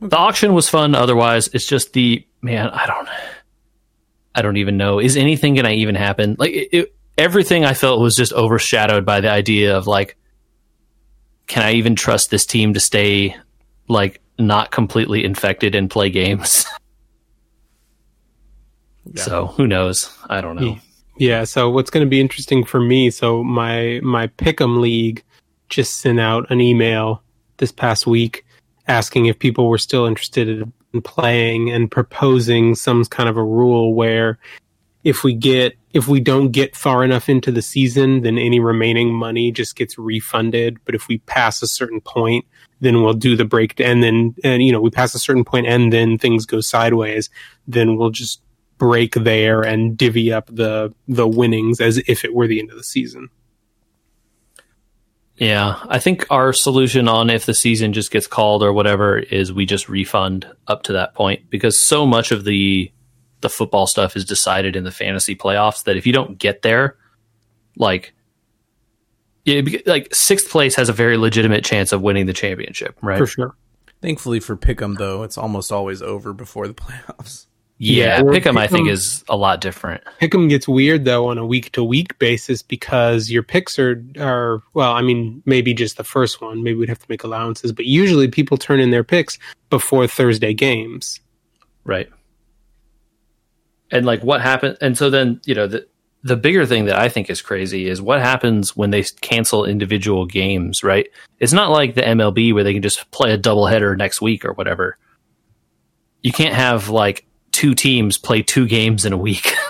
The 0.00 0.16
auction 0.16 0.54
was 0.54 0.68
fun. 0.68 0.94
Otherwise, 0.94 1.48
it's 1.52 1.66
just 1.66 1.92
the 1.92 2.26
man. 2.42 2.68
I 2.68 2.86
don't. 2.86 3.08
I 4.34 4.42
don't 4.42 4.56
even 4.56 4.76
know. 4.76 4.98
Is 5.00 5.16
anything 5.16 5.54
going 5.54 5.66
to 5.66 5.72
even 5.72 5.94
happen? 5.94 6.36
Like 6.38 6.52
it, 6.52 6.68
it, 6.72 6.94
everything, 7.18 7.64
I 7.64 7.74
felt 7.74 8.00
was 8.00 8.14
just 8.14 8.32
overshadowed 8.32 9.04
by 9.04 9.20
the 9.20 9.30
idea 9.30 9.76
of 9.76 9.86
like, 9.86 10.16
can 11.46 11.64
I 11.64 11.72
even 11.72 11.96
trust 11.96 12.30
this 12.30 12.46
team 12.46 12.74
to 12.74 12.80
stay 12.80 13.36
like 13.88 14.20
not 14.38 14.70
completely 14.70 15.24
infected 15.24 15.74
and 15.74 15.90
play 15.90 16.10
games? 16.10 16.66
So 19.16 19.46
who 19.46 19.66
knows? 19.66 20.16
I 20.28 20.40
don't 20.40 20.56
know. 20.56 20.78
Yeah. 21.18 21.44
So 21.44 21.70
what's 21.70 21.90
going 21.90 22.06
to 22.06 22.08
be 22.10 22.20
interesting 22.20 22.64
for 22.64 22.80
me? 22.80 23.10
So 23.10 23.42
my 23.42 24.00
my 24.02 24.28
Pick'em 24.28 24.80
league 24.80 25.24
just 25.68 26.00
sent 26.00 26.20
out 26.20 26.50
an 26.50 26.60
email 26.60 27.22
this 27.56 27.72
past 27.72 28.06
week 28.06 28.44
asking 28.90 29.26
if 29.26 29.38
people 29.38 29.68
were 29.68 29.78
still 29.78 30.04
interested 30.04 30.48
in 30.92 31.02
playing 31.02 31.70
and 31.70 31.90
proposing 31.90 32.74
some 32.74 33.04
kind 33.04 33.28
of 33.28 33.36
a 33.36 33.44
rule 33.44 33.94
where 33.94 34.38
if 35.04 35.22
we 35.24 35.32
get 35.32 35.76
if 35.92 36.06
we 36.08 36.20
don't 36.20 36.50
get 36.50 36.76
far 36.76 37.02
enough 37.02 37.28
into 37.28 37.50
the 37.50 37.62
season, 37.62 38.20
then 38.20 38.38
any 38.38 38.60
remaining 38.60 39.12
money 39.12 39.50
just 39.50 39.74
gets 39.74 39.98
refunded. 39.98 40.78
But 40.84 40.94
if 40.94 41.08
we 41.08 41.18
pass 41.18 41.62
a 41.62 41.66
certain 41.66 42.00
point, 42.00 42.44
then 42.80 43.02
we'll 43.02 43.14
do 43.14 43.34
the 43.34 43.44
break. 43.44 43.80
And 43.80 44.02
then, 44.02 44.34
and 44.44 44.62
you 44.62 44.72
know, 44.72 44.80
we 44.80 44.90
pass 44.90 45.14
a 45.14 45.18
certain 45.18 45.44
point 45.44 45.66
and 45.66 45.92
then 45.92 46.16
things 46.18 46.46
go 46.46 46.60
sideways, 46.60 47.30
then 47.66 47.96
we'll 47.96 48.10
just 48.10 48.42
break 48.78 49.14
there 49.14 49.62
and 49.62 49.96
divvy 49.96 50.32
up 50.32 50.46
the 50.46 50.92
the 51.06 51.28
winnings 51.28 51.80
as 51.80 51.98
if 52.08 52.24
it 52.24 52.34
were 52.34 52.46
the 52.46 52.60
end 52.60 52.70
of 52.70 52.76
the 52.76 52.84
season. 52.84 53.28
Yeah, 55.40 55.80
I 55.88 55.98
think 55.98 56.26
our 56.30 56.52
solution 56.52 57.08
on 57.08 57.30
if 57.30 57.46
the 57.46 57.54
season 57.54 57.94
just 57.94 58.10
gets 58.10 58.26
called 58.26 58.62
or 58.62 58.74
whatever 58.74 59.18
is 59.18 59.50
we 59.50 59.64
just 59.64 59.88
refund 59.88 60.46
up 60.66 60.82
to 60.84 60.92
that 60.92 61.14
point 61.14 61.48
because 61.48 61.80
so 61.80 62.04
much 62.04 62.30
of 62.30 62.44
the 62.44 62.92
the 63.40 63.48
football 63.48 63.86
stuff 63.86 64.16
is 64.16 64.26
decided 64.26 64.76
in 64.76 64.84
the 64.84 64.90
fantasy 64.90 65.34
playoffs 65.34 65.84
that 65.84 65.96
if 65.96 66.06
you 66.06 66.12
don't 66.12 66.38
get 66.38 66.60
there, 66.60 66.98
like 67.74 68.12
like 69.86 70.14
sixth 70.14 70.50
place 70.50 70.74
has 70.74 70.90
a 70.90 70.92
very 70.92 71.16
legitimate 71.16 71.64
chance 71.64 71.92
of 71.92 72.02
winning 72.02 72.26
the 72.26 72.34
championship, 72.34 72.98
right? 73.00 73.16
For 73.16 73.26
sure. 73.26 73.56
Thankfully 74.02 74.40
for 74.40 74.58
Pick'em, 74.58 74.98
though, 74.98 75.22
it's 75.22 75.38
almost 75.38 75.72
always 75.72 76.02
over 76.02 76.34
before 76.34 76.68
the 76.68 76.74
playoffs. 76.74 77.46
Yeah, 77.82 78.18
Yeah, 78.18 78.22
Pick'em 78.24 78.58
I 78.58 78.66
think 78.66 78.90
is 78.90 79.24
a 79.30 79.36
lot 79.38 79.62
different. 79.62 80.04
Pick'em 80.20 80.50
gets 80.50 80.68
weird 80.68 81.06
though 81.06 81.28
on 81.28 81.38
a 81.38 81.46
week 81.46 81.72
to 81.72 81.82
week 81.82 82.18
basis 82.18 82.60
because 82.60 83.30
your 83.30 83.42
picks 83.42 83.78
are 83.78 84.04
are 84.18 84.62
well, 84.74 84.92
I 84.92 85.00
mean, 85.00 85.42
maybe 85.46 85.72
just 85.72 85.96
the 85.96 86.04
first 86.04 86.42
one. 86.42 86.62
Maybe 86.62 86.78
we'd 86.78 86.90
have 86.90 86.98
to 86.98 87.06
make 87.08 87.24
allowances, 87.24 87.72
but 87.72 87.86
usually 87.86 88.28
people 88.28 88.58
turn 88.58 88.80
in 88.80 88.90
their 88.90 89.02
picks 89.02 89.38
before 89.70 90.06
Thursday 90.06 90.52
games. 90.52 91.20
Right. 91.84 92.10
And 93.90 94.04
like 94.04 94.22
what 94.22 94.42
happened 94.42 94.76
and 94.82 94.98
so 94.98 95.08
then, 95.08 95.40
you 95.46 95.54
know, 95.54 95.66
the 95.66 95.86
the 96.22 96.36
bigger 96.36 96.66
thing 96.66 96.84
that 96.84 96.98
I 96.98 97.08
think 97.08 97.30
is 97.30 97.40
crazy 97.40 97.88
is 97.88 98.02
what 98.02 98.20
happens 98.20 98.76
when 98.76 98.90
they 98.90 99.04
cancel 99.22 99.64
individual 99.64 100.26
games, 100.26 100.84
right? 100.84 101.08
It's 101.38 101.54
not 101.54 101.70
like 101.70 101.94
the 101.94 102.02
MLB 102.02 102.52
where 102.52 102.62
they 102.62 102.74
can 102.74 102.82
just 102.82 103.10
play 103.10 103.32
a 103.32 103.38
doubleheader 103.38 103.96
next 103.96 104.20
week 104.20 104.44
or 104.44 104.52
whatever. 104.52 104.98
You 106.20 106.30
can't 106.30 106.54
have 106.54 106.90
like 106.90 107.24
two 107.60 107.74
teams 107.74 108.16
play 108.16 108.40
two 108.40 108.66
games 108.66 109.04
in 109.04 109.12
a 109.12 109.18
week. 109.18 109.54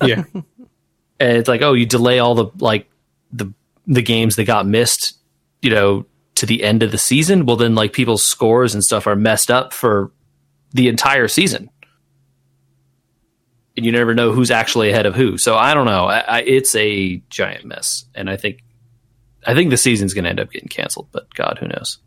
Yeah. 0.00 0.22
and 0.32 1.36
it's 1.38 1.48
like, 1.48 1.62
oh, 1.62 1.72
you 1.72 1.86
delay 1.86 2.20
all 2.20 2.36
the 2.36 2.46
like 2.58 2.88
the 3.32 3.52
the 3.86 4.02
games 4.02 4.36
that 4.36 4.44
got 4.44 4.64
missed, 4.64 5.18
you 5.60 5.70
know, 5.70 6.06
to 6.36 6.46
the 6.46 6.62
end 6.62 6.84
of 6.84 6.92
the 6.92 6.98
season. 6.98 7.46
Well, 7.46 7.56
then 7.56 7.74
like 7.74 7.92
people's 7.92 8.24
scores 8.24 8.74
and 8.74 8.84
stuff 8.84 9.08
are 9.08 9.16
messed 9.16 9.50
up 9.50 9.72
for 9.72 10.12
the 10.70 10.86
entire 10.86 11.26
season, 11.26 11.68
and 13.76 13.84
you 13.84 13.90
never 13.90 14.14
know 14.14 14.30
who's 14.30 14.52
actually 14.52 14.90
ahead 14.90 15.06
of 15.06 15.16
who. 15.16 15.36
So 15.36 15.56
I 15.56 15.74
don't 15.74 15.86
know. 15.86 16.04
I, 16.04 16.18
I, 16.20 16.40
it's 16.42 16.76
a 16.76 17.16
giant 17.28 17.64
mess, 17.64 18.04
and 18.14 18.30
I 18.30 18.36
think 18.36 18.62
I 19.44 19.54
think 19.54 19.70
the 19.70 19.76
season's 19.76 20.14
going 20.14 20.24
to 20.24 20.30
end 20.30 20.38
up 20.38 20.52
getting 20.52 20.68
canceled. 20.68 21.08
But 21.10 21.34
God, 21.34 21.58
who 21.58 21.66
knows? 21.66 21.98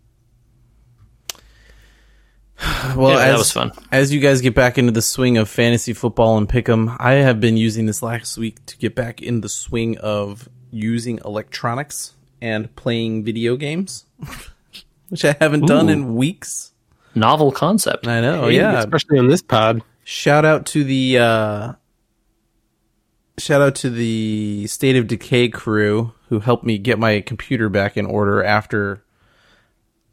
Well, 2.96 3.12
Yeah, 3.12 3.26
as, 3.26 3.32
that 3.32 3.38
was 3.38 3.52
fun. 3.52 3.72
As 3.92 4.14
you 4.14 4.20
guys 4.20 4.42
get 4.42 4.56
back 4.56 4.78
into 4.78 4.92
the 4.92 5.02
swing 5.02 5.38
of 5.38 5.50
fantasy 5.50 5.94
football 5.94 6.38
and 6.38 6.48
pick'em, 6.48 6.96
I 7.00 7.14
have 7.14 7.40
been 7.40 7.58
using 7.58 7.86
this 7.88 8.02
last 8.02 8.38
week 8.38 8.66
to 8.68 8.78
get 8.78 8.96
back 8.96 9.22
in 9.22 9.42
the 9.42 9.50
swing 9.50 9.98
of 9.98 10.48
using 10.72 11.20
electronics 11.26 12.14
and 12.42 12.74
playing 12.76 13.24
video 13.24 13.58
games, 13.58 14.06
which 15.10 15.26
I 15.26 15.36
haven't 15.40 15.66
done 15.68 15.90
in 15.90 16.16
weeks. 16.16 16.72
Novel 17.16 17.52
concept. 17.52 18.08
I 18.08 18.22
know, 18.22 18.48
Hey, 18.48 18.58
yeah. 18.58 18.80
Especially 18.80 19.18
on 19.18 19.28
this 19.28 19.42
pod. 19.42 19.82
Shout 20.04 20.46
out 20.46 20.66
to 20.68 20.84
the 20.84 21.18
uh, 21.18 21.74
shout 23.38 23.62
out 23.62 23.76
to 23.76 23.90
the 23.90 24.68
State 24.68 24.96
of 24.96 25.08
Decay 25.08 25.50
crew 25.50 26.14
who 26.30 26.40
helped 26.40 26.64
me 26.64 26.78
get 26.78 27.00
my 27.00 27.22
computer 27.22 27.70
back 27.70 27.98
in 27.98 28.06
order 28.06 28.44
after 28.44 29.04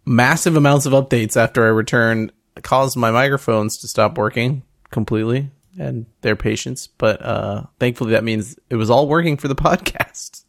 massive 0.05 0.57
amounts 0.57 0.87
of 0.87 0.93
updates 0.93 1.37
after 1.37 1.65
I 1.65 1.69
returned 1.69 2.33
caused 2.63 2.97
my 2.97 3.11
microphones 3.11 3.79
to 3.79 3.89
stop 3.89 4.19
working 4.19 4.63
completely 4.91 5.51
and 5.79 6.07
their 6.21 6.37
patience. 6.37 6.87
But 6.87 7.23
uh, 7.23 7.65
thankfully, 7.79 8.13
that 8.13 8.25
means 8.25 8.57
it 8.71 8.77
was 8.77 8.91
all 8.91 9.09
working 9.09 9.37
for 9.37 9.49
the 9.49 9.55
podcast. 9.57 10.45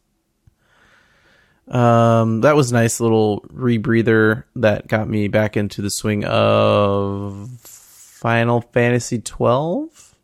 Um, 1.68 2.42
that 2.42 2.56
was 2.56 2.70
a 2.70 2.74
nice 2.74 3.00
little 3.00 3.40
rebreather 3.42 4.44
that 4.56 4.86
got 4.86 5.08
me 5.08 5.28
back 5.28 5.56
into 5.56 5.80
the 5.80 5.90
swing 5.90 6.24
of 6.24 7.58
Final 7.60 8.60
Fantasy 8.60 9.18
twelve. 9.18 10.14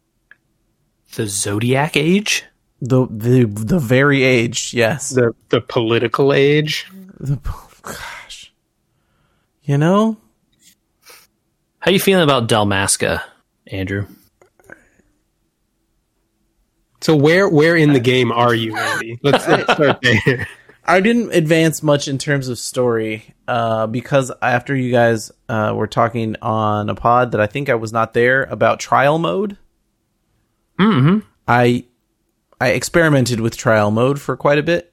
The 1.15 1.27
Zodiac 1.27 1.97
Age. 1.97 2.45
The 2.83 3.07
the 3.11 3.45
the 3.45 3.79
very 3.79 4.23
age, 4.23 4.75
yes. 4.75 5.11
The 5.11 5.35
the 5.49 5.61
political 5.61 6.33
age. 6.33 6.91
Gosh, 7.83 8.20
you 9.71 9.79
know, 9.79 10.17
How 11.79 11.93
you 11.93 12.01
feeling 12.01 12.25
about 12.25 12.49
Dalmasca, 12.49 13.23
Andrew? 13.69 14.09
So 17.01 17.15
where 17.15 17.49
where 17.49 17.77
in 17.77 17.93
the 17.93 18.01
game 18.01 18.33
are 18.33 18.53
you, 18.53 18.77
Andy? 18.77 19.21
Let's, 19.23 19.47
let's 19.47 19.73
start 19.73 20.03
there. 20.03 20.49
I 20.85 20.99
didn't 20.99 21.33
advance 21.33 21.85
much 21.85 22.09
in 22.09 22.19
terms 22.19 22.49
of 22.49 22.59
story 22.59 23.33
uh, 23.47 23.87
because 23.87 24.33
after 24.43 24.75
you 24.75 24.91
guys 24.91 25.31
uh, 25.49 25.73
were 25.77 25.87
talking 25.87 26.35
on 26.43 26.89
a 26.89 26.97
pod 26.97 27.31
that 27.31 27.41
I 27.41 27.47
think 27.47 27.69
I 27.69 27.77
was 27.77 27.93
not 27.93 28.13
there 28.13 28.43
about 28.43 28.81
trial 28.81 29.19
mode. 29.19 29.57
Mm-hmm. 30.81 31.21
I 31.47 31.85
I 32.61 32.71
experimented 32.71 33.39
with 33.39 33.57
trial 33.57 33.93
mode 33.93 34.21
for 34.21 34.37
quite 34.37 34.59
a 34.59 34.65
bit, 34.65 34.93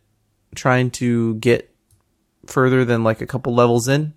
trying 0.54 0.92
to 0.92 1.34
get 1.38 1.74
further 2.46 2.86
than 2.86 3.04
like 3.04 3.22
a 3.22 3.28
couple 3.28 3.56
levels 3.56 3.88
in, 3.88 4.14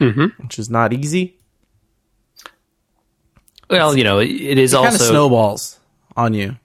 Mm-hmm. 0.00 0.42
which 0.42 0.58
is 0.58 0.68
not 0.70 0.92
easy. 0.92 1.38
Well, 3.68 3.96
you 3.96 4.04
know, 4.04 4.18
it, 4.18 4.26
it 4.30 4.58
is 4.58 4.72
It 4.72 4.76
kind 4.76 4.86
also 4.88 5.04
of 5.04 5.08
snowballs 5.10 5.78
on 6.16 6.34
you. 6.34 6.56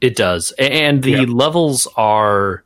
It 0.00 0.16
does, 0.16 0.52
and 0.58 1.02
the 1.02 1.26
levels 1.26 1.86
are. 1.96 2.64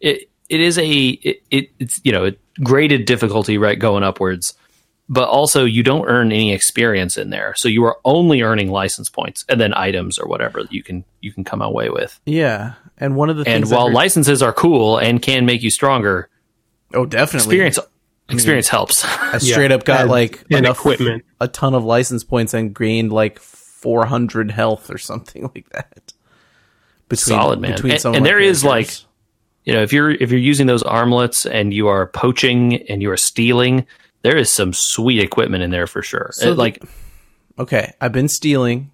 It 0.00 0.28
it 0.48 0.60
is 0.60 0.78
a 0.78 0.88
it, 0.88 1.42
it 1.50 1.70
it's 1.78 2.00
you 2.02 2.10
know 2.10 2.26
a 2.26 2.32
graded 2.62 3.04
difficulty 3.06 3.56
right 3.56 3.78
going 3.78 4.02
upwards, 4.02 4.54
but 5.08 5.28
also 5.28 5.64
you 5.64 5.84
don't 5.84 6.06
earn 6.08 6.32
any 6.32 6.52
experience 6.52 7.16
in 7.16 7.30
there, 7.30 7.54
so 7.56 7.68
you 7.68 7.84
are 7.84 7.98
only 8.04 8.42
earning 8.42 8.68
license 8.70 9.08
points 9.08 9.44
and 9.48 9.60
then 9.60 9.72
items 9.74 10.18
or 10.18 10.26
whatever 10.26 10.62
you 10.70 10.82
can 10.82 11.04
you 11.20 11.32
can 11.32 11.44
come 11.44 11.62
away 11.62 11.88
with. 11.88 12.18
Yeah, 12.26 12.74
and 12.98 13.14
one 13.14 13.30
of 13.30 13.36
the 13.36 13.48
And 13.48 13.70
while 13.70 13.86
heard- 13.86 13.94
licenses 13.94 14.42
are 14.42 14.52
cool 14.52 14.98
and 14.98 15.22
can 15.22 15.46
make 15.46 15.62
you 15.62 15.70
stronger, 15.70 16.28
oh 16.94 17.06
definitely 17.06 17.46
experience 17.46 17.78
experience 18.28 18.68
helps. 18.68 19.04
I 19.04 19.38
straight 19.38 19.72
up 19.72 19.84
got 19.84 20.02
and- 20.02 20.10
like 20.10 20.40
and 20.50 20.60
enough 20.66 20.78
equipment. 20.78 21.24
a 21.40 21.48
ton 21.48 21.74
of 21.74 21.84
license 21.84 22.24
points 22.24 22.54
and 22.54 22.74
gained 22.74 23.12
like 23.12 23.38
400 23.38 24.50
health 24.50 24.90
or 24.90 24.98
something 24.98 25.42
like 25.54 25.68
that. 25.70 26.12
Between, 27.08 27.36
Solid, 27.36 27.60
man. 27.60 27.72
Between 27.72 27.92
And- 27.92 28.16
and 28.16 28.26
there 28.26 28.40
is, 28.40 28.64
like, 28.64 28.90
you 29.64 29.72
know 29.72 29.82
if 29.82 29.92
you're 29.92 30.10
if 30.10 30.30
you're 30.30 30.40
using 30.40 30.66
those 30.66 30.82
armlets 30.82 31.44
and 31.46 31.72
you 31.74 31.88
are 31.88 32.06
poaching 32.06 32.82
and 32.88 33.00
you 33.02 33.10
are 33.10 33.16
stealing, 33.16 33.86
there 34.22 34.36
is 34.36 34.50
some 34.50 34.72
sweet 34.72 35.20
equipment 35.20 35.62
in 35.62 35.70
there 35.70 35.86
for 35.86 36.02
sure. 36.02 36.30
So 36.32 36.52
It- 36.52 36.56
like 36.58 36.82
okay, 37.58 37.92
I've 38.00 38.12
been 38.12 38.28
stealing. 38.28 38.90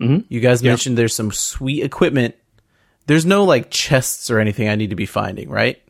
Mhm. 0.00 0.24
You 0.28 0.40
guys 0.40 0.62
mentioned 0.62 0.96
there's 0.96 1.14
some 1.14 1.30
sweet 1.32 1.82
equipment. 1.82 2.34
There's 3.06 3.26
no 3.26 3.44
like 3.44 3.70
chests 3.70 4.30
or 4.30 4.38
anything 4.38 4.68
I 4.68 4.74
need 4.76 4.90
to 4.90 4.96
be 4.96 5.04
finding, 5.06 5.48
right? 5.50 5.82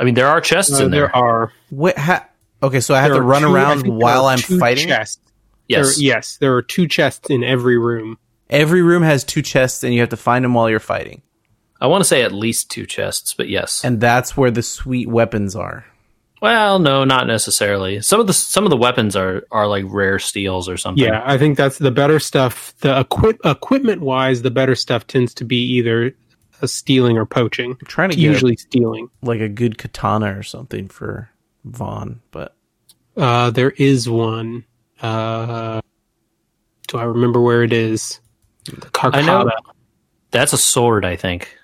I 0.00 0.04
mean, 0.04 0.14
there 0.14 0.26
are 0.28 0.40
chests 0.40 0.72
Uh, 0.78 0.84
in 0.84 0.90
there. 0.90 1.02
there 1.12 1.16
are 1.16 1.52
What? 1.70 1.96
Ha- 1.98 2.26
okay, 2.62 2.80
so 2.80 2.94
I 2.94 3.00
have 3.00 3.12
to 3.12 3.22
run 3.22 3.42
two- 3.42 3.54
around 3.54 3.86
while 3.86 4.26
I'm 4.26 4.38
fighting. 4.38 4.88
Chests. 4.88 5.18
yes. 5.68 5.96
There, 5.96 6.04
yes, 6.04 6.36
there 6.40 6.54
are 6.54 6.62
two 6.62 6.86
chests 6.88 7.30
in 7.30 7.42
every 7.44 7.78
room. 7.78 8.18
Every 8.50 8.82
room 8.82 9.02
has 9.02 9.24
two 9.24 9.42
chests, 9.42 9.82
and 9.84 9.94
you 9.94 10.00
have 10.00 10.10
to 10.10 10.16
find 10.16 10.44
them 10.44 10.54
while 10.54 10.68
you're 10.68 10.78
fighting. 10.80 11.22
I 11.80 11.86
want 11.86 12.02
to 12.02 12.08
say 12.08 12.22
at 12.22 12.32
least 12.32 12.70
two 12.70 12.86
chests, 12.86 13.34
but 13.34 13.48
yes. 13.48 13.82
And 13.84 14.00
that's 14.00 14.36
where 14.36 14.50
the 14.50 14.62
sweet 14.62 15.08
weapons 15.08 15.54
are. 15.56 15.84
well, 16.42 16.78
no, 16.78 17.04
not 17.04 17.26
necessarily. 17.26 18.02
Some 18.02 18.20
of 18.20 18.26
the 18.26 18.34
some 18.34 18.64
of 18.64 18.70
the 18.70 18.76
weapons 18.76 19.16
are 19.16 19.44
are 19.50 19.66
like 19.66 19.84
rare 19.88 20.18
steals 20.18 20.68
or 20.68 20.76
something. 20.76 21.02
Yeah, 21.02 21.22
I 21.24 21.38
think 21.38 21.56
that's 21.56 21.78
the 21.78 21.90
better 21.90 22.18
stuff. 22.20 22.74
The 22.80 23.00
equip 23.00 23.38
equipment 23.46 24.02
wise, 24.02 24.42
the 24.42 24.50
better 24.50 24.74
stuff 24.74 25.06
tends 25.06 25.32
to 25.34 25.44
be 25.46 25.56
either 25.78 26.14
a 26.64 26.68
stealing 26.68 27.16
or 27.16 27.24
poaching. 27.26 27.70
I'm 27.72 27.86
trying 27.86 28.10
to 28.10 28.16
get 28.16 28.22
usually 28.22 28.56
stealing. 28.56 29.08
like 29.22 29.40
a 29.40 29.48
good 29.48 29.78
katana 29.78 30.36
or 30.36 30.42
something 30.42 30.88
for 30.88 31.30
Vaan, 31.68 32.18
but 32.32 32.56
Uh, 33.16 33.50
there 33.50 33.70
is 33.70 34.08
one. 34.08 34.64
Uh, 35.00 35.80
do 36.88 36.98
I 36.98 37.04
remember 37.04 37.40
where 37.40 37.62
it 37.62 37.72
is? 37.72 38.18
The 38.64 38.72
Carcata. 38.90 39.14
I 39.14 39.22
know. 39.22 39.50
That's 40.32 40.52
a 40.52 40.58
sword, 40.58 41.04
I 41.04 41.14
think. 41.16 41.56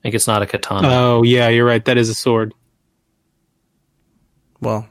I 0.00 0.02
think 0.02 0.14
it's 0.16 0.26
not 0.26 0.42
a 0.42 0.46
katana. 0.46 0.88
Oh 0.90 1.22
yeah, 1.22 1.48
you're 1.48 1.64
right. 1.66 1.84
That 1.84 1.96
is 1.98 2.08
a 2.08 2.14
sword. 2.14 2.52
well, 4.60 4.88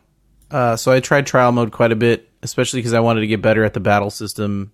uh, 0.51 0.75
so 0.75 0.91
I 0.91 0.99
tried 0.99 1.25
trial 1.25 1.51
mode 1.51 1.71
quite 1.71 1.91
a 1.91 1.95
bit, 1.95 2.29
especially 2.43 2.79
because 2.79 2.93
I 2.93 2.99
wanted 2.99 3.21
to 3.21 3.27
get 3.27 3.41
better 3.41 3.63
at 3.63 3.73
the 3.73 3.79
battle 3.79 4.09
system. 4.09 4.71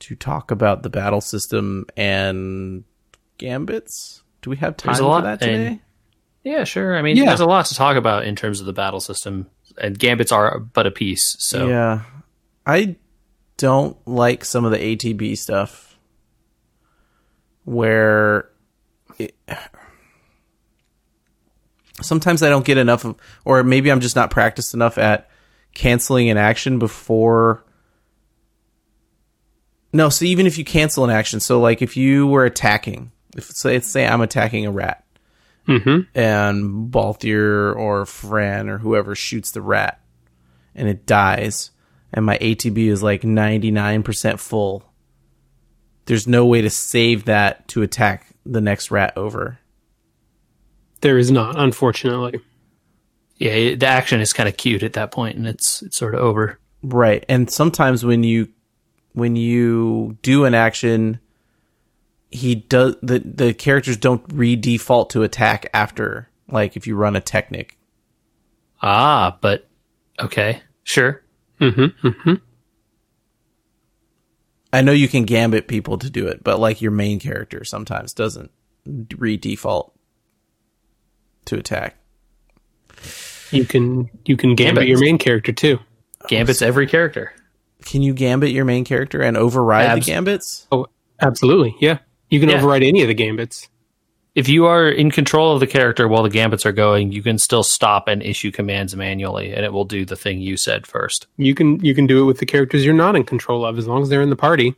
To 0.00 0.16
talk 0.16 0.50
about 0.50 0.82
the 0.82 0.90
battle 0.90 1.20
system 1.22 1.86
and 1.96 2.84
gambits, 3.38 4.22
do 4.42 4.50
we 4.50 4.56
have 4.56 4.76
time 4.76 4.94
for 4.96 5.22
that 5.22 5.42
and- 5.42 5.78
today? 5.78 5.80
yeah, 6.42 6.64
sure. 6.64 6.96
I 6.96 7.02
mean, 7.02 7.16
Yeah. 7.16 7.26
there's 7.26 7.40
a 7.40 7.46
lot 7.46 7.66
to 7.66 7.74
talk 7.74 7.96
about 7.96 8.24
in 8.24 8.36
terms 8.36 8.60
of 8.60 8.66
the 8.66 8.72
battle 8.72 9.00
system, 9.00 9.48
and 9.78 9.98
gambits 9.98 10.32
are 10.32 10.58
but 10.60 10.86
a 10.86 10.90
piece. 10.90 11.36
So 11.38 11.68
Yeah, 11.68 12.02
I 12.66 12.96
don't 13.56 13.96
like 14.06 14.44
some 14.44 14.64
of 14.64 14.70
the 14.72 14.78
ATB 14.78 15.34
stuff 15.36 15.96
where 17.64 18.48
it, 19.18 19.34
sometimes 22.02 22.42
I 22.42 22.48
don't 22.48 22.64
get 22.64 22.78
enough 22.78 23.04
of, 23.04 23.16
or 23.44 23.62
maybe 23.62 23.90
I'm 23.90 24.00
just 24.00 24.16
not 24.16 24.30
practiced 24.30 24.74
enough 24.74 24.98
at 24.98 25.28
canceling 25.74 26.30
an 26.30 26.36
action 26.36 26.78
before. 26.78 27.64
No, 29.92 30.08
so 30.08 30.24
even 30.24 30.46
if 30.46 30.58
you 30.58 30.64
cancel 30.64 31.04
an 31.04 31.10
action, 31.10 31.40
so 31.40 31.60
like 31.60 31.80
if 31.80 31.96
you 31.96 32.26
were 32.26 32.44
attacking, 32.44 33.12
if 33.36 33.44
say 33.46 33.78
say 33.80 34.06
I'm 34.06 34.20
attacking 34.20 34.66
a 34.66 34.70
rat, 34.70 35.00
Mm-hmm. 35.66 36.00
and 36.18 36.92
Balthier 36.92 37.74
or 37.74 38.04
Fran 38.04 38.68
or 38.68 38.76
whoever 38.76 39.14
shoots 39.14 39.50
the 39.52 39.62
rat 39.62 39.98
and 40.74 40.88
it 40.88 41.06
dies 41.06 41.70
and 42.12 42.26
my 42.26 42.36
ATB 42.36 42.76
is 42.86 43.02
like 43.02 43.22
99% 43.22 44.38
full, 44.38 44.84
there's 46.04 46.28
no 46.28 46.44
way 46.44 46.60
to 46.60 46.68
save 46.68 47.24
that 47.24 47.66
to 47.68 47.80
attack 47.80 48.26
the 48.44 48.60
next 48.60 48.90
rat 48.90 49.16
over. 49.16 49.58
There 51.00 51.16
is 51.16 51.30
not, 51.30 51.58
unfortunately. 51.58 52.40
Yeah, 53.38 53.74
the 53.74 53.86
action 53.86 54.20
is 54.20 54.32
kind 54.32 54.48
of 54.48 54.56
cute 54.56 54.82
at 54.82 54.92
that 54.92 55.10
point, 55.10 55.36
and 55.36 55.46
it's 55.46 55.82
it's 55.82 55.96
sort 55.96 56.14
of 56.14 56.20
over. 56.20 56.58
Right. 56.82 57.24
And 57.28 57.50
sometimes 57.50 58.04
when 58.04 58.22
you 58.22 58.48
when 59.12 59.34
you 59.34 60.18
do 60.22 60.44
an 60.44 60.54
action 60.54 61.18
he 62.34 62.56
does 62.56 62.96
the 63.00 63.20
the 63.20 63.54
characters 63.54 63.96
don't 63.96 64.22
re-default 64.32 65.10
to 65.10 65.22
attack 65.22 65.70
after 65.72 66.28
like 66.50 66.76
if 66.76 66.84
you 66.86 66.96
run 66.96 67.14
a 67.14 67.20
technic. 67.20 67.78
Ah, 68.82 69.38
but 69.40 69.68
okay, 70.20 70.60
sure. 70.82 71.22
Mm-hmm, 71.60 72.06
mm-hmm. 72.06 72.34
I 74.72 74.82
know 74.82 74.90
you 74.90 75.06
can 75.06 75.22
gambit 75.22 75.68
people 75.68 75.96
to 75.98 76.10
do 76.10 76.26
it, 76.26 76.42
but 76.42 76.58
like 76.58 76.82
your 76.82 76.90
main 76.90 77.20
character 77.20 77.62
sometimes 77.62 78.12
doesn't 78.12 78.50
re-default 79.16 79.94
to 81.44 81.56
attack. 81.56 81.96
You 83.52 83.64
can 83.64 84.10
you 84.24 84.36
can 84.36 84.56
gambit 84.56 84.82
Gambit. 84.82 84.88
your 84.88 84.98
main 84.98 85.18
character 85.18 85.52
too. 85.52 85.78
Gambit's 86.26 86.62
every 86.62 86.88
character. 86.88 87.32
Can 87.84 88.02
you 88.02 88.12
gambit 88.12 88.50
your 88.50 88.64
main 88.64 88.84
character 88.84 89.20
and 89.22 89.36
override 89.36 89.86
Abs- 89.86 90.04
the 90.06 90.12
gambits? 90.12 90.66
Oh, 90.72 90.86
absolutely. 91.20 91.76
Yeah. 91.78 91.98
You 92.34 92.40
can 92.40 92.48
Yeah. 92.48 92.56
override 92.58 92.82
any 92.82 93.02
of 93.02 93.08
the 93.08 93.14
gambits. 93.14 93.68
If 94.34 94.48
you 94.48 94.66
are 94.66 94.88
in 94.88 95.12
control 95.12 95.54
of 95.54 95.60
the 95.60 95.66
character 95.68 96.08
while 96.08 96.24
the 96.24 96.28
gambits 96.28 96.66
are 96.66 96.72
going, 96.72 97.12
you 97.12 97.22
can 97.22 97.38
still 97.38 97.62
stop 97.62 98.08
and 98.08 98.20
issue 98.20 98.50
commands 98.50 98.96
manually, 98.96 99.52
and 99.52 99.64
it 99.64 99.72
will 99.72 99.84
do 99.84 100.04
the 100.04 100.16
thing 100.16 100.40
you 100.40 100.56
said 100.56 100.86
first. 100.88 101.28
You 101.36 101.54
can 101.54 101.78
you 101.84 101.94
can 101.94 102.06
do 102.08 102.22
it 102.22 102.24
with 102.26 102.38
the 102.38 102.46
characters 102.46 102.84
you're 102.84 102.94
not 102.94 103.14
in 103.14 103.22
control 103.22 103.64
of 103.64 103.78
as 103.78 103.86
long 103.86 104.02
as 104.02 104.08
they're 104.08 104.22
in 104.22 104.30
the 104.30 104.36
party. 104.36 104.74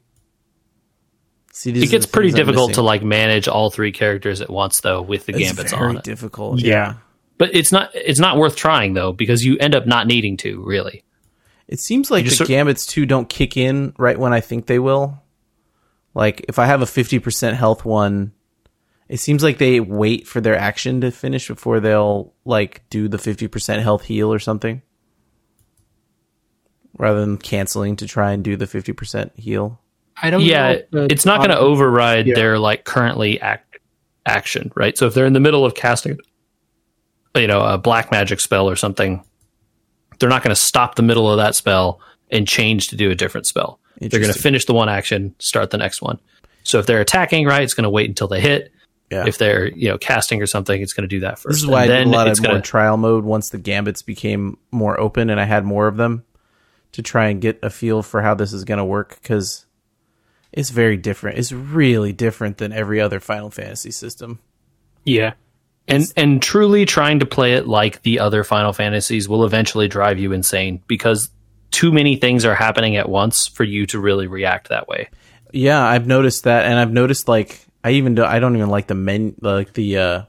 See, 1.53 1.71
It 1.71 1.91
gets 1.91 2.05
pretty 2.05 2.33
difficult 2.33 2.75
to 2.75 2.83
like 2.83 3.03
manage 3.03 3.49
all 3.49 3.71
three 3.71 3.93
characters 3.93 4.43
at 4.43 4.51
once, 4.51 4.79
though, 4.83 5.01
with 5.01 5.25
the 5.25 5.33
It's 5.33 5.41
gambits 5.43 5.73
very 5.73 5.87
on 5.89 5.97
it. 5.97 6.05
difficult. 6.05 6.61
Yeah. 6.61 6.97
But 7.39 7.55
it's 7.55 7.73
not 7.73 7.91
it's 7.95 8.21
not 8.21 8.37
worth 8.37 8.57
trying 8.57 8.93
though 8.93 9.13
because 9.13 9.43
you 9.43 9.57
end 9.59 9.75
up 9.75 9.87
not 9.87 10.07
needing 10.07 10.37
to 10.39 10.63
really. 10.67 11.03
It 11.69 11.81
seems 11.81 12.11
like 12.11 12.27
the 12.27 12.31
sort- 12.31 12.49
gambits 12.49 12.85
too 12.85 13.07
don't 13.07 13.29
kick 13.29 13.57
in 13.57 13.95
right 13.99 14.19
when 14.19 14.33
I 14.35 14.41
think 14.41 14.67
they 14.67 14.79
will. 14.79 15.19
Like 16.17 16.47
if 16.49 16.59
I 16.59 16.65
have 16.65 16.81
a 16.81 16.87
50% 16.87 17.53
health 17.53 17.85
one, 17.85 18.33
it 19.07 19.19
seems 19.19 19.43
like 19.43 19.59
they 19.59 19.81
wait 19.81 20.27
for 20.27 20.41
their 20.41 20.57
action 20.57 21.03
to 21.03 21.11
finish 21.11 21.47
before 21.49 21.79
they'll 21.79 22.33
like 22.47 22.89
do 22.89 23.07
the 23.07 23.19
50% 23.19 23.83
health 23.83 24.05
heal 24.05 24.33
or 24.33 24.39
something. 24.39 24.81
Rather 26.97 27.21
than 27.21 27.37
canceling 27.37 27.97
to 27.97 28.07
try 28.07 28.33
and 28.33 28.43
do 28.43 28.57
the 28.57 28.65
50% 28.65 29.39
heal. 29.39 29.79
I 30.17 30.31
don't 30.31 30.41
yeah, 30.41 30.77
know. 30.91 31.07
it's 31.11 31.27
not 31.27 31.41
going 31.41 31.51
to 31.51 31.59
override 31.59 32.27
Yeah. 32.27 32.35
their 32.35 32.59
like 32.59 32.85
currently 32.85 33.39
act 33.39 33.77
action, 34.25 34.73
right? 34.75 34.97
So 34.97 35.07
if 35.07 35.13
they're 35.13 35.27
in 35.27 35.35
the 35.35 35.41
middle 35.41 35.67
of 35.67 35.75
casting, 35.75 36.19
you 37.35 37.47
know, 37.47 37.61
a 37.61 37.77
black 37.77 38.11
magic 38.11 38.41
spell 38.41 38.71
or 38.71 38.77
something, 38.77 39.23
they're 40.19 40.31
not 40.31 40.43
going 40.43 40.55
to 40.55 40.61
stop 40.61 40.95
the 40.95 41.03
middle 41.03 41.31
of 41.31 41.37
that 41.37 41.55
spell 41.55 42.01
and 42.31 42.49
change 42.49 42.89
to 42.89 42.97
do 42.97 43.11
a 43.11 43.15
different 43.15 43.47
spell. 43.47 43.81
They're 44.01 44.21
going 44.21 44.33
to 44.33 44.39
finish 44.39 44.65
the 44.67 44.75
one 44.75 44.89
action, 44.89 45.35
start 45.39 45.71
the 45.71 45.79
next 45.79 46.03
one. 46.03 46.19
So 46.65 46.79
if 46.79 46.87
they're 46.87 47.01
attacking, 47.01 47.47
right, 47.47 47.63
it's 47.63 47.75
going 47.75 47.85
to 47.85 47.91
wait 47.91 48.09
until 48.09 48.29
they 48.29 48.41
hit. 48.41 48.73
Yeah. 49.11 49.25
If 49.27 49.39
they're 49.39 49.67
you 49.69 49.89
know 49.89 49.99
casting 49.99 50.43
or 50.43 50.47
something, 50.47 50.83
it's 50.83 50.93
going 50.93 51.09
to 51.09 51.15
do 51.17 51.21
that 51.21 51.39
first. 51.39 51.55
This 51.55 51.63
is 51.63 51.67
why 51.67 51.83
I 51.83 51.85
And 51.85 51.91
did 51.91 52.07
a 52.09 52.11
lot 52.11 52.27
of 52.29 52.41
more 52.43 52.49
gonna- 52.53 52.63
trial 52.63 52.97
mode 52.97 53.25
once 53.25 53.51
the 53.51 53.59
gambits 53.59 54.03
became 54.03 54.59
more 54.73 54.99
open 54.99 55.31
and 55.31 55.41
I 55.41 55.45
had 55.45 55.65
more 55.65 55.87
of 55.87 55.97
them 55.97 56.25
to 56.93 57.03
try 57.03 57.29
and 57.29 57.41
get 57.41 57.59
a 57.63 57.71
feel 57.71 58.03
for 58.03 58.21
how 58.23 58.35
this 58.35 58.53
is 58.53 58.65
going 58.65 58.79
to 58.79 58.85
work 58.85 59.19
because 59.23 59.65
it's 60.53 60.71
very 60.71 60.97
different. 60.97 61.39
It's 61.39 61.53
really 61.53 62.13
different 62.13 62.59
than 62.59 62.73
every 62.73 63.01
other 63.01 63.21
Final 63.21 63.51
Fantasy 63.51 63.91
system. 63.93 64.41
Yeah. 65.05 65.35
and 65.87 66.13
and 66.17 66.43
truly 66.43 66.85
trying 66.85 67.21
to 67.21 67.27
play 67.27 67.53
it 67.55 67.69
like 67.69 68.03
the 68.03 68.19
other 68.19 68.43
Final 68.43 68.73
Fantasies 68.73 69.29
will 69.29 69.45
eventually 69.45 69.87
drive 69.87 70.19
you 70.19 70.33
insane 70.33 70.83
because 70.89 71.31
too 71.77 71.93
many 71.93 72.17
things 72.17 72.47
are 72.47 72.55
happening 72.55 72.97
at 72.97 73.07
once 73.07 73.49
for 73.49 73.63
you 73.63 73.85
to 73.85 74.01
really 74.01 74.27
react 74.27 74.71
that 74.71 74.89
way. 74.89 75.11
Yeah, 75.53 75.85
I've 75.85 76.07
noticed 76.07 76.45
that, 76.45 76.65
and 76.65 76.79
I've 76.79 76.91
noticed 76.91 77.29
like 77.29 77.67
I 77.85 77.91
even 77.91 78.15
do, 78.15 78.25
I 78.25 78.39
don't 78.39 78.57
even 78.57 78.71
like 78.71 78.87
the 78.87 78.95
men 78.95 79.35
like 79.43 79.75
the 79.75 79.99
uh, 79.99 80.23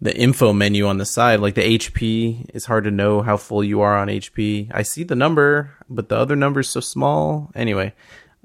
the 0.00 0.16
info 0.16 0.54
menu 0.54 0.86
on 0.86 0.96
the 0.96 1.04
side. 1.04 1.40
Like 1.40 1.54
the 1.54 1.78
HP, 1.78 2.46
it's 2.54 2.64
hard 2.64 2.84
to 2.84 2.90
know 2.90 3.20
how 3.20 3.36
full 3.36 3.62
you 3.62 3.82
are 3.82 3.94
on 3.94 4.08
HP. 4.08 4.70
I 4.72 4.84
see 4.84 5.04
the 5.04 5.14
number, 5.14 5.74
but 5.90 6.08
the 6.08 6.16
other 6.16 6.34
number 6.34 6.60
is 6.60 6.70
so 6.70 6.80
small. 6.80 7.52
Anyway, 7.54 7.92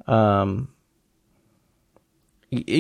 um, 0.06 0.68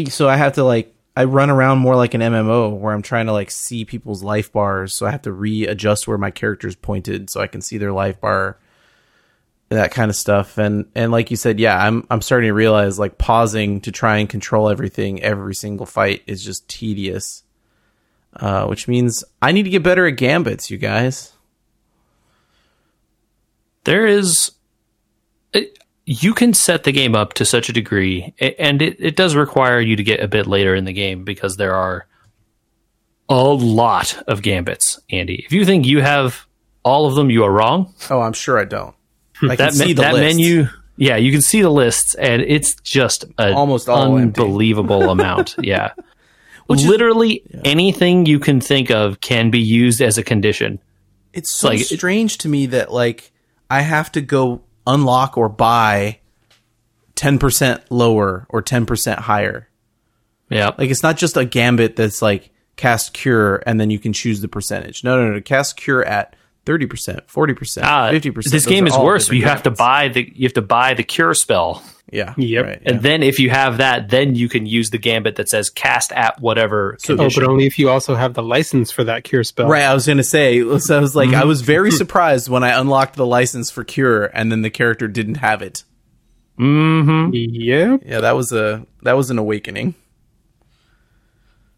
so 0.09 0.27
I 0.27 0.35
have 0.35 0.55
to 0.55 0.65
like 0.65 0.93
I 1.15 1.23
run 1.23 1.49
around 1.49 1.77
more 1.77 1.95
like 1.95 2.13
an 2.13 2.19
MMO 2.19 2.77
where 2.77 2.93
I'm 2.93 3.03
trying 3.03 3.27
to 3.27 3.33
like 3.33 3.51
see 3.51 3.85
people's 3.85 4.21
life 4.21 4.51
bars. 4.51 4.93
So 4.93 5.05
I 5.05 5.11
have 5.11 5.21
to 5.21 5.31
readjust 5.31 6.09
where 6.09 6.17
my 6.17 6.29
character's 6.29 6.75
pointed 6.75 7.29
so 7.29 7.39
I 7.39 7.47
can 7.47 7.61
see 7.61 7.77
their 7.77 7.93
life 7.93 8.19
bar 8.19 8.59
that 9.70 9.91
kind 9.91 10.09
of 10.09 10.15
stuff 10.15 10.57
and 10.57 10.86
and 10.95 11.11
like 11.11 11.30
you 11.30 11.38
said 11.38 11.59
yeah 11.59 11.78
i'm 11.78 12.05
i'm 12.09 12.22
starting 12.22 12.47
to 12.47 12.53
realize 12.53 12.97
like 12.97 13.17
pausing 13.17 13.80
to 13.82 13.91
try 13.91 14.17
and 14.17 14.28
control 14.30 14.67
everything 14.70 15.22
every 15.22 15.53
single 15.53 15.86
fight 15.86 16.24
is 16.26 16.43
just 16.43 16.67
tedious 16.67 17.43
uh 18.38 18.65
which 18.65 18.88
means 18.88 19.24
i 19.41 19.51
need 19.51 19.63
to 19.63 19.70
get 19.70 19.84
better 19.84 20.07
at 20.07 20.15
gambits 20.17 20.70
you 20.72 20.78
guys 20.78 21.34
There 23.84 24.05
is 24.07 24.51
it, 25.53 25.78
you 26.05 26.34
can 26.34 26.53
set 26.53 26.84
the 26.84 26.91
game 26.91 27.15
up 27.15 27.34
to 27.36 27.45
such 27.45 27.70
a 27.70 27.74
degree 27.74 28.34
and 28.59 28.82
it, 28.82 28.97
it 28.99 29.15
does 29.15 29.36
require 29.36 29.80
you 29.80 29.95
to 29.95 30.03
get 30.03 30.20
a 30.20 30.28
bit 30.28 30.47
later 30.47 30.76
in 30.76 30.86
the 30.86 30.93
game 30.93 31.24
because 31.24 31.57
there 31.57 31.76
are 31.76 32.07
a 33.32 33.43
lot 33.43 34.20
of 34.28 34.41
gambits, 34.41 34.99
Andy. 35.11 35.43
If 35.45 35.53
you 35.53 35.63
think 35.63 35.86
you 35.86 36.01
have 36.01 36.47
all 36.84 37.05
of 37.05 37.13
them, 37.13 37.30
you 37.30 37.43
are 37.43 37.51
wrong. 37.51 37.93
oh 38.09 38.22
i'm 38.22 38.34
sure 38.34 38.57
i 38.59 38.65
don't 38.65 38.95
i 39.43 39.55
that 39.55 39.73
see 39.73 39.85
me- 39.87 39.93
that 39.93 40.13
list. 40.13 40.23
menu 40.37 40.67
yeah 40.97 41.15
you 41.15 41.31
can 41.31 41.41
see 41.41 41.61
the 41.61 41.69
lists 41.69 42.13
and 42.15 42.41
it's 42.41 42.75
just 42.81 43.23
an 43.37 43.53
Almost 43.53 43.87
all 43.89 44.15
unbelievable 44.17 45.09
amount 45.11 45.55
yeah 45.61 45.91
is- 46.69 46.85
literally 46.85 47.43
anything 47.65 48.25
you 48.25 48.39
can 48.39 48.59
think 48.61 48.91
of 48.91 49.21
can 49.21 49.49
be 49.51 49.59
used 49.59 50.01
as 50.01 50.17
a 50.17 50.23
condition 50.23 50.79
it's 51.33 51.53
so 51.53 51.69
like- 51.69 51.79
strange 51.79 52.37
to 52.39 52.49
me 52.49 52.65
that 52.67 52.91
like 52.91 53.31
i 53.69 53.81
have 53.81 54.11
to 54.13 54.21
go 54.21 54.61
unlock 54.87 55.37
or 55.37 55.47
buy 55.49 56.19
10% 57.15 57.81
lower 57.89 58.45
or 58.49 58.61
10% 58.63 59.17
higher 59.19 59.67
yeah 60.49 60.71
Like 60.77 60.89
it's 60.89 61.03
not 61.03 61.17
just 61.17 61.37
a 61.37 61.45
gambit 61.45 61.95
that's 61.95 62.21
like 62.21 62.49
cast 62.75 63.13
cure 63.13 63.61
and 63.65 63.79
then 63.79 63.89
you 63.89 63.99
can 63.99 64.13
choose 64.13 64.39
the 64.39 64.47
percentage. 64.47 65.03
No, 65.03 65.21
no, 65.21 65.33
no. 65.33 65.41
Cast 65.41 65.75
cure 65.75 66.03
at 66.05 66.33
thirty 66.66 66.86
percent, 66.86 67.30
forty 67.30 67.53
percent, 67.53 67.86
Ah, 67.88 68.10
fifty 68.12 68.32
percent. 68.32 68.51
this 68.51 68.66
game 68.66 68.86
is 68.88 68.97
worse 68.97 69.30
you 69.32 69.43
have 69.45 69.64
to 69.64 69.72
buy 69.72 70.07
the 70.10 70.32
you 70.36 70.43
have 70.45 70.53
to 70.53 70.62
buy 70.62 70.93
the 70.93 71.03
cure 71.03 71.34
spell 71.34 71.84
Yeah. 72.12 72.34
Yep. 72.38 72.66
Right, 72.66 72.82
and 72.86 72.95
yeah. 72.97 73.01
then 73.01 73.24
if 73.24 73.39
you 73.39 73.49
have 73.49 73.78
that 73.78 74.10
then 74.10 74.36
you 74.36 74.49
can 74.49 74.66
use 74.66 74.89
the 74.89 74.97
gambit 74.97 75.36
that 75.38 75.47
says 75.49 75.70
cast 75.70 76.12
at 76.12 76.39
whatever 76.41 76.95
Oh, 77.03 77.05
condition. 77.07 77.43
but 77.43 77.49
only 77.49 77.66
if 77.66 77.78
you 77.80 77.89
also 77.89 78.16
have 78.16 78.34
the 78.34 78.43
license 78.43 78.91
for 78.91 79.03
that 79.03 79.24
cure 79.24 79.43
spell. 79.43 79.68
Right. 79.68 79.84
I 79.84 79.93
was 79.93 80.05
gonna 80.07 80.24
say. 80.24 80.62
So 80.80 80.97
I 80.97 80.99
was 81.01 81.16
like, 81.16 81.30
Mm-hmm. 81.30 81.41
I 81.41 81.45
was 81.45 81.62
very 81.62 81.91
surprised 82.03 82.49
when 82.49 82.64
I 82.64 82.80
unlocked 82.80 83.16
the 83.16 83.26
license 83.26 83.70
for 83.72 83.84
cure 83.84 84.26
and 84.34 84.51
then 84.51 84.62
the 84.64 84.70
character 84.72 85.07
didn't 85.07 85.36
have 85.36 85.62
it. 85.62 85.84
Hmm. 86.57 87.30
Yep. 87.34 88.01
Yeah, 88.05 88.20
that 88.22 88.36
was 88.36 88.51
a 88.51 88.86
that 89.03 89.14
was 89.14 89.30
an 89.32 89.38
awakening. 89.39 89.95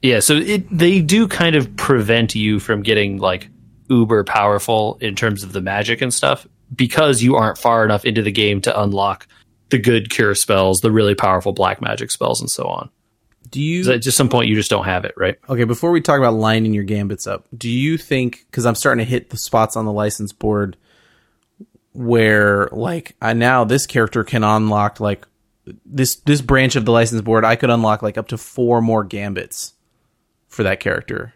Yeah, 0.02 0.20
so 0.20 0.34
it 0.38 0.66
they 0.76 1.02
do 1.02 1.28
kind 1.28 1.56
of 1.56 1.76
prevent 1.76 2.34
you 2.34 2.60
from 2.60 2.82
getting 2.82 3.20
like 3.20 3.48
uber 3.92 4.24
powerful 4.24 4.98
in 5.02 5.16
terms 5.16 5.44
of 5.44 5.52
the 5.52 5.62
magic 5.62 6.02
and 6.02 6.14
stuff 6.14 6.48
because 6.74 7.22
you 7.22 7.36
aren't 7.36 7.58
far 7.58 7.84
enough 7.84 8.06
into 8.06 8.22
the 8.22 8.32
game 8.32 8.62
to 8.62 8.82
unlock 8.82 9.28
the 9.70 9.78
good 9.78 10.10
cure 10.10 10.36
spells, 10.36 10.80
the 10.80 10.92
really 10.92 11.16
powerful 11.16 11.52
black 11.52 11.82
magic 11.82 12.12
spells, 12.12 12.40
and 12.40 12.50
so 12.50 12.66
on. 12.66 12.90
Do 13.50 13.62
you? 13.62 13.92
At 13.92 14.02
just 14.02 14.18
some 14.18 14.30
point 14.30 14.48
you 14.48 14.56
just 14.56 14.70
don't 14.70 14.86
have 14.86 15.04
it, 15.04 15.14
right? 15.18 15.38
Okay, 15.50 15.66
before 15.66 15.92
we 15.92 16.00
talk 16.00 16.20
about 16.20 16.34
lining 16.34 16.74
your 16.74 16.86
gambits 16.86 17.28
up, 17.28 17.46
do 17.56 17.70
you 17.70 17.98
think 17.98 18.46
because 18.50 18.66
I'm 18.66 18.76
starting 18.76 19.04
to 19.04 19.10
hit 19.10 19.30
the 19.30 19.38
spots 19.38 19.76
on 19.76 19.86
the 19.86 19.92
license 19.92 20.32
board 20.32 20.78
where 21.94 22.70
like 22.72 23.16
I 23.22 23.34
now 23.34 23.66
this 23.66 23.86
character 23.86 24.24
can 24.24 24.44
unlock 24.46 25.02
like 25.02 25.28
this 25.86 26.16
this 26.16 26.42
branch 26.42 26.78
of 26.78 26.86
the 26.86 26.92
license 26.92 27.22
board 27.22 27.44
I 27.44 27.58
could 27.58 27.70
unlock 27.70 28.02
like 28.02 28.18
up 28.18 28.30
to 28.30 28.38
four 28.38 28.82
more 28.82 29.04
gambits 29.04 29.74
for 30.48 30.64
that 30.64 30.80
character. 30.80 31.34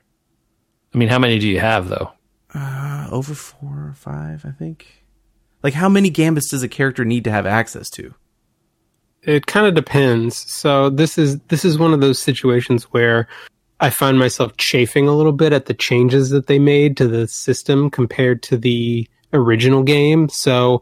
I 0.94 0.98
mean, 0.98 1.10
how 1.10 1.20
many 1.20 1.40
do 1.40 1.50
you 1.50 1.60
have 1.60 1.90
though? 1.90 2.14
Uh, 2.56 3.08
over 3.12 3.34
four 3.34 3.88
or 3.88 3.94
five, 3.94 4.46
I 4.46 4.52
think. 4.52 5.04
Like 5.62 5.74
how 5.74 5.90
many 5.90 6.10
gambits 6.10 6.50
does 6.50 6.64
a 6.64 6.68
character 6.68 7.04
need 7.04 7.24
to 7.26 7.32
have 7.32 7.46
access 7.46 7.90
to? 7.92 8.14
It 9.24 9.48
kind 9.48 9.66
of 9.66 9.74
depends. 9.74 10.38
So 10.38 10.90
this 10.90 11.18
is 11.18 11.40
this 11.48 11.66
is 11.66 11.78
one 11.78 11.94
of 11.94 12.00
those 12.00 12.20
situations 12.20 12.84
where 12.86 13.28
I 13.80 13.90
find 13.90 14.18
myself 14.18 14.56
chafing 14.58 15.08
a 15.08 15.16
little 15.16 15.32
bit 15.32 15.52
at 15.52 15.66
the 15.66 15.74
changes 15.74 16.30
that 16.30 16.48
they 16.48 16.60
made 16.60 16.96
to 16.98 17.08
the 17.08 17.28
system 17.28 17.90
compared 17.90 18.42
to 18.44 18.58
the 18.58 19.08
original 19.34 19.84
game. 19.84 20.30
So 20.30 20.82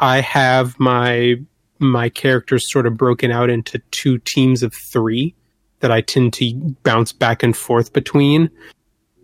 I 0.00 0.20
have 0.20 0.78
my 0.80 1.36
my 1.78 2.08
characters 2.08 2.70
sort 2.70 2.86
of 2.86 2.96
broken 2.96 3.30
out 3.30 3.50
into 3.50 3.80
two 3.90 4.18
teams 4.18 4.62
of 4.62 4.74
three 4.74 5.34
that 5.80 5.92
I 5.92 6.00
tend 6.00 6.32
to 6.34 6.76
bounce 6.82 7.12
back 7.12 7.42
and 7.42 7.56
forth 7.56 7.92
between. 7.92 8.50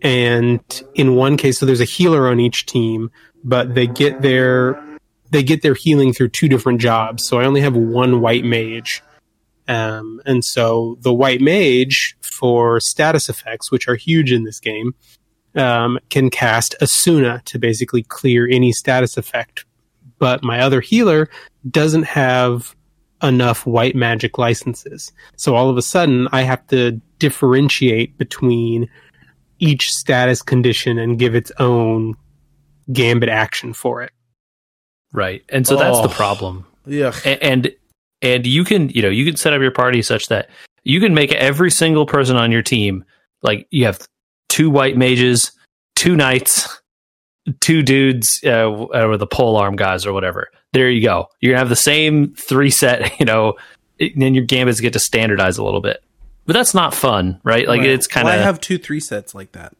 And 0.01 0.61
in 0.95 1.15
one 1.15 1.37
case, 1.37 1.59
so 1.59 1.65
there's 1.65 1.81
a 1.81 1.85
healer 1.85 2.27
on 2.27 2.39
each 2.39 2.65
team, 2.65 3.11
but 3.43 3.75
they 3.75 3.87
get 3.87 4.21
their 4.21 4.81
they 5.31 5.43
get 5.43 5.61
their 5.61 5.75
healing 5.75 6.11
through 6.11 6.29
two 6.29 6.47
different 6.47 6.81
jobs. 6.81 7.25
So 7.25 7.39
I 7.39 7.45
only 7.45 7.61
have 7.61 7.75
one 7.75 8.19
white 8.21 8.43
mage. 8.43 9.03
Um, 9.67 10.19
and 10.25 10.43
so 10.43 10.97
the 11.01 11.13
white 11.13 11.41
mage 11.41 12.17
for 12.21 12.79
status 12.79 13.29
effects, 13.29 13.71
which 13.71 13.87
are 13.87 13.95
huge 13.95 14.31
in 14.31 14.43
this 14.43 14.59
game, 14.59 14.95
um, 15.55 15.99
can 16.09 16.31
cast 16.31 16.75
Esuna 16.81 17.43
to 17.43 17.59
basically 17.59 18.01
clear 18.01 18.47
any 18.49 18.71
status 18.71 19.17
effect. 19.17 19.65
But 20.17 20.43
my 20.43 20.61
other 20.61 20.81
healer 20.81 21.29
doesn't 21.69 22.03
have 22.03 22.75
enough 23.21 23.65
white 23.65 23.95
magic 23.95 24.37
licenses. 24.37 25.11
So 25.35 25.55
all 25.55 25.69
of 25.69 25.77
a 25.77 25.81
sudden, 25.81 26.27
I 26.31 26.41
have 26.43 26.65
to 26.67 26.93
differentiate 27.19 28.17
between 28.17 28.89
each 29.59 29.89
status 29.91 30.41
condition 30.41 30.97
and 30.97 31.19
give 31.19 31.35
its 31.35 31.51
own 31.59 32.15
gambit 32.91 33.29
action 33.29 33.73
for 33.73 34.01
it. 34.01 34.11
Right. 35.13 35.43
And 35.49 35.65
so 35.67 35.75
that's 35.75 35.99
the 36.01 36.07
Oh. 36.07 36.11
problem. 36.11 36.65
Yeah. 36.85 37.13
A- 37.25 37.43
and 37.43 37.71
and 38.21 38.45
you 38.45 38.63
can 38.63 38.89
you 38.89 39.01
know 39.01 39.09
you 39.09 39.25
can 39.25 39.35
set 39.37 39.53
up 39.53 39.61
your 39.61 39.71
party 39.71 40.01
such 40.01 40.27
that 40.27 40.49
you 40.83 40.99
can 40.99 41.13
make 41.13 41.31
every 41.33 41.71
single 41.71 42.05
person 42.05 42.35
on 42.35 42.51
your 42.51 42.61
team 42.61 43.03
like 43.43 43.67
you 43.71 43.85
have 43.85 44.05
two 44.49 44.69
white 44.69 44.97
mages 44.97 45.51
two 45.95 46.15
knights 46.15 46.81
two 47.61 47.81
dudes 47.81 48.39
uh, 48.45 48.69
or 48.69 49.15
the 49.17 49.25
pole 49.27 49.55
arm 49.55 49.75
guys 49.77 50.05
or 50.05 50.11
whatever 50.13 50.49
there 50.73 50.89
you 50.89 51.01
go 51.01 51.27
you're 51.39 51.51
gonna 51.53 51.59
have 51.59 51.69
the 51.69 51.75
same 51.77 52.33
three 52.35 52.69
set 52.69 53.17
you 53.19 53.25
know 53.25 53.53
and 54.01 54.21
then 54.21 54.33
your 54.35 54.43
gambits 54.43 54.81
get 54.81 54.91
to 54.93 54.99
standardize 54.99 55.57
a 55.57 55.63
little 55.63 55.81
bit 55.81 56.03
but 56.49 56.53
that's 56.55 56.73
not 56.73 56.95
fun 56.95 57.39
right 57.43 57.67
like 57.67 57.81
Right. 57.81 57.89
it's 57.91 58.07
kind 58.07 58.27
of. 58.27 58.31
Why 58.31 58.37
of 58.37 58.43
have 58.43 58.59
two 58.59 58.79
three 58.79 58.99
sets 58.99 59.35
like 59.35 59.51
that? 59.51 59.73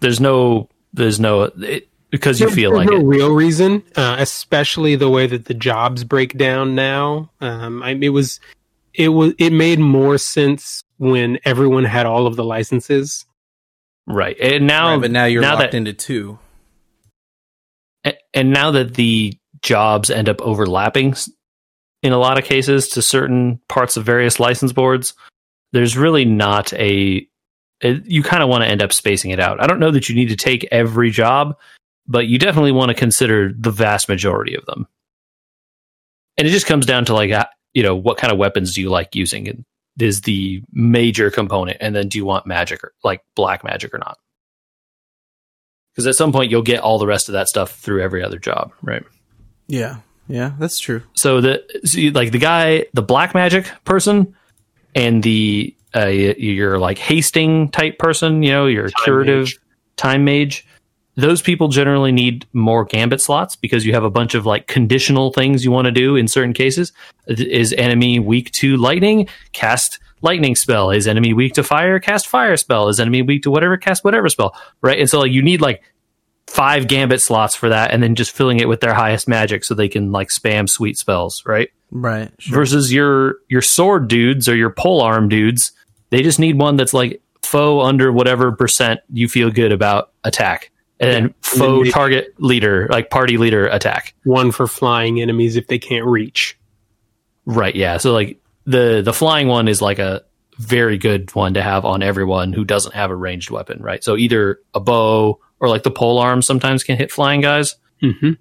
there's 0.00 0.18
no 0.18 0.68
there's 0.92 1.20
no 1.20 1.44
it, 1.58 1.88
because 2.10 2.40
you 2.40 2.46
There- 2.46 2.54
feel 2.56 2.70
there's 2.72 2.86
like 2.86 2.90
no 2.90 3.00
it 3.00 3.04
real 3.06 3.32
reason, 3.32 3.84
uh, 3.96 4.16
especially 4.18 4.96
the 4.96 5.08
way 5.08 5.28
that 5.28 5.44
the 5.44 5.54
jobs 5.54 6.02
break 6.04 6.36
down 6.36 6.74
now. 6.74 7.30
Um, 7.40 7.82
I, 7.82 7.90
it 7.92 8.08
was, 8.08 8.40
it 8.92 9.08
was, 9.10 9.32
it 9.38 9.50
made 9.52 9.78
more 9.78 10.18
sense 10.18 10.82
when 10.98 11.38
everyone 11.44 11.84
had 11.84 12.04
all 12.04 12.26
of 12.26 12.34
the 12.36 12.44
licenses. 12.44 13.24
right 14.08 14.36
and 14.40 14.66
now 14.66 14.88
right, 14.90 15.00
but 15.00 15.10
now 15.12 15.24
you're 15.26 15.40
now 15.40 15.54
locked 15.54 15.70
that- 15.70 15.76
into 15.76 15.92
two. 15.92 16.38
And 18.34 18.50
now 18.50 18.70
that 18.72 18.94
the 18.94 19.34
jobs 19.62 20.10
end 20.10 20.28
up 20.28 20.40
overlapping 20.40 21.14
in 22.02 22.12
a 22.12 22.18
lot 22.18 22.38
of 22.38 22.44
cases 22.44 22.88
to 22.88 23.02
certain 23.02 23.60
parts 23.68 23.96
of 23.96 24.04
various 24.04 24.40
license 24.40 24.72
boards 24.72 25.14
there's 25.72 25.96
really 25.96 26.24
not 26.24 26.72
a 26.74 27.26
it, 27.80 28.06
you 28.06 28.22
kind 28.22 28.42
of 28.42 28.48
want 28.48 28.62
to 28.62 28.68
end 28.68 28.82
up 28.82 28.92
spacing 28.92 29.30
it 29.30 29.40
out 29.40 29.60
i 29.62 29.66
don't 29.66 29.80
know 29.80 29.90
that 29.90 30.08
you 30.08 30.14
need 30.14 30.28
to 30.28 30.36
take 30.36 30.66
every 30.70 31.10
job 31.10 31.56
but 32.06 32.26
you 32.26 32.38
definitely 32.38 32.72
want 32.72 32.88
to 32.90 32.94
consider 32.94 33.52
the 33.58 33.70
vast 33.70 34.08
majority 34.08 34.54
of 34.54 34.64
them 34.66 34.86
and 36.38 36.46
it 36.46 36.50
just 36.50 36.66
comes 36.66 36.86
down 36.86 37.04
to 37.04 37.14
like 37.14 37.30
uh, 37.30 37.46
you 37.74 37.82
know 37.82 37.94
what 37.96 38.18
kind 38.18 38.32
of 38.32 38.38
weapons 38.38 38.74
do 38.74 38.80
you 38.80 38.88
like 38.90 39.14
using 39.14 39.48
and 39.48 39.64
is 40.00 40.22
the 40.22 40.62
major 40.72 41.30
component 41.30 41.76
and 41.80 41.94
then 41.94 42.08
do 42.08 42.16
you 42.18 42.24
want 42.24 42.46
magic 42.46 42.82
or 42.82 42.92
like 43.04 43.22
black 43.36 43.62
magic 43.64 43.92
or 43.94 43.98
not 43.98 44.16
because 45.92 46.06
at 46.06 46.14
some 46.14 46.32
point 46.32 46.50
you'll 46.50 46.62
get 46.62 46.80
all 46.80 46.98
the 46.98 47.06
rest 47.06 47.28
of 47.28 47.34
that 47.34 47.48
stuff 47.48 47.72
through 47.76 48.02
every 48.02 48.22
other 48.22 48.38
job 48.38 48.72
right 48.82 49.02
Yeah. 49.68 49.98
Yeah, 50.28 50.52
that's 50.58 50.78
true. 50.78 51.02
so 51.14 51.40
the 51.40 51.62
so 51.84 51.98
you- 51.98 52.12
like 52.12 52.30
the 52.32 52.38
guy 52.38 52.86
the 52.94 53.02
black 53.02 53.34
magic 53.34 53.66
person 53.84 54.34
and 54.94 55.22
the 55.22 55.74
uh, 55.94 56.06
your 56.06 56.78
like 56.78 56.98
hasting 56.98 57.70
type 57.70 57.98
person 57.98 58.42
you 58.42 58.50
know 58.50 58.66
your 58.66 58.88
curative 59.04 59.44
mage. 59.44 59.58
time 59.96 60.24
mage 60.24 60.66
those 61.14 61.42
people 61.42 61.68
generally 61.68 62.12
need 62.12 62.46
more 62.52 62.84
gambit 62.84 63.20
slots 63.20 63.54
because 63.54 63.84
you 63.84 63.92
have 63.92 64.04
a 64.04 64.10
bunch 64.10 64.34
of 64.34 64.46
like 64.46 64.66
conditional 64.66 65.30
things 65.30 65.64
you 65.64 65.70
want 65.70 65.84
to 65.84 65.92
do 65.92 66.16
in 66.16 66.26
certain 66.26 66.54
cases. 66.54 66.92
Is 67.26 67.74
enemy 67.74 68.18
weak 68.18 68.50
to 68.52 68.78
lightning? 68.78 69.28
Cast 69.52 69.98
lightning 70.22 70.56
spell. 70.56 70.90
Is 70.90 71.06
enemy 71.06 71.34
weak 71.34 71.52
to 71.54 71.62
fire? 71.62 72.00
Cast 72.00 72.28
fire 72.28 72.56
spell. 72.56 72.88
Is 72.88 72.98
enemy 72.98 73.20
weak 73.20 73.42
to 73.42 73.50
whatever? 73.50 73.76
Cast 73.76 74.04
whatever 74.04 74.28
spell 74.30 74.56
right? 74.80 74.98
And 74.98 75.10
so 75.10 75.20
like 75.20 75.32
you 75.32 75.42
need 75.42 75.60
like 75.60 75.82
five 76.46 76.88
gambit 76.88 77.20
slots 77.20 77.54
for 77.54 77.68
that 77.68 77.92
and 77.92 78.02
then 78.02 78.14
just 78.14 78.30
filling 78.30 78.60
it 78.60 78.68
with 78.68 78.80
their 78.80 78.94
highest 78.94 79.28
magic 79.28 79.64
so 79.64 79.74
they 79.74 79.88
can 79.88 80.12
like 80.12 80.28
spam 80.28 80.68
sweet 80.68 80.98
spells 80.98 81.42
right 81.46 81.70
Right. 81.94 82.30
Sure. 82.38 82.56
versus 82.56 82.92
your 82.92 83.36
your 83.48 83.60
sword 83.60 84.08
dudes 84.08 84.48
or 84.48 84.56
your 84.56 84.70
pole 84.70 85.02
arm 85.02 85.28
dudes 85.28 85.72
they 86.10 86.22
just 86.22 86.38
need 86.38 86.58
one 86.58 86.76
that's 86.76 86.94
like 86.94 87.20
foe 87.42 87.82
under 87.82 88.10
whatever 88.10 88.50
percent 88.52 89.00
you 89.12 89.28
feel 89.28 89.50
good 89.50 89.72
about 89.72 90.10
attack 90.24 90.70
and 90.98 91.10
then 91.26 91.34
foe 91.42 91.84
they- 91.84 91.90
target 91.90 92.34
leader 92.38 92.88
like 92.90 93.10
party 93.10 93.36
leader 93.36 93.66
attack 93.66 94.14
One 94.24 94.52
for 94.52 94.66
flying 94.66 95.20
enemies 95.20 95.56
if 95.56 95.66
they 95.66 95.78
can't 95.78 96.06
reach. 96.06 96.58
right 97.44 97.74
yeah 97.76 97.98
so 97.98 98.12
like 98.14 98.40
the 98.64 99.02
the 99.04 99.12
flying 99.12 99.48
one 99.48 99.68
is 99.68 99.82
like 99.82 99.98
a 99.98 100.22
very 100.58 100.96
good 100.96 101.34
one 101.34 101.54
to 101.54 101.62
have 101.62 101.84
on 101.84 102.02
everyone 102.02 102.52
who 102.54 102.64
doesn't 102.64 102.94
have 102.94 103.10
a 103.10 103.16
ranged 103.16 103.50
weapon 103.50 103.82
right 103.82 104.02
so 104.02 104.16
either 104.16 104.60
a 104.74 104.80
bow 104.80 105.38
or 105.60 105.68
like 105.68 105.82
the 105.82 105.90
pole 105.90 106.18
arm 106.18 106.40
sometimes 106.40 106.84
can 106.84 106.96
hit 106.96 107.10
flying 107.12 107.40
guys 107.42 107.76
hmm 108.00 108.32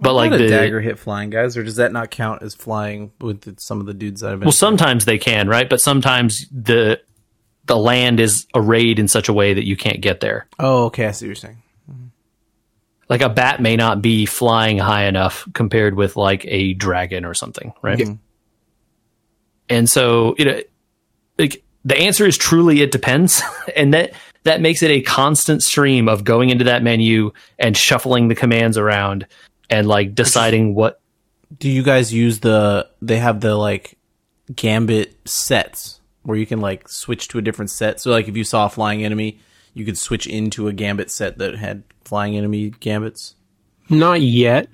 but 0.00 0.14
like 0.14 0.30
the 0.30 0.48
dagger 0.48 0.80
hit 0.80 0.98
flying 0.98 1.30
guys, 1.30 1.56
or 1.56 1.64
does 1.64 1.76
that 1.76 1.92
not 1.92 2.10
count 2.10 2.42
as 2.42 2.54
flying 2.54 3.12
with 3.20 3.42
the, 3.42 3.54
some 3.58 3.80
of 3.80 3.86
the 3.86 3.94
dudes 3.94 4.20
that 4.20 4.30
have 4.30 4.40
been? 4.40 4.46
Well, 4.46 4.52
sometimes 4.52 5.04
they 5.04 5.18
can, 5.18 5.48
right? 5.48 5.68
But 5.68 5.80
sometimes 5.80 6.46
the 6.52 7.00
the 7.66 7.76
land 7.76 8.20
is 8.20 8.46
arrayed 8.54 8.98
in 8.98 9.08
such 9.08 9.28
a 9.28 9.32
way 9.32 9.54
that 9.54 9.66
you 9.66 9.76
can't 9.76 10.00
get 10.00 10.20
there. 10.20 10.46
oh, 10.58 10.86
okay. 10.86 11.06
I 11.06 11.10
see 11.10 11.26
what 11.26 11.28
you're 11.28 11.34
saying. 11.34 11.62
Mm-hmm. 11.90 12.06
Like 13.08 13.20
a 13.22 13.28
bat 13.28 13.60
may 13.60 13.76
not 13.76 14.00
be 14.00 14.24
flying 14.24 14.78
high 14.78 15.04
enough 15.04 15.46
compared 15.52 15.94
with 15.94 16.16
like 16.16 16.44
a 16.46 16.74
dragon 16.74 17.24
or 17.24 17.34
something, 17.34 17.72
right? 17.82 18.08
And 19.68 19.88
so, 19.88 20.34
you 20.38 20.44
know, 20.46 20.62
like 21.38 21.62
the 21.84 21.96
answer 21.96 22.26
is 22.26 22.38
truly 22.38 22.80
it 22.82 22.90
depends, 22.90 23.42
and 23.76 23.94
that 23.94 24.12
that 24.44 24.60
makes 24.60 24.82
it 24.82 24.90
a 24.90 25.02
constant 25.02 25.62
stream 25.62 26.08
of 26.08 26.24
going 26.24 26.50
into 26.50 26.64
that 26.64 26.82
menu 26.82 27.32
and 27.58 27.76
shuffling 27.76 28.28
the 28.28 28.34
commands 28.34 28.78
around 28.78 29.26
and 29.70 29.86
like 29.86 30.14
deciding 30.14 30.74
what 30.74 31.00
Do 31.56 31.68
you 31.70 31.82
guys 31.82 32.12
use 32.12 32.40
the? 32.40 32.88
They 33.00 33.18
have 33.18 33.40
the 33.40 33.54
like 33.54 33.98
gambit 34.54 35.16
sets 35.28 36.00
where 36.22 36.36
you 36.36 36.46
can 36.46 36.60
like 36.60 36.88
switch 36.88 37.28
to 37.28 37.38
a 37.38 37.42
different 37.42 37.70
set. 37.70 38.00
So 38.00 38.10
like 38.10 38.28
if 38.28 38.36
you 38.36 38.44
saw 38.44 38.66
a 38.66 38.68
flying 38.68 39.04
enemy, 39.04 39.40
you 39.74 39.84
could 39.84 39.96
switch 39.96 40.26
into 40.26 40.68
a 40.68 40.72
gambit 40.72 41.10
set 41.10 41.38
that 41.38 41.56
had 41.56 41.84
flying 42.04 42.36
enemy 42.36 42.70
gambits. 42.70 43.34
Not 43.88 44.20
yet. 44.20 44.68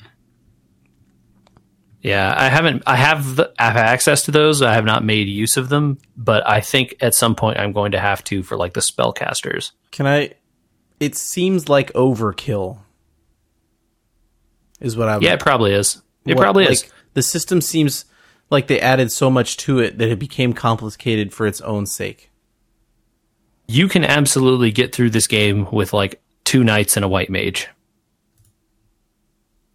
Yeah, 2.02 2.34
I 2.36 2.48
haven't. 2.50 2.82
I 2.86 2.96
have 2.96 3.36
the, 3.36 3.52
I 3.58 3.64
have 3.64 3.76
access 3.76 4.24
to 4.24 4.30
those. 4.30 4.60
I 4.60 4.74
have 4.74 4.84
not 4.84 5.04
made 5.04 5.26
use 5.26 5.56
of 5.56 5.70
them, 5.70 5.98
but 6.16 6.46
I 6.46 6.60
think 6.60 6.96
at 7.00 7.14
some 7.14 7.34
point 7.34 7.58
I'm 7.58 7.72
going 7.72 7.92
to 7.92 8.00
have 8.00 8.22
to 8.24 8.42
for 8.42 8.56
like 8.58 8.74
the 8.74 8.80
spellcasters. 8.80 9.70
Can 9.90 10.06
I? 10.06 10.32
It 11.00 11.14
seems 11.16 11.68
like 11.68 11.92
overkill. 11.94 12.78
Is 14.80 14.96
what 14.96 15.08
I. 15.08 15.18
Yeah, 15.18 15.34
it 15.34 15.40
probably 15.40 15.72
is. 15.72 16.02
It 16.26 16.34
what- 16.34 16.42
probably 16.42 16.64
like, 16.64 16.72
is. 16.72 16.92
The 17.14 17.22
system 17.22 17.60
seems 17.60 18.04
like 18.50 18.66
they 18.66 18.80
added 18.80 19.10
so 19.12 19.30
much 19.30 19.56
to 19.58 19.78
it 19.78 19.98
that 19.98 20.08
it 20.08 20.18
became 20.18 20.52
complicated 20.52 21.32
for 21.32 21.46
its 21.46 21.60
own 21.60 21.86
sake. 21.86 22.30
You 23.66 23.88
can 23.88 24.04
absolutely 24.04 24.70
get 24.72 24.94
through 24.94 25.10
this 25.10 25.26
game 25.26 25.66
with 25.70 25.92
like 25.92 26.20
two 26.44 26.62
knights 26.62 26.96
and 26.96 27.04
a 27.04 27.08
white 27.08 27.30
mage. 27.30 27.68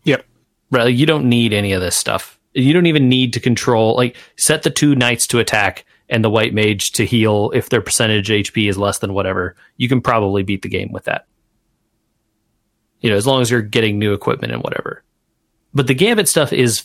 Yep. 0.04 0.26
Right? 0.72 0.84
Like, 0.86 0.95
you 0.95 1.06
don't 1.06 1.28
need 1.28 1.54
any 1.54 1.74
of 1.74 1.82
this 1.82 1.97
stuff. 1.97 2.39
You 2.54 2.74
don't 2.74 2.86
even 2.86 3.10
need 3.10 3.34
to 3.34 3.39
control 3.39 3.95
like 3.95 4.16
set 4.38 4.64
the 4.64 4.70
two 4.70 4.95
knights 4.95 5.28
to 5.28 5.39
attack 5.39 5.86
and 6.10 6.24
the 6.24 6.30
white 6.30 6.54
mage 6.54 6.91
to 6.93 7.06
heal 7.06 7.52
if 7.54 7.70
their 7.70 7.82
percentage 7.82 8.30
HP 8.30 8.70
is 8.70 8.78
less 8.78 9.00
than 9.00 9.14
whatever. 9.14 9.56
You 9.78 9.88
can 9.88 10.02
probably 10.02 10.43
beat 10.43 10.62
the 10.62 10.70
game 10.70 10.91
with 10.91 11.06
that. 11.06 11.26
You 13.02 13.10
know, 13.10 13.16
as 13.16 13.26
long 13.26 13.41
as 13.41 13.50
you're 13.50 13.62
getting 13.62 14.00
new 14.00 14.14
equipment 14.14 14.54
and 14.54 14.62
whatever. 14.62 15.04
But 15.74 15.88
the 15.88 15.93
gambit 15.93 16.28
stuff 16.28 16.52
is 16.52 16.84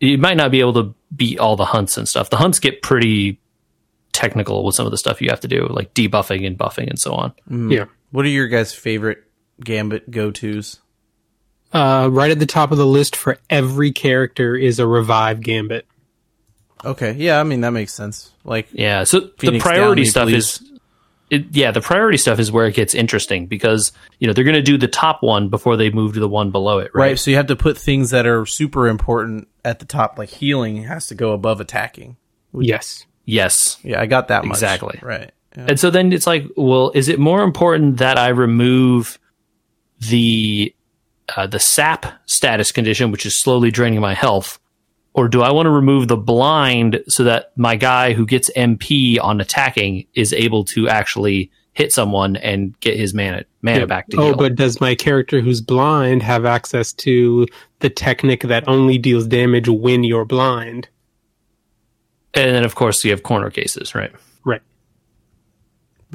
you 0.00 0.18
might 0.18 0.36
not 0.36 0.50
be 0.50 0.60
able 0.60 0.74
to 0.74 0.94
beat 1.14 1.38
all 1.38 1.56
the 1.56 1.64
hunts 1.64 1.96
and 1.96 2.08
stuff. 2.08 2.30
The 2.30 2.36
hunts 2.36 2.58
get 2.58 2.82
pretty 2.82 3.40
technical 4.12 4.64
with 4.64 4.74
some 4.74 4.86
of 4.86 4.92
the 4.92 4.98
stuff 4.98 5.20
you 5.22 5.30
have 5.30 5.40
to 5.40 5.48
do, 5.48 5.66
like 5.68 5.94
debuffing 5.94 6.46
and 6.46 6.58
buffing 6.58 6.88
and 6.88 6.98
so 6.98 7.14
on. 7.14 7.70
Yeah. 7.70 7.86
What 8.10 8.24
are 8.24 8.28
your 8.28 8.48
guys' 8.48 8.72
favorite 8.72 9.24
gambit 9.62 10.10
go 10.10 10.30
tos? 10.30 10.80
Uh, 11.72 12.08
right 12.10 12.30
at 12.30 12.38
the 12.38 12.46
top 12.46 12.70
of 12.70 12.78
the 12.78 12.86
list 12.86 13.16
for 13.16 13.38
every 13.50 13.90
character 13.90 14.54
is 14.54 14.78
a 14.78 14.86
revive 14.86 15.40
gambit. 15.40 15.86
Okay, 16.84 17.12
yeah, 17.12 17.40
I 17.40 17.42
mean 17.42 17.62
that 17.62 17.70
makes 17.70 17.92
sense. 17.92 18.30
Like 18.44 18.68
Yeah, 18.72 19.04
so 19.04 19.28
Phoenix 19.38 19.64
the 19.64 19.68
priority 19.68 20.02
down, 20.02 20.10
stuff 20.10 20.26
Maple 20.26 20.38
is 20.38 20.62
it, 21.30 21.46
yeah, 21.56 21.70
the 21.70 21.80
priority 21.80 22.18
stuff 22.18 22.38
is 22.38 22.52
where 22.52 22.66
it 22.66 22.74
gets 22.74 22.94
interesting 22.94 23.46
because 23.46 23.92
you 24.18 24.26
know 24.26 24.32
they're 24.32 24.44
going 24.44 24.54
to 24.56 24.62
do 24.62 24.76
the 24.78 24.88
top 24.88 25.22
one 25.22 25.48
before 25.48 25.76
they 25.76 25.90
move 25.90 26.14
to 26.14 26.20
the 26.20 26.28
one 26.28 26.50
below 26.50 26.78
it, 26.78 26.90
Right. 26.94 27.08
right? 27.10 27.18
So 27.18 27.30
you 27.30 27.36
have 27.38 27.46
to 27.48 27.56
put 27.56 27.78
things 27.78 28.10
that 28.10 28.26
are 28.26 28.44
super 28.46 28.88
important 28.88 29.48
at 29.64 29.78
the 29.78 29.86
top, 29.86 30.18
like 30.18 30.28
healing 30.28 30.82
has 30.84 31.06
to 31.08 31.14
go 31.14 31.32
above 31.32 31.60
attacking. 31.60 32.16
Yes. 32.52 33.06
Yes, 33.24 33.78
Yeah, 33.82 34.00
I 34.00 34.06
got 34.06 34.28
that 34.28 34.44
much. 34.44 34.56
Exactly. 34.56 34.98
Right. 35.02 35.30
Yeah. 35.56 35.66
and 35.70 35.80
so 35.80 35.88
then 35.90 36.12
it's 36.12 36.26
like, 36.26 36.44
well, 36.56 36.90
is 36.94 37.08
it 37.08 37.18
more 37.18 37.42
important 37.42 37.96
that 37.98 38.18
I 38.18 38.28
remove 38.28 39.18
the 40.00 40.74
uh, 41.34 41.46
the 41.46 41.58
sap 41.58 42.06
status 42.26 42.70
condition, 42.70 43.10
which 43.10 43.24
is 43.24 43.40
slowly 43.40 43.70
draining 43.70 44.00
my 44.00 44.12
health, 44.14 44.58
or 45.14 45.28
do 45.28 45.42
I 45.42 45.52
want 45.52 45.66
to 45.66 45.70
remove 45.70 46.08
the 46.08 46.16
blind 46.16 47.02
so 47.08 47.24
that 47.24 47.52
my 47.56 47.76
guy 47.76 48.12
who 48.12 48.26
gets 48.26 48.50
MP 48.56 49.18
on 49.22 49.40
attacking 49.40 50.06
is 50.14 50.32
able 50.32 50.64
to 50.66 50.88
actually 50.88 51.50
hit 51.72 51.92
someone 51.92 52.36
and 52.36 52.78
get 52.80 52.96
his 52.96 53.14
mana 53.14 53.44
mana 53.62 53.80
Yeah. 53.80 53.86
back 53.86 54.08
to 54.08 54.16
oh, 54.18 54.24
heal? 54.26 54.36
but 54.36 54.54
does 54.54 54.80
my 54.80 54.94
character 54.94 55.40
who's 55.40 55.60
blind 55.60 56.22
have 56.22 56.44
access 56.44 56.92
to 56.92 57.46
the 57.80 57.90
technique 57.90 58.42
that 58.42 58.68
only 58.68 58.98
deals 58.98 59.26
damage 59.26 59.68
when 59.68 60.04
you're 60.04 60.24
blind? 60.24 60.88
and 62.36 62.54
then 62.54 62.64
of 62.64 62.74
course 62.74 63.04
you 63.04 63.12
have 63.12 63.22
corner 63.22 63.48
cases, 63.50 63.94
right? 63.94 64.12
Right. 64.44 64.60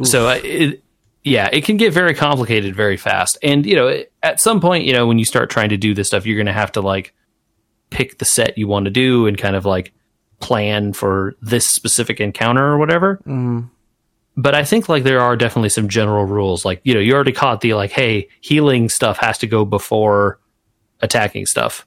So 0.03 0.27
uh, 0.29 0.39
it, 0.43 0.83
yeah, 1.23 1.49
it 1.51 1.63
can 1.65 1.77
get 1.77 1.93
very 1.93 2.13
complicated 2.13 2.75
very 2.75 2.97
fast. 2.97 3.37
And 3.41 3.65
you 3.65 3.75
know, 3.75 4.03
at 4.23 4.39
some 4.39 4.59
point, 4.61 4.85
you 4.85 4.93
know, 4.93 5.07
when 5.07 5.17
you 5.19 5.25
start 5.25 5.49
trying 5.49 5.69
to 5.69 5.77
do 5.77 5.93
this 5.93 6.07
stuff, 6.07 6.25
you're 6.25 6.37
going 6.37 6.45
to 6.47 6.53
have 6.53 6.73
to 6.73 6.81
like 6.81 7.13
pick 7.89 8.17
the 8.17 8.25
set 8.25 8.57
you 8.57 8.67
want 8.67 8.85
to 8.85 8.91
do 8.91 9.27
and 9.27 9.37
kind 9.37 9.55
of 9.55 9.65
like 9.65 9.93
plan 10.39 10.93
for 10.93 11.35
this 11.41 11.69
specific 11.69 12.19
encounter 12.19 12.63
or 12.63 12.77
whatever. 12.77 13.17
Mm-hmm. 13.17 13.61
But 14.37 14.55
I 14.55 14.63
think 14.63 14.87
like 14.87 15.03
there 15.03 15.19
are 15.19 15.35
definitely 15.35 15.69
some 15.69 15.89
general 15.89 16.25
rules. 16.25 16.63
Like 16.63 16.81
you 16.83 16.93
know, 16.93 16.99
you 16.99 17.13
already 17.13 17.33
caught 17.33 17.61
the 17.61 17.73
like, 17.73 17.91
hey, 17.91 18.29
healing 18.41 18.89
stuff 18.89 19.17
has 19.17 19.37
to 19.39 19.47
go 19.47 19.65
before 19.65 20.39
attacking 21.01 21.45
stuff. 21.45 21.85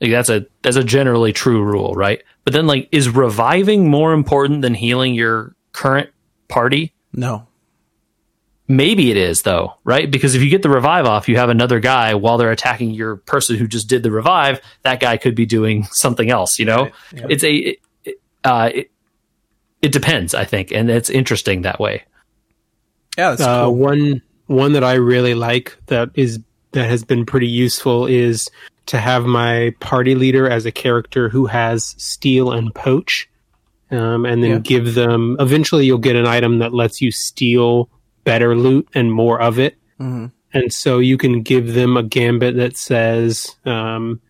Like 0.00 0.10
that's 0.10 0.28
a 0.28 0.46
that's 0.62 0.76
a 0.76 0.84
generally 0.84 1.32
true 1.32 1.62
rule, 1.62 1.94
right? 1.94 2.22
But 2.44 2.52
then 2.52 2.66
like, 2.66 2.88
is 2.92 3.08
reviving 3.08 3.90
more 3.90 4.12
important 4.12 4.62
than 4.62 4.74
healing 4.74 5.14
your 5.14 5.56
current 5.72 6.10
party? 6.48 6.92
no. 7.12 7.45
Maybe 8.68 9.10
it 9.12 9.16
is 9.16 9.42
though, 9.42 9.74
right? 9.84 10.10
Because 10.10 10.34
if 10.34 10.42
you 10.42 10.50
get 10.50 10.62
the 10.62 10.68
revive 10.68 11.06
off, 11.06 11.28
you 11.28 11.36
have 11.36 11.50
another 11.50 11.78
guy 11.78 12.14
while 12.14 12.36
they're 12.36 12.50
attacking 12.50 12.90
your 12.90 13.16
person 13.16 13.56
who 13.56 13.66
just 13.68 13.88
did 13.88 14.02
the 14.02 14.10
revive. 14.10 14.60
That 14.82 14.98
guy 15.00 15.16
could 15.18 15.34
be 15.36 15.46
doing 15.46 15.84
something 15.92 16.28
else. 16.30 16.58
You 16.58 16.64
know, 16.66 16.82
Right. 16.84 16.92
Yep. 17.14 17.26
it's 17.30 17.44
a 17.44 17.54
it, 17.54 17.78
it- 18.04 18.20
uh, 18.44 18.70
it, 18.74 18.90
it 19.82 19.92
depends, 19.92 20.34
I 20.34 20.44
think, 20.44 20.72
and 20.72 20.90
it's 20.90 21.10
interesting 21.10 21.62
that 21.62 21.78
way. 21.78 22.04
Yeah, 23.18 23.30
that's 23.30 23.42
Uh, 23.42 23.64
cool. 23.64 23.76
One 23.76 24.22
one 24.46 24.72
that 24.72 24.84
I 24.84 24.94
really 24.94 25.34
like 25.34 25.76
that 25.86 26.10
is 26.14 26.40
that 26.72 26.88
has 26.88 27.04
been 27.04 27.24
pretty 27.26 27.48
useful 27.48 28.06
is 28.06 28.48
to 28.86 28.98
have 28.98 29.24
my 29.26 29.74
party 29.80 30.14
leader 30.14 30.48
as 30.48 30.66
a 30.66 30.72
character 30.72 31.28
who 31.28 31.46
has 31.46 31.94
steal 31.98 32.52
and 32.52 32.72
poach, 32.74 33.28
um, 33.90 34.24
and 34.24 34.42
then 34.42 34.50
Yeah. 34.50 34.58
give 34.58 34.94
them. 34.94 35.36
Eventually, 35.40 35.86
you'll 35.86 35.98
get 35.98 36.14
an 36.16 36.26
item 36.26 36.58
that 36.58 36.72
lets 36.74 37.00
you 37.00 37.10
steal 37.10 37.88
better 38.26 38.54
loot 38.54 38.86
and 38.94 39.10
more 39.10 39.40
of 39.40 39.58
it, 39.58 39.78
Mhm. 39.98 40.32
and 40.52 40.72
so 40.72 40.98
you 40.98 41.16
can 41.16 41.40
give 41.40 41.72
them 41.72 41.96
a 41.96 42.02
gambit 42.02 42.56
that 42.56 42.76
says. 42.76 43.56
Um, 43.64 44.20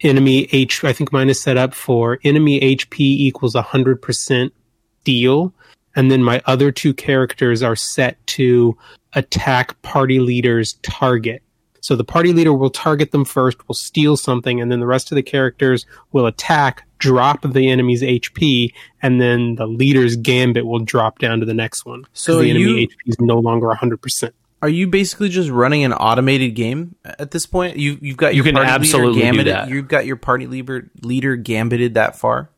enemy 0.00 0.48
H, 0.52 0.84
I 0.84 0.92
think 0.92 1.12
mine 1.12 1.28
is 1.28 1.42
set 1.42 1.56
up 1.56 1.74
for 1.74 2.20
enemy 2.22 2.60
HP 2.60 3.00
equals 3.26 3.54
100% 3.56 4.52
deal. 5.04 5.52
And 5.96 6.08
then 6.10 6.22
my 6.22 6.40
other 6.46 6.70
two 6.70 6.94
characters 6.94 7.62
are 7.64 7.74
set 7.74 8.24
to 8.38 8.76
attack 9.14 9.80
party 9.82 10.20
leader's 10.20 10.74
target. 10.82 11.42
So 11.80 11.94
the 11.96 12.04
party 12.04 12.32
leader 12.32 12.52
will 12.52 12.70
target 12.70 13.12
them 13.12 13.24
first, 13.24 13.66
will 13.68 13.74
steal 13.74 14.16
something, 14.16 14.60
and 14.60 14.70
then 14.70 14.80
the 14.80 14.86
rest 14.86 15.12
of 15.12 15.16
the 15.16 15.22
characters 15.22 15.86
will 16.12 16.26
attack, 16.26 16.86
drop 16.98 17.42
the 17.42 17.70
enemy's 17.70 18.02
HP, 18.02 18.72
and 19.00 19.20
then 19.20 19.54
the 19.54 19.66
leader's 19.66 20.16
gambit 20.16 20.66
will 20.66 20.80
drop 20.80 21.18
down 21.18 21.40
to 21.40 21.46
the 21.46 21.54
next 21.54 21.86
one. 21.86 22.04
So 22.12 22.40
the 22.40 22.50
enemy 22.50 22.64
you- 22.64 22.88
HP 22.88 22.96
is 23.06 23.20
no 23.20 23.38
longer 23.38 23.68
100%. 23.68 24.32
Are 24.60 24.68
you 24.68 24.88
basically 24.88 25.28
just 25.28 25.50
running 25.50 25.84
an 25.84 25.92
automated 25.92 26.56
game 26.56 26.96
at 27.04 27.30
this 27.30 27.46
point? 27.46 27.76
You 27.76 27.96
you've 28.00 28.16
got 28.16 28.34
You 28.34 28.38
your 28.42 28.44
can 28.46 28.54
party 28.56 28.70
absolutely 28.70 29.22
leader 29.22 29.32
do 29.32 29.38
gambited, 29.38 29.52
that. 29.52 29.68
You've 29.68 29.86
got 29.86 30.04
your 30.04 30.16
party 30.16 30.48
leader 30.48 30.90
leader 31.00 31.36
gambited 31.36 31.94
that 31.94 32.18
far. 32.18 32.50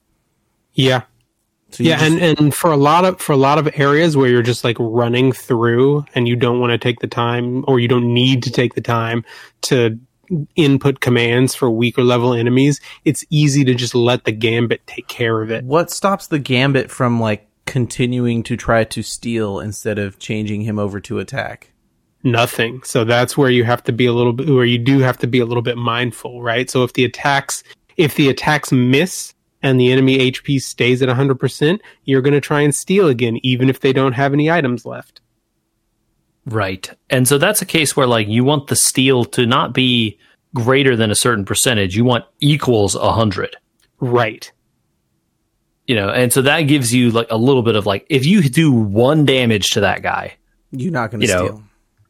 Yeah. 0.73 1.03
So 1.73 1.83
yeah, 1.85 1.99
just- 1.99 2.13
and, 2.13 2.39
and 2.39 2.55
for 2.55 2.71
a 2.73 2.77
lot 2.77 3.05
of 3.05 3.21
for 3.21 3.33
a 3.33 3.37
lot 3.37 3.59
of 3.59 3.69
areas 3.75 4.17
where 4.17 4.29
you're 4.29 4.43
just 4.43 4.65
like 4.65 4.77
running 4.79 5.33
through 5.33 6.05
and 6.15 6.27
you 6.27 6.37
don't 6.37 6.61
want 6.61 6.73
to 6.73 6.79
take 6.79 7.01
the 7.01 7.07
time 7.07 7.65
or 7.69 7.79
you 7.81 7.89
don't 7.89 8.13
need 8.13 8.43
to 8.45 8.51
take 8.51 8.75
the 8.75 8.81
time 8.81 9.25
to 9.63 9.99
input 10.57 11.01
commands 11.01 11.55
for 11.55 11.71
weaker 11.71 12.03
level 12.03 12.33
enemies, 12.35 12.81
it's 13.05 13.25
easy 13.31 13.65
to 13.65 13.75
just 13.75 13.95
let 13.95 14.25
the 14.25 14.33
gambit 14.33 14.87
take 14.87 15.09
care 15.09 15.43
of 15.43 15.51
it. 15.51 15.65
what 15.65 15.91
stops 15.91 16.29
the 16.29 16.39
gambit 16.39 16.91
from 16.91 17.21
like 17.21 17.49
continuing 17.67 18.43
to 18.45 18.57
try 18.57 18.85
to 18.85 19.03
steal 19.03 19.61
instead 19.61 19.99
of 19.99 20.19
changing 20.19 20.63
him 20.63 20.79
over 20.79 21.01
to 21.01 21.19
attack? 21.19 21.73
Nothing. 22.23 22.83
So 22.83 23.05
that's 23.05 23.37
where 23.37 23.51
you 23.51 23.65
have 23.65 23.83
to 23.85 23.93
be 23.93 24.07
a 24.07 24.13
little 24.13 24.33
bit 24.33 24.49
where 24.49 24.65
you 24.65 24.79
do 24.79 24.99
have 25.01 25.19
to 25.19 25.27
be 25.27 25.41
a 25.41 25.47
little 25.47 25.63
bit 25.63 25.77
mindful, 25.79 26.43
right? 26.43 26.69
So 26.69 26.85
if 26.85 26.93
the 26.93 27.05
attacks 27.05 27.63
if 27.97 28.15
the 28.15 28.29
attacks 28.29 28.71
miss 28.73 29.35
and 29.63 29.79
the 29.81 29.93
enemy 29.93 30.31
HP 30.31 30.61
stays 30.61 31.03
at 31.03 31.09
100%, 31.09 31.81
you're 32.05 32.23
going 32.23 32.33
to 32.35 32.41
try 32.41 32.61
and 32.61 32.75
steal 32.75 33.09
again 33.09 33.39
even 33.43 33.69
if 33.69 33.81
they 33.81 33.93
don't 33.93 34.13
have 34.13 34.33
any 34.33 34.51
items 34.51 34.85
left. 34.87 35.21
Right. 36.47 36.91
And 37.11 37.29
so 37.29 37.39
that's 37.39 37.61
a 37.63 37.67
case 37.67 37.97
where 37.97 38.07
like 38.07 38.27
you 38.29 38.45
want 38.45 38.69
the 38.69 38.77
steal 38.77 39.25
to 39.27 39.47
not 39.47 39.73
be 39.75 40.19
greater 40.55 40.97
than 40.97 41.11
a 41.11 41.15
certain 41.15 41.45
percentage. 41.45 41.97
You 41.97 42.05
want 42.05 42.25
equals 42.41 42.95
hundred. 42.95 43.57
Right. 44.01 44.51
You 45.87 45.97
know, 45.97 46.09
and 46.09 46.33
so 46.33 46.43
that 46.43 46.63
gives 46.63 46.95
you 46.95 47.11
like 47.11 47.27
a 47.31 47.37
little 47.37 47.63
bit 47.63 47.75
of 47.77 47.85
like 47.85 48.07
if 48.09 48.25
you 48.25 48.43
do 48.43 48.73
one 48.73 49.25
damage 49.27 49.71
to 49.71 49.81
that 49.81 50.03
guy, 50.03 50.37
You're 50.73 50.93
not 50.93 51.11
going 51.11 51.21
to 51.21 51.27
You 51.27 51.33
know, 51.33 51.47
steal. 51.47 51.63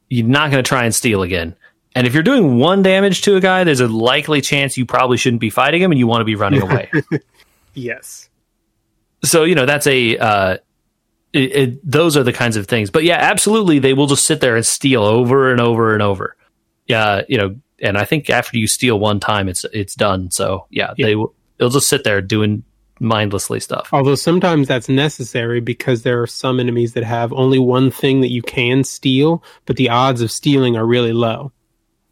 you're 0.08 0.26
not 0.26 0.50
going 0.50 0.62
to 0.62 0.68
try 0.68 0.84
and 0.84 0.94
steal 0.94 1.22
again. 1.22 1.56
And 1.96 2.06
if 2.06 2.14
you're 2.14 2.22
doing 2.22 2.56
one 2.58 2.82
damage 2.82 3.22
to 3.22 3.34
a 3.36 3.40
guy, 3.40 3.64
there's 3.64 3.80
a 3.80 3.88
likely 3.88 4.40
chance 4.40 4.76
you 4.76 4.86
probably 4.86 5.16
shouldn't 5.16 5.40
be 5.40 5.50
fighting 5.50 5.82
him 5.82 5.90
and 5.90 5.98
you 5.98 6.06
want 6.06 6.20
to 6.20 6.24
be 6.24 6.36
running 6.36 6.62
away. 6.70 6.88
Yes. 7.74 8.28
so 9.24 9.44
you 9.44 9.54
know 9.54 9.66
that's 9.66 9.86
a 9.86 10.16
uh, 10.18 10.56
it, 11.32 11.38
it, 11.56 11.90
those 11.90 12.16
are 12.16 12.22
the 12.24 12.32
kinds 12.32 12.56
of 12.56 12.66
things. 12.66 12.90
But 12.90 13.04
yeah, 13.04 13.16
absolutely, 13.16 13.78
they 13.78 13.94
will 13.94 14.06
just 14.08 14.26
sit 14.26 14.40
there 14.40 14.56
and 14.56 14.66
steal 14.66 15.02
over 15.04 15.50
and 15.50 15.60
over 15.60 15.92
and 15.94 16.02
over. 16.02 16.36
Yeah, 16.86 17.22
you 17.28 17.38
know, 17.38 17.56
and 17.80 17.96
I 17.96 18.04
think 18.04 18.28
after 18.30 18.58
you 18.58 18.66
steal 18.66 18.98
one 18.98 19.20
time, 19.20 19.48
it's 19.48 19.64
it's 19.72 19.94
done. 19.94 20.30
So 20.32 20.66
yeah, 20.70 20.94
Yeah. 20.96 21.06
they 21.06 21.14
will 21.16 21.34
they'll 21.58 21.68
just 21.70 21.88
sit 21.88 22.02
there 22.04 22.20
doing 22.20 22.64
mindlessly 22.98 23.60
stuff. 23.60 23.88
Although 23.92 24.14
sometimes 24.16 24.68
that's 24.68 24.88
necessary 24.88 25.60
because 25.60 26.02
there 26.02 26.20
are 26.20 26.26
some 26.26 26.58
enemies 26.60 26.92
that 26.94 27.04
have 27.04 27.32
only 27.32 27.58
one 27.58 27.90
thing 27.90 28.20
that 28.22 28.30
you 28.30 28.42
can 28.42 28.84
steal, 28.84 29.42
but 29.66 29.76
the 29.76 29.88
odds 29.88 30.20
of 30.20 30.30
stealing 30.30 30.76
are 30.76 30.84
really 30.86 31.12
low. 31.12 31.52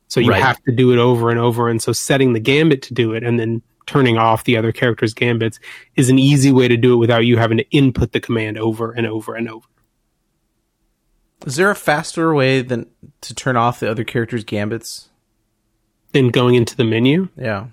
So 0.06 0.20
you 0.20 0.30
Right. 0.30 0.40
have 0.42 0.62
to 0.64 0.72
do 0.72 0.92
it 0.92 0.98
over 0.98 1.28
and 1.28 1.38
over. 1.38 1.68
And 1.68 1.82
so 1.82 1.92
setting 1.92 2.32
the 2.32 2.40
gambit 2.40 2.80
to 2.82 2.94
do 2.94 3.12
it 3.12 3.22
and 3.22 3.38
then 3.38 3.60
turning 3.88 4.18
off 4.18 4.44
the 4.44 4.56
other 4.56 4.70
character's 4.70 5.14
gambits 5.14 5.58
is 5.96 6.08
an 6.10 6.18
easy 6.18 6.52
way 6.52 6.68
to 6.68 6.76
do 6.76 6.92
it 6.92 6.96
without 6.98 7.24
you 7.24 7.38
having 7.38 7.58
to 7.58 7.68
input 7.70 8.12
the 8.12 8.20
command 8.20 8.58
over 8.58 8.92
and 8.92 9.06
over 9.06 9.34
and 9.34 9.48
over. 9.48 9.66
Is 11.46 11.56
there 11.56 11.70
a 11.70 11.74
faster 11.74 12.34
way 12.34 12.62
than 12.62 12.86
to 13.22 13.34
turn 13.34 13.56
off 13.56 13.80
the 13.80 13.90
other 13.90 14.04
character's 14.04 14.44
gambits? 14.44 15.08
Than 16.12 16.28
going 16.28 16.54
into 16.54 16.74
the 16.76 16.84
menu, 16.84 17.28
Yeah. 17.36 17.66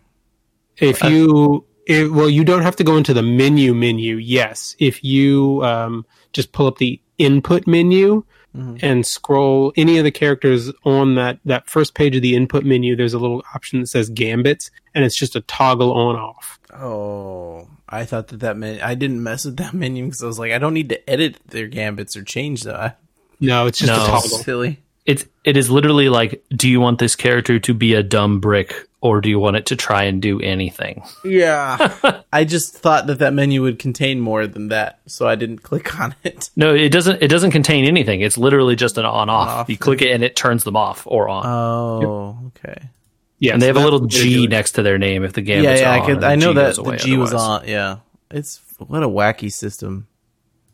if 0.77 1.01
you 1.03 1.65
it, 1.87 2.11
well 2.11 2.29
you 2.29 2.43
don't 2.43 2.63
have 2.63 2.75
to 2.77 2.83
go 2.83 2.97
into 2.97 3.13
the 3.13 3.21
menu 3.21 3.73
menu 3.73 4.15
yes 4.17 4.75
if 4.79 5.03
you 5.03 5.63
um, 5.63 6.05
just 6.33 6.51
pull 6.51 6.65
up 6.67 6.77
the 6.79 6.99
input 7.17 7.65
menu 7.67 8.23
Mm-hmm. 8.55 8.77
and 8.81 9.05
scroll 9.05 9.73
any 9.75 9.97
of 9.97 10.05
the 10.05 10.11
characters 10.11 10.71
on 10.85 11.15
that 11.15 11.39
that 11.43 11.69
first 11.69 11.93
page 11.93 12.15
of 12.15 12.21
the 12.21 12.35
input 12.37 12.63
menu 12.63 12.95
there's 12.95 13.13
a 13.13 13.19
little 13.19 13.43
option 13.53 13.81
that 13.81 13.87
says 13.87 14.09
gambits 14.09 14.71
and 14.93 15.03
it's 15.03 15.17
just 15.17 15.35
a 15.35 15.41
toggle 15.41 15.91
on 15.91 16.15
off 16.15 16.57
Oh, 16.73 17.67
I 17.89 18.05
thought 18.05 18.27
that 18.29 18.39
that 18.41 18.55
meant 18.57 18.81
I 18.81 18.95
didn't 18.95 19.21
mess 19.23 19.43
with 19.45 19.57
that 19.57 19.73
menu 19.81 20.05
because 20.05 20.23
I 20.23 20.27
was 20.27 20.39
like, 20.39 20.51
I 20.53 20.57
don't 20.57 20.73
need 20.73 20.89
to 20.89 21.09
edit 21.09 21.37
their 21.47 21.67
gambits 21.67 22.15
or 22.15 22.23
change 22.23 22.63
that. 22.63 22.99
no 23.41 23.67
it's 23.67 23.79
just 23.79 23.91
No. 23.91 24.01
a 24.03 24.07
toggle 24.07 24.37
Silly. 24.39 24.79
It's 25.05 25.25
it 25.43 25.55
is 25.57 25.69
literally 25.69 26.09
like, 26.09 26.43
do 26.49 26.67
you 26.69 26.79
want 26.79 26.99
this 26.99 27.15
character 27.15 27.59
to 27.59 27.73
be 27.73 27.93
a 27.93 28.01
dumb 28.03 28.39
brick 28.39 28.87
or 29.05 29.21
do 29.21 29.29
you 29.29 29.37
want 29.37 29.55
it 29.55 29.67
to 29.67 29.75
try 29.75 30.05
and 30.05 30.19
do 30.19 30.41
anything? 30.41 31.03
Yeah. 31.23 32.23
I 32.33 32.43
just 32.43 32.75
thought 32.75 33.05
that 33.05 33.19
that 33.19 33.33
menu 33.33 33.61
would 33.61 33.77
contain 33.77 34.19
more 34.19 34.47
than 34.47 34.69
that, 34.69 34.99
so 35.05 35.27
I 35.27 35.35
didn't 35.35 35.59
click 35.59 35.99
on 35.99 36.15
it. 36.23 36.49
No, 36.55 36.73
it 36.73 36.89
doesn't. 36.89 37.21
It 37.21 37.27
doesn't 37.27 37.51
contain 37.51 37.85
anything. 37.85 38.21
It's 38.21 38.35
literally 38.35 38.75
just 38.75 38.97
an 38.97 39.05
on-off. 39.05 39.47
On-off. 39.47 39.69
You 39.69 39.77
click 39.77 40.01
it 40.01 40.09
and 40.11 40.23
it 40.23 40.35
turns 40.35 40.63
them 40.63 40.75
off 40.75 41.05
or 41.05 41.29
on. 41.29 41.45
Oh, 41.45 42.39
okay. 42.47 42.89
yeah 43.37 43.53
and 43.53 43.61
they 43.61 43.67
have 43.67 43.77
a 43.77 43.79
little 43.79 43.99
the 43.99 44.05
way 44.05 44.09
to 44.09 44.17
do 44.17 44.23
G 44.23 44.47
next 44.47 44.71
to 44.71 44.81
their 44.81 44.97
name 44.97 45.23
if 45.23 45.33
the 45.33 45.41
game 45.41 45.63
Yeah, 45.63 45.75
gambit's 45.75 45.81
yeah, 45.81 45.91
on. 45.91 46.01
I 46.01 46.05
could. 46.05 46.23
I 46.23 46.35
know 46.35 46.53
G 46.53 46.55
that 46.55 46.75
the 46.75 46.81
away 46.81 46.97
G 46.97 47.17
was 47.17 47.33
on. 47.33 47.67
Yeah, 47.67 47.97
it's 48.31 48.59
what 48.79 49.03
a 49.03 49.07
wacky 49.07 49.53
system. 49.53 50.07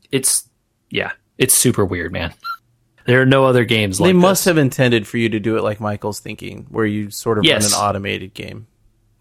It's 0.10 0.48
yeah. 0.90 1.12
It's 1.38 1.54
super 1.54 1.84
weird, 1.84 2.14
man. 2.14 2.34
There 3.06 3.22
are 3.22 3.26
no 3.26 3.46
other 3.46 3.66
games 3.66 4.00
like 4.00 4.10
they 4.10 4.14
must 4.14 4.42
this. 4.42 4.46
have 4.46 4.58
intended 4.58 5.08
for 5.08 5.18
you 5.18 5.30
to 5.30 5.40
do 5.40 5.58
it 5.58 5.64
like 5.64 5.80
Michael's 5.80 6.20
thinking, 6.20 6.66
where 6.70 6.86
you 6.86 7.10
sort 7.10 7.38
of 7.38 7.44
Yes. 7.46 7.72
run 7.74 7.82
an 7.82 7.88
automated 7.90 8.34
game. 8.34 8.68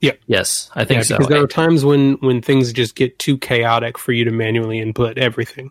Yeah. 0.00 0.12
Yes, 0.26 0.70
I 0.74 0.84
think 0.84 0.98
Yeah, 0.98 1.02
so. 1.02 1.16
because 1.18 1.28
there 1.28 1.42
are 1.42 1.46
times 1.46 1.84
when 1.84 2.14
when 2.20 2.40
things 2.42 2.72
just 2.72 2.94
get 2.94 3.18
too 3.18 3.36
chaotic 3.38 3.98
for 3.98 4.12
you 4.12 4.24
to 4.24 4.30
manually 4.30 4.78
input 4.80 5.18
everything. 5.18 5.70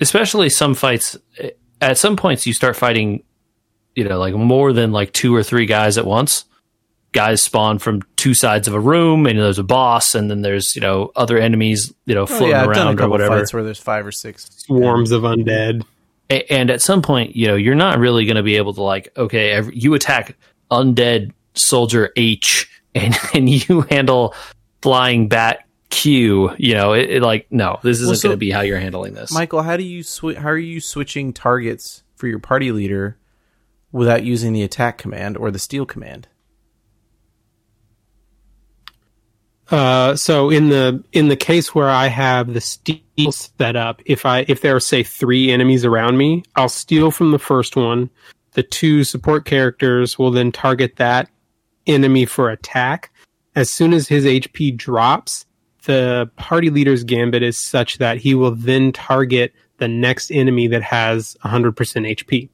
especially 0.00 0.48
some 0.50 0.74
fights 0.74 1.16
eh, 1.38 1.50
at 1.80 1.96
some 1.98 2.16
points 2.16 2.46
you 2.46 2.52
start 2.52 2.74
fighting 2.76 3.22
you 3.94 4.02
know 4.04 4.18
like 4.18 4.34
more 4.34 4.72
than 4.72 4.90
like 4.92 5.12
two 5.12 5.34
or 5.34 5.42
three 5.42 5.66
guys 5.66 5.96
at 5.98 6.04
once 6.04 6.44
guys 7.12 7.40
spawn 7.42 7.78
from 7.78 8.02
two 8.16 8.34
sides 8.34 8.66
of 8.66 8.74
a 8.74 8.80
room 8.80 9.24
and 9.24 9.38
there's 9.38 9.60
a 9.60 9.62
boss 9.64 10.16
and 10.16 10.28
then 10.28 10.42
there's 10.42 10.74
you 10.74 10.82
know 10.82 11.12
other 11.14 11.38
enemies 11.38 11.94
you 12.06 12.14
know 12.14 12.22
Oh, 12.22 12.26
floating 12.26 12.48
yeah, 12.50 12.62
I've 12.64 12.74
done 12.74 12.76
a 12.78 12.80
around 12.90 12.94
or 12.94 12.98
couple 12.98 13.10
whatever 13.12 13.38
fights 13.38 13.54
where 13.54 13.62
there's 13.62 13.78
five 13.78 14.04
or 14.04 14.10
six. 14.12 14.50
Swarms 14.66 15.12
of 15.12 15.22
undead. 15.22 15.84
A- 16.30 16.52
and 16.52 16.70
at 16.70 16.80
some 16.82 17.02
point 17.02 17.36
you 17.36 17.46
know 17.48 17.56
you're 17.56 17.74
not 17.74 17.98
really 17.98 18.24
going 18.24 18.36
to 18.36 18.42
be 18.42 18.56
able 18.56 18.74
to 18.74 18.82
like 18.82 19.12
okay 19.16 19.50
every, 19.52 19.76
you 19.76 19.94
attack 19.94 20.36
undead 20.70 21.32
soldier 21.54 22.10
h 22.16 22.68
and, 22.94 23.16
and 23.34 23.48
you 23.50 23.82
handle 23.82 24.34
flying 24.82 25.28
bat 25.28 25.66
q 25.90 26.50
you 26.58 26.74
know 26.74 26.92
it, 26.92 27.10
it 27.10 27.22
like 27.22 27.46
no 27.50 27.78
this 27.82 27.98
isn't 28.00 28.08
Well, 28.08 28.16
so- 28.16 28.28
going 28.28 28.36
to 28.36 28.38
be 28.38 28.50
how 28.50 28.62
you're 28.62 28.78
handling 28.80 29.14
this 29.14 29.30
Michael, 29.32 29.62
how 29.62 29.76
do 29.76 29.84
you 29.84 30.02
swi- 30.02 30.36
how 30.36 30.48
are 30.48 30.58
you 30.58 30.80
switching 30.80 31.32
targets 31.32 32.02
for 32.16 32.26
your 32.26 32.38
party 32.38 32.72
leader 32.72 33.16
without 33.92 34.24
using 34.24 34.52
the 34.52 34.62
attack 34.62 34.98
command 34.98 35.36
or 35.36 35.50
the 35.50 35.58
steal 35.58 35.86
command? 35.86 36.26
Uh, 39.70 40.14
so 40.16 40.50
in 40.50 40.68
the 40.68 41.02
in 41.12 41.28
the 41.28 41.36
case 41.36 41.74
where 41.74 41.88
I 41.88 42.08
have 42.08 42.52
the 42.52 42.60
steal 42.60 42.98
set 43.30 43.76
up, 43.76 44.02
if 44.06 44.26
I 44.26 44.44
if 44.48 44.60
there 44.60 44.76
are 44.76 44.80
say 44.80 45.02
three 45.02 45.50
enemies 45.50 45.84
around 45.84 46.16
me, 46.18 46.42
I'll 46.56 46.68
steal 46.68 47.10
from 47.10 47.30
the 47.30 47.38
first 47.38 47.76
one. 47.76 48.10
The 48.52 48.62
two 48.62 49.04
support 49.04 49.44
characters 49.44 50.18
will 50.18 50.30
then 50.30 50.52
target 50.52 50.96
that 50.96 51.28
enemy 51.86 52.24
for 52.24 52.50
attack. 52.50 53.10
As 53.56 53.72
soon 53.72 53.92
as 53.92 54.08
his 54.08 54.24
HP 54.24 54.76
drops, 54.76 55.46
the 55.86 56.30
party 56.36 56.70
leader's 56.70 57.04
gambit 57.04 57.42
is 57.42 57.58
such 57.58 57.98
that 57.98 58.18
he 58.18 58.34
will 58.34 58.54
then 58.54 58.92
target 58.92 59.52
the 59.78 59.88
next 59.88 60.30
enemy 60.30 60.66
that 60.68 60.82
has 60.82 61.36
100% 61.44 61.74
HP. 61.74 62.48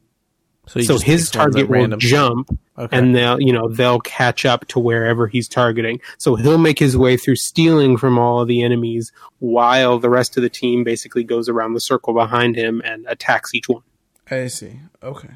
You 0.79 0.85
So 0.85 0.99
his 0.99 1.03
pick 1.03 1.13
ones 1.13 1.29
at 1.29 1.33
target 1.33 1.69
will 1.69 1.79
random. 1.81 1.99
jump 2.01 2.59
Okay. 2.79 2.97
and 2.97 3.15
they'll 3.15 3.39
you 3.41 3.53
know 3.53 3.69
they'll 3.69 4.01
catch 4.01 4.47
up 4.47 4.67
to 4.69 4.79
wherever 4.79 5.27
he's 5.27 5.47
targeting 5.49 6.01
so 6.17 6.35
he'll 6.37 6.57
make 6.57 6.79
his 6.79 6.97
way 6.97 7.17
through 7.19 7.37
stealing 7.37 7.99
from 7.99 8.19
all 8.19 8.41
of 8.41 8.49
the 8.49 8.63
enemies 8.63 9.13
while 9.41 9.99
the 9.99 10.09
rest 10.09 10.37
of 10.39 10.43
the 10.43 10.49
team 10.49 10.83
basically 10.83 11.23
goes 11.23 11.49
around 11.49 11.75
the 11.75 11.81
circle 11.81 12.15
behind 12.15 12.57
him 12.57 12.81
and 12.85 13.05
attacks 13.09 13.55
each 13.55 13.69
one 13.69 13.83
I 14.31 14.47
see. 14.47 14.81
Okay. 15.03 15.29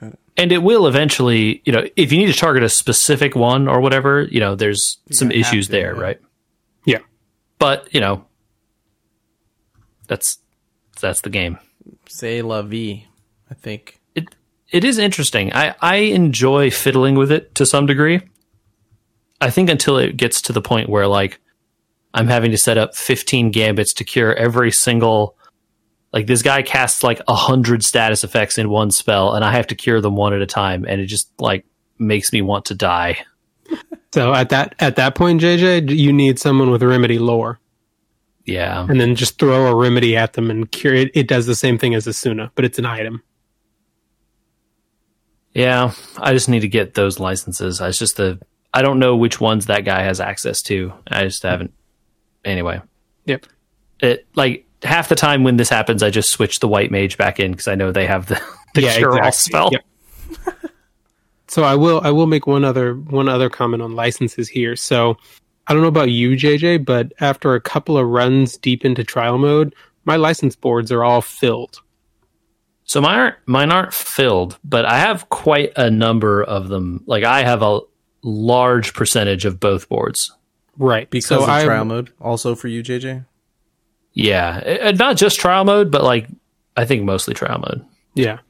Got 0.00 0.14
it. 0.14 0.18
and 0.36 0.50
it 0.50 0.62
will 0.64 0.86
eventually 0.88 1.62
you 1.64 1.72
know 1.72 1.84
if 1.94 2.10
you 2.10 2.18
need 2.18 2.32
to 2.32 2.38
target 2.38 2.62
a 2.64 2.68
specific 2.68 3.36
one 3.36 3.68
or 3.68 3.80
whatever 3.80 4.22
you 4.22 4.40
know 4.40 4.56
there's 4.56 4.96
some 5.12 5.28
gonna 5.28 5.38
issues 5.40 5.66
to, 5.66 5.72
there 5.72 5.94
yeah. 5.94 6.00
right 6.02 6.20
yeah 6.86 6.98
but 7.60 7.86
you 7.94 8.00
know 8.00 8.24
that's 10.08 10.38
that's 11.00 11.20
the 11.20 11.30
game 11.30 11.58
Say 12.08 12.42
la 12.42 12.62
vie, 12.62 13.06
I 13.48 13.54
think. 13.54 13.99
It 14.70 14.84
is 14.84 14.98
interesting. 14.98 15.52
I 15.52 15.74
i 15.80 15.96
enjoy 15.96 16.70
fiddling 16.70 17.16
with 17.16 17.32
it 17.32 17.54
to 17.56 17.66
some 17.66 17.86
degree. 17.86 18.20
I 19.40 19.50
think 19.50 19.70
until 19.70 19.96
it 19.98 20.16
gets 20.16 20.42
to 20.42 20.52
the 20.52 20.62
point 20.62 20.88
where 20.88 21.06
like 21.06 21.40
i'm 22.12 22.26
having 22.26 22.50
to 22.50 22.58
set 22.58 22.76
up 22.76 22.94
15 22.94 23.50
gambits 23.52 23.92
to 23.94 24.04
cure 24.04 24.34
every 24.34 24.70
single 24.70 25.36
like 26.12 26.26
this 26.26 26.42
guy 26.42 26.62
casts 26.62 27.02
like 27.02 27.20
a 27.28 27.34
hundred 27.34 27.84
status 27.84 28.24
effects 28.24 28.58
in 28.58 28.68
one 28.68 28.90
spell 28.90 29.34
and 29.34 29.44
i 29.44 29.52
have 29.52 29.66
to 29.68 29.74
cure 29.74 30.00
them 30.00 30.16
one 30.16 30.34
at 30.34 30.42
a 30.42 30.46
time 30.46 30.84
and 30.86 31.00
it 31.00 31.06
just 31.06 31.30
like 31.38 31.64
makes 31.98 32.32
me 32.32 32.42
want 32.42 32.66
to 32.66 32.74
die. 32.74 33.18
So 34.12 34.34
at 34.34 34.48
that 34.48 34.74
at 34.80 34.96
that 34.96 35.14
point 35.14 35.40
jj 35.40 35.96
you 35.96 36.12
need 36.12 36.40
someone 36.40 36.72
with 36.72 36.82
a 36.82 36.88
remedy 36.88 37.20
lore. 37.20 37.60
Yeah. 38.44 38.84
And 38.88 39.00
then 39.00 39.14
just 39.14 39.38
throw 39.38 39.68
a 39.68 39.76
remedy 39.76 40.16
at 40.16 40.32
them 40.32 40.50
and 40.50 40.68
cure 40.68 40.94
it. 40.94 41.12
It 41.14 41.28
does 41.28 41.46
the 41.46 41.54
same 41.54 41.78
thing 41.78 41.94
as 41.94 42.06
esuna 42.06 42.50
but 42.56 42.64
it's 42.64 42.80
an 42.80 42.86
item 42.86 43.22
Yeah, 45.54 45.92
I 46.16 46.32
just 46.32 46.48
need 46.48 46.60
to 46.60 46.68
get 46.68 46.94
those 46.94 47.18
licenses. 47.18 47.80
It's 47.80 47.98
just 47.98 48.16
the 48.16 48.40
I 48.72 48.82
don't 48.82 48.98
know 48.98 49.16
which 49.16 49.40
ones 49.40 49.66
that 49.66 49.84
guy 49.84 50.02
has 50.02 50.20
access 50.20 50.62
to. 50.62 50.92
I 51.08 51.24
just 51.24 51.42
haven't. 51.42 51.72
Anyway, 52.44 52.80
yep 53.26 53.46
it 54.02 54.26
like 54.34 54.66
half 54.82 55.08
the 55.08 55.14
time 55.14 55.44
when 55.44 55.56
this 55.56 55.68
happens, 55.68 56.02
I 56.02 56.10
just 56.10 56.30
switch 56.30 56.60
the 56.60 56.68
white 56.68 56.90
mage 56.90 57.18
back 57.18 57.38
in 57.38 57.52
because 57.52 57.68
I 57.68 57.74
know 57.74 57.92
they 57.92 58.06
have 58.06 58.26
the, 58.26 58.40
the 58.74 58.82
cure 58.82 59.22
all 59.22 59.32
spell. 59.32 59.70
Yep. 59.72 59.84
so 61.48 61.62
I 61.62 61.74
will 61.74 62.00
I 62.02 62.10
will 62.10 62.26
make 62.26 62.46
one 62.46 62.64
other 62.64 62.94
one 62.94 63.28
other 63.28 63.50
comment 63.50 63.82
on 63.82 63.94
licenses 63.94 64.48
here. 64.48 64.76
So 64.76 65.16
I 65.66 65.72
don't 65.72 65.82
know 65.82 65.88
about 65.88 66.10
you, 66.10 66.32
JJ, 66.32 66.84
but 66.84 67.12
after 67.20 67.54
a 67.54 67.60
couple 67.60 67.96
of 67.96 68.06
runs 68.06 68.56
deep 68.56 68.84
into 68.84 69.04
trial 69.04 69.38
mode, 69.38 69.74
my 70.04 70.16
license 70.16 70.56
boards 70.56 70.90
are 70.90 71.04
all 71.04 71.20
filled. 71.20 71.80
So 72.90 73.00
mine 73.00 73.18
aren't 73.20 73.36
mine 73.46 73.70
aren't 73.70 73.94
filled, 73.94 74.58
but 74.64 74.84
I 74.84 74.98
have 74.98 75.28
quite 75.28 75.72
a 75.76 75.88
number 75.88 76.42
of 76.42 76.66
them. 76.66 77.04
Like 77.06 77.22
I 77.22 77.44
have 77.44 77.62
a 77.62 77.82
large 78.24 78.94
percentage 78.94 79.44
of 79.44 79.60
both 79.60 79.88
boards. 79.88 80.32
Right. 80.76 81.08
Because 81.08 81.28
so 81.28 81.42
of 81.44 81.48
I, 81.48 81.64
trial 81.64 81.84
mode, 81.84 82.10
also 82.20 82.56
for 82.56 82.66
you, 82.66 82.82
JJ. 82.82 83.26
Yeah, 84.12 84.60
Eh, 84.64 84.90
not 84.90 85.16
just 85.16 85.38
trial 85.38 85.64
mode, 85.64 85.92
but 85.92 86.02
like 86.02 86.26
I 86.76 86.84
think 86.84 87.04
mostly 87.04 87.32
trial 87.32 87.60
mode. 87.60 87.86
Yeah. 88.14 88.40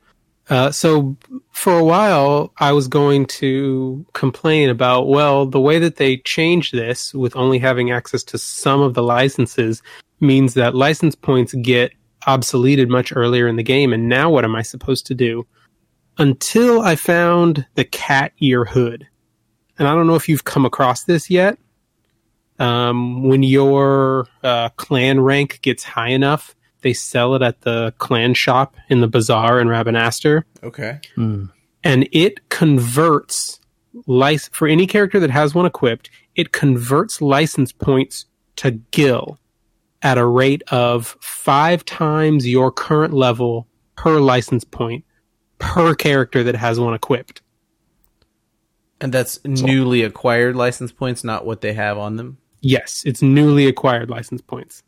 Uh, 0.48 0.70
so 0.70 1.18
for 1.50 1.78
a 1.78 1.84
while, 1.84 2.54
I 2.56 2.72
was 2.72 2.88
going 2.88 3.26
to 3.26 4.06
complain 4.14 4.70
about, 4.70 5.06
well, 5.06 5.44
the 5.44 5.60
way 5.60 5.78
that 5.80 5.96
they 5.96 6.16
changed 6.16 6.72
this 6.72 7.12
with 7.12 7.36
only 7.36 7.58
having 7.58 7.90
access 7.90 8.24
to 8.24 8.38
some 8.38 8.80
of 8.80 8.94
the 8.94 9.02
licenses 9.02 9.82
means 10.18 10.54
that 10.54 10.74
license 10.74 11.14
points 11.14 11.52
get 11.52 11.92
obsoleted 12.26 12.88
much 12.88 13.12
earlier 13.14 13.46
in 13.48 13.56
the 13.56 13.62
game. 13.62 13.92
And 13.92 14.08
now 14.08 14.30
what 14.30 14.44
am 14.44 14.54
I 14.56 14.62
supposed 14.62 15.06
to 15.06 15.14
do? 15.14 15.46
Until 16.18 16.82
I 16.82 16.96
found 16.96 17.66
the 17.74 17.84
cat 17.84 18.32
ear 18.40 18.64
hood. 18.64 19.06
And 19.78 19.88
I 19.88 19.94
don't 19.94 20.06
know 20.06 20.16
if 20.16 20.28
you've 20.28 20.44
come 20.44 20.66
across 20.66 21.04
this 21.04 21.30
yet. 21.30 21.58
Um, 22.58 23.24
when 23.24 23.42
your 23.42 24.26
uh, 24.42 24.68
clan 24.76 25.20
rank 25.20 25.60
gets 25.62 25.82
high 25.82 26.10
enough, 26.10 26.54
they 26.82 26.92
sell 26.92 27.34
it 27.34 27.40
at 27.42 27.62
the 27.62 27.94
clan 27.98 28.34
shop 28.34 28.74
in 28.90 29.00
the 29.00 29.08
bazaar 29.08 29.60
in 29.60 29.68
Rabanastre, 29.68 30.42
Okay. 30.62 31.00
and 31.16 32.08
it 32.12 32.48
converts 32.50 33.60
lic- 34.06 34.52
for 34.54 34.68
any 34.68 34.86
character 34.86 35.18
that 35.20 35.30
has 35.30 35.54
one 35.54 35.64
equipped. 35.64 36.10
It 36.36 36.52
converts 36.52 37.22
license 37.22 37.72
points 37.72 38.26
to 38.56 38.72
gil 38.72 39.38
at 40.02 40.18
a 40.18 40.26
rate 40.26 40.62
of 40.70 41.16
five 41.20 41.84
times 41.84 42.46
your 42.46 42.70
current 42.72 43.12
level 43.12 43.66
per 43.96 44.18
license 44.20 44.64
point 44.64 45.04
per 45.58 45.94
character 45.94 46.42
that 46.44 46.54
has 46.56 46.80
one 46.80 46.94
equipped. 46.94 47.42
And 49.00 49.12
that's 49.12 49.42
newly 49.44 50.02
acquired 50.02 50.56
license 50.56 50.92
points, 50.92 51.24
not 51.24 51.44
what 51.46 51.60
they 51.62 51.72
have 51.72 51.96
on 51.98 52.16
them. 52.16 52.38
Yes, 52.60 53.02
it's 53.06 53.22
newly 53.22 53.66
acquired 53.66 54.10
license 54.10 54.42
points, 54.42 54.82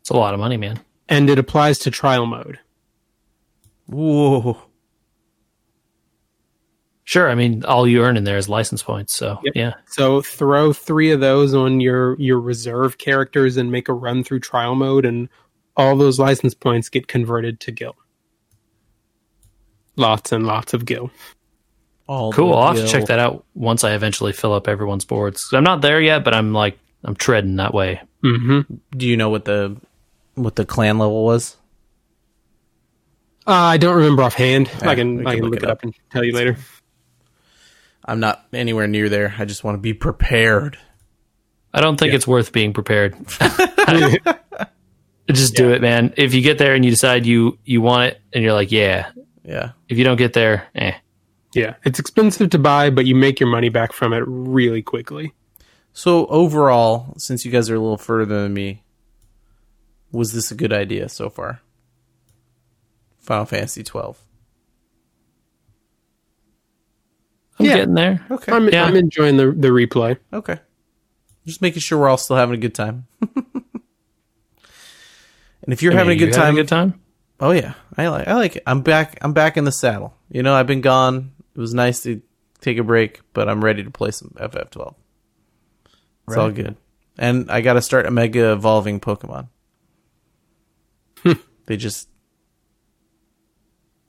It's 0.00 0.10
a 0.10 0.16
lot 0.16 0.32
of 0.32 0.40
money, 0.40 0.56
man. 0.56 0.80
and 1.08 1.28
it 1.28 1.38
applies 1.38 1.78
to 1.80 1.90
trial 1.90 2.24
mode. 2.26 2.58
Whoa. 3.86 4.62
Sure, 7.04 7.28
I 7.28 7.34
mean 7.34 7.64
all 7.64 7.88
you 7.88 8.02
earn 8.04 8.16
in 8.16 8.24
there 8.24 8.36
is 8.36 8.48
license 8.48 8.82
points. 8.82 9.12
So 9.14 9.38
Yep. 9.42 9.52
yeah, 9.56 9.74
So 9.86 10.22
throw 10.22 10.72
three 10.72 11.10
of 11.10 11.20
those 11.20 11.54
on 11.54 11.80
your 11.80 12.16
your 12.20 12.38
reserve 12.40 12.98
characters 12.98 13.56
and 13.56 13.70
make 13.72 13.88
a 13.88 13.92
run 13.92 14.22
through 14.22 14.40
trial 14.40 14.74
mode, 14.74 15.04
and 15.04 15.28
all 15.76 15.96
those 15.96 16.18
license 16.18 16.54
points 16.54 16.88
get 16.88 17.08
converted 17.08 17.58
to 17.60 17.72
gil. 17.72 17.96
Lots 19.96 20.32
and 20.32 20.46
lots 20.46 20.72
of 20.72 20.84
gil. 20.84 21.10
All 22.06 22.32
cool. 22.32 22.54
I'll 22.54 22.74
have 22.74 22.84
to 22.84 22.88
check 22.90 23.06
that 23.06 23.18
out 23.18 23.44
once 23.54 23.84
I 23.84 23.94
eventually 23.94 24.32
fill 24.32 24.52
up 24.52 24.66
everyone's 24.68 25.04
boards. 25.04 25.48
I'm 25.52 25.64
not 25.64 25.80
there 25.80 26.00
yet, 26.00 26.24
but 26.24 26.34
I'm 26.34 26.52
like 26.52 26.78
I'm 27.04 27.14
treading 27.16 27.56
that 27.56 27.74
way. 27.74 28.00
hmm 28.22 28.60
Do 28.96 29.06
you 29.06 29.16
know 29.16 29.30
what 29.30 29.44
the 29.44 29.76
what 30.34 30.56
the 30.56 30.64
clan 30.64 30.98
level 30.98 31.24
was? 31.24 31.56
Uh, 33.46 33.52
I 33.52 33.76
don't 33.78 33.96
remember 33.96 34.22
offhand. 34.22 34.68
Yeah, 34.80 34.90
I 34.90 34.94
can 34.94 35.26
I 35.26 35.34
can 35.34 35.40
can 35.42 35.50
look, 35.50 35.62
it 35.62 35.68
up. 35.68 35.82
and 35.82 35.94
tell 36.10 36.22
you 36.24 36.32
later. 36.34 36.56
I'm 38.10 38.18
not 38.18 38.44
anywhere 38.52 38.88
near 38.88 39.08
there. 39.08 39.32
I 39.38 39.44
just 39.44 39.62
want 39.62 39.76
to 39.76 39.80
be 39.80 39.94
prepared. 39.94 40.76
I 41.72 41.80
don't 41.80 41.96
think 41.96 42.12
it's 42.12 42.26
worth 42.26 42.50
being 42.50 42.72
prepared. 42.72 43.14
Just 45.30 45.54
do 45.54 45.70
it, 45.70 45.80
man. 45.80 46.12
If 46.16 46.34
you 46.34 46.42
get 46.42 46.58
there 46.58 46.74
and 46.74 46.84
you 46.84 46.90
decide 46.90 47.24
you 47.24 47.56
you 47.64 47.80
want 47.80 48.12
it, 48.12 48.20
and 48.32 48.42
you're 48.42 48.52
like, 48.52 48.72
yeah. 48.72 49.12
Yeah. 49.44 49.72
If 49.88 49.96
you 49.96 50.02
don't 50.02 50.16
get 50.16 50.32
there, 50.32 50.66
eh. 50.74 50.94
yeah, 51.54 51.74
it's 51.84 52.00
expensive 52.00 52.50
to 52.50 52.58
buy, 52.58 52.90
but 52.90 53.06
you 53.06 53.14
make 53.14 53.38
your 53.38 53.48
money 53.48 53.68
back 53.68 53.92
from 53.92 54.12
it 54.12 54.24
really 54.26 54.82
quickly. 54.82 55.32
So 55.92 56.26
overall, 56.26 57.14
since 57.16 57.44
you 57.44 57.52
guys 57.52 57.70
are 57.70 57.76
a 57.76 57.80
little 57.80 57.96
further 57.96 58.42
than 58.42 58.52
me, 58.52 58.82
was 60.10 60.32
this 60.32 60.50
a 60.50 60.56
good 60.56 60.72
idea 60.72 61.08
so 61.08 61.30
far? 61.30 61.60
Final 63.20 63.44
Fantasy 63.44 63.84
12. 63.84 64.18
I'm 67.60 67.66
Yeah. 67.66 67.76
getting 67.76 67.94
there. 67.94 68.24
Okay. 68.30 68.52
I'm, 68.52 68.68
Yeah. 68.68 68.84
I'm 68.84 68.96
enjoying 68.96 69.36
the 69.36 69.46
the 69.52 69.68
replay. 69.68 70.18
Okay. 70.32 70.58
Just 71.46 71.62
making 71.62 71.80
sure 71.80 71.98
we're 71.98 72.08
all 72.08 72.16
still 72.18 72.36
having 72.36 72.54
a 72.54 72.58
good 72.60 72.74
time. 72.74 73.06
and 75.62 75.72
if 75.72 75.82
you're 75.82 75.92
I 75.92 75.96
mean, 75.96 75.98
having 75.98 76.18
a 76.18 76.20
you 76.20 76.26
good 76.26 76.34
having 76.36 76.46
time, 76.46 76.54
a 76.54 76.56
good 76.62 76.68
time. 76.68 77.00
oh 77.40 77.50
yeah, 77.52 77.74
I 77.96 78.08
like 78.08 78.28
I 78.28 78.34
like 78.34 78.56
it. 78.56 78.62
I'm 78.66 78.82
back. 78.82 79.18
I'm 79.22 79.32
back 79.32 79.56
in 79.56 79.64
the 79.64 79.72
saddle. 79.72 80.14
You 80.30 80.42
know, 80.42 80.54
I've 80.54 80.66
been 80.66 80.80
gone. 80.80 81.32
It 81.54 81.58
was 81.60 81.74
nice 81.74 82.02
to 82.04 82.22
take 82.60 82.78
a 82.78 82.84
break, 82.84 83.20
but 83.32 83.48
I'm 83.48 83.64
ready 83.64 83.82
to 83.82 83.90
play 83.90 84.10
some 84.10 84.34
FF12. 84.38 84.94
It's 86.28 86.36
all 86.36 86.50
good. 86.50 86.76
And 87.18 87.50
I 87.50 87.60
got 87.60 87.72
to 87.74 87.82
start 87.82 88.06
a 88.06 88.10
mega 88.10 88.52
evolving 88.52 89.00
Pokemon. 89.00 89.48
they 91.66 91.76
just 91.76 92.08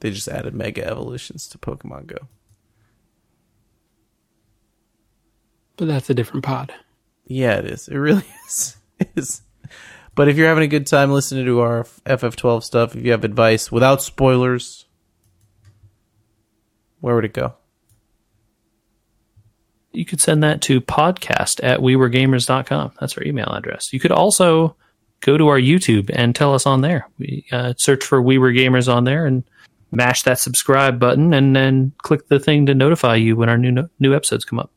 they 0.01 0.11
just 0.11 0.27
added 0.27 0.53
mega 0.53 0.85
evolutions 0.85 1.47
to 1.49 1.57
Pokemon 1.57 2.07
Go. 2.07 2.17
But 5.77 5.87
that's 5.87 6.09
a 6.09 6.13
different 6.13 6.43
pod. 6.45 6.73
Yeah, 7.25 7.57
it 7.57 7.65
is. 7.65 7.87
It 7.87 7.97
really 7.97 8.25
is. 8.47 8.77
It 8.99 9.09
is. 9.15 9.41
But 10.13 10.27
if 10.27 10.37
you're 10.37 10.47
having 10.47 10.63
a 10.63 10.67
good 10.67 10.87
time 10.87 11.11
listening 11.11 11.45
to 11.45 11.61
our 11.61 11.83
FF12 12.05 12.63
stuff, 12.63 12.95
if 12.95 13.03
you 13.03 13.11
have 13.11 13.23
advice 13.23 13.71
without 13.71 14.01
spoilers, 14.01 14.85
where 16.99 17.15
would 17.15 17.25
it 17.25 17.33
go? 17.33 17.55
you 19.93 20.05
could 20.05 20.21
send 20.21 20.41
that 20.41 20.61
to 20.61 20.79
podcast 20.79 21.61
at 21.61 21.81
wewaregamers.com. 21.81 22.93
That's 22.99 23.17
our 23.17 23.23
email 23.25 23.47
address. 23.47 23.91
You 23.91 23.99
could 23.99 24.13
also 24.13 24.77
go 25.19 25.37
to 25.37 25.49
our 25.49 25.59
YouTube 25.59 26.09
and 26.13 26.33
tell 26.33 26.53
us 26.53 26.65
on 26.65 26.79
there. 26.79 27.09
We 27.19 27.45
uh, 27.51 27.73
search 27.77 28.03
for 28.05 28.21
We 28.21 28.37
Were 28.37 28.53
Gamers 28.53 28.87
on 28.93 29.03
there 29.03 29.25
and 29.25 29.43
mash 29.91 30.23
that 30.23 30.39
subscribe 30.39 30.97
button 30.97 31.33
and 31.33 31.53
then 31.53 31.91
click 31.97 32.29
the 32.29 32.39
thing 32.39 32.67
to 32.67 32.73
notify 32.73 33.15
you 33.15 33.35
when 33.35 33.49
our 33.49 33.57
new 33.57 33.71
no- 33.71 33.89
new 33.99 34.15
episodes 34.15 34.45
come 34.45 34.59
up. 34.59 34.71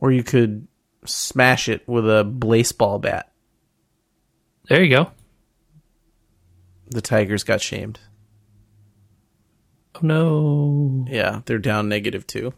Or 0.00 0.10
you 0.10 0.22
could 0.22 0.66
smash 1.04 1.68
it 1.68 1.86
with 1.88 2.08
a 2.08 2.24
baseball 2.24 2.98
bat. 2.98 3.30
There 4.68 4.82
you 4.82 4.90
go. 4.90 5.10
The 6.90 7.00
Tigers 7.00 7.44
got 7.44 7.60
shamed. 7.60 8.00
Oh 9.96 10.00
no. 10.02 11.06
Yeah, 11.08 11.42
they're 11.44 11.58
down 11.58 11.88
negative 11.88 12.26
two. 12.26 12.52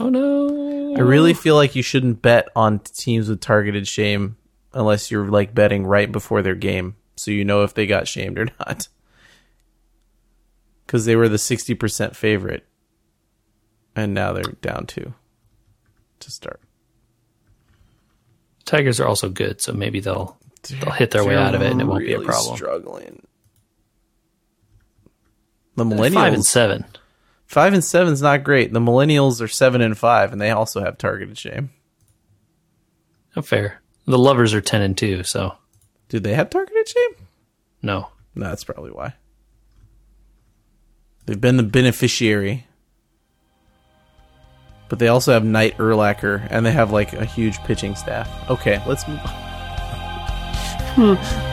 Oh 0.00 0.08
no. 0.08 0.94
I 0.96 1.00
really 1.00 1.34
feel 1.34 1.54
like 1.54 1.74
you 1.74 1.82
shouldn't 1.82 2.22
bet 2.22 2.48
on 2.54 2.80
teams 2.80 3.28
with 3.28 3.40
targeted 3.40 3.86
shame 3.86 4.36
unless 4.72 5.10
you're 5.10 5.28
like 5.28 5.54
betting 5.54 5.84
right 5.86 6.10
before 6.10 6.42
their 6.42 6.54
game 6.54 6.96
so 7.16 7.30
you 7.30 7.44
know 7.44 7.62
if 7.62 7.74
they 7.74 7.86
got 7.86 8.08
shamed 8.08 8.38
or 8.38 8.48
not. 8.58 8.88
Cuz 10.86 11.04
they 11.04 11.16
were 11.16 11.28
the 11.28 11.36
60% 11.36 12.14
favorite 12.14 12.64
and 13.94 14.14
now 14.14 14.32
they're 14.32 14.54
down 14.62 14.86
2 14.86 15.12
to 16.20 16.30
start. 16.30 16.60
Tigers 18.64 19.00
are 19.00 19.06
also 19.06 19.28
good, 19.28 19.60
so 19.60 19.72
maybe 19.72 20.00
they'll 20.00 20.38
they'll 20.68 20.90
hit 20.92 21.10
their 21.10 21.24
way 21.24 21.36
out 21.36 21.54
of 21.54 21.62
it 21.62 21.70
and 21.72 21.80
it 21.80 21.84
won't 21.86 22.04
be 22.04 22.12
a 22.12 22.20
problem. 22.20 22.56
Struggling. 22.56 23.22
The 25.76 25.84
millennials 25.84 26.14
Five 26.14 26.32
and 26.34 26.42
millennials 26.42 26.44
seven. 26.44 26.84
five 27.46 27.72
and 27.72 27.84
seven 27.84 28.12
is 28.12 28.20
not 28.22 28.44
great. 28.44 28.72
The 28.72 28.80
millennials 28.80 29.40
are 29.40 29.48
seven 29.48 29.80
and 29.80 29.96
five, 29.96 30.32
and 30.32 30.40
they 30.40 30.50
also 30.50 30.80
have 30.84 30.98
targeted 30.98 31.38
shame. 31.38 31.70
Oh, 33.36 33.42
fair. 33.42 33.80
The 34.06 34.18
lovers 34.18 34.52
are 34.54 34.60
ten 34.60 34.82
and 34.82 34.96
two, 34.98 35.22
so 35.22 35.54
Do 36.08 36.18
they 36.20 36.34
have 36.34 36.50
targeted 36.50 36.88
shame? 36.88 37.10
no. 37.82 38.08
No, 38.34 38.50
that's 38.50 38.62
probably 38.62 38.92
why. 38.92 39.14
They've 41.26 41.40
been 41.40 41.56
the 41.56 41.64
beneficiary. 41.64 42.67
But 44.88 44.98
they 44.98 45.08
also 45.08 45.32
have 45.32 45.44
Knight 45.44 45.76
Erlacher, 45.76 46.46
and 46.50 46.64
they 46.64 46.72
have 46.72 46.90
like 46.92 47.12
a 47.12 47.24
huge 47.24 47.58
pitching 47.64 47.94
staff. 47.94 48.28
Okay, 48.50 48.82
let's 48.86 49.06
move 49.06 49.20
on. 49.20 49.32
Hmm. 51.16 51.47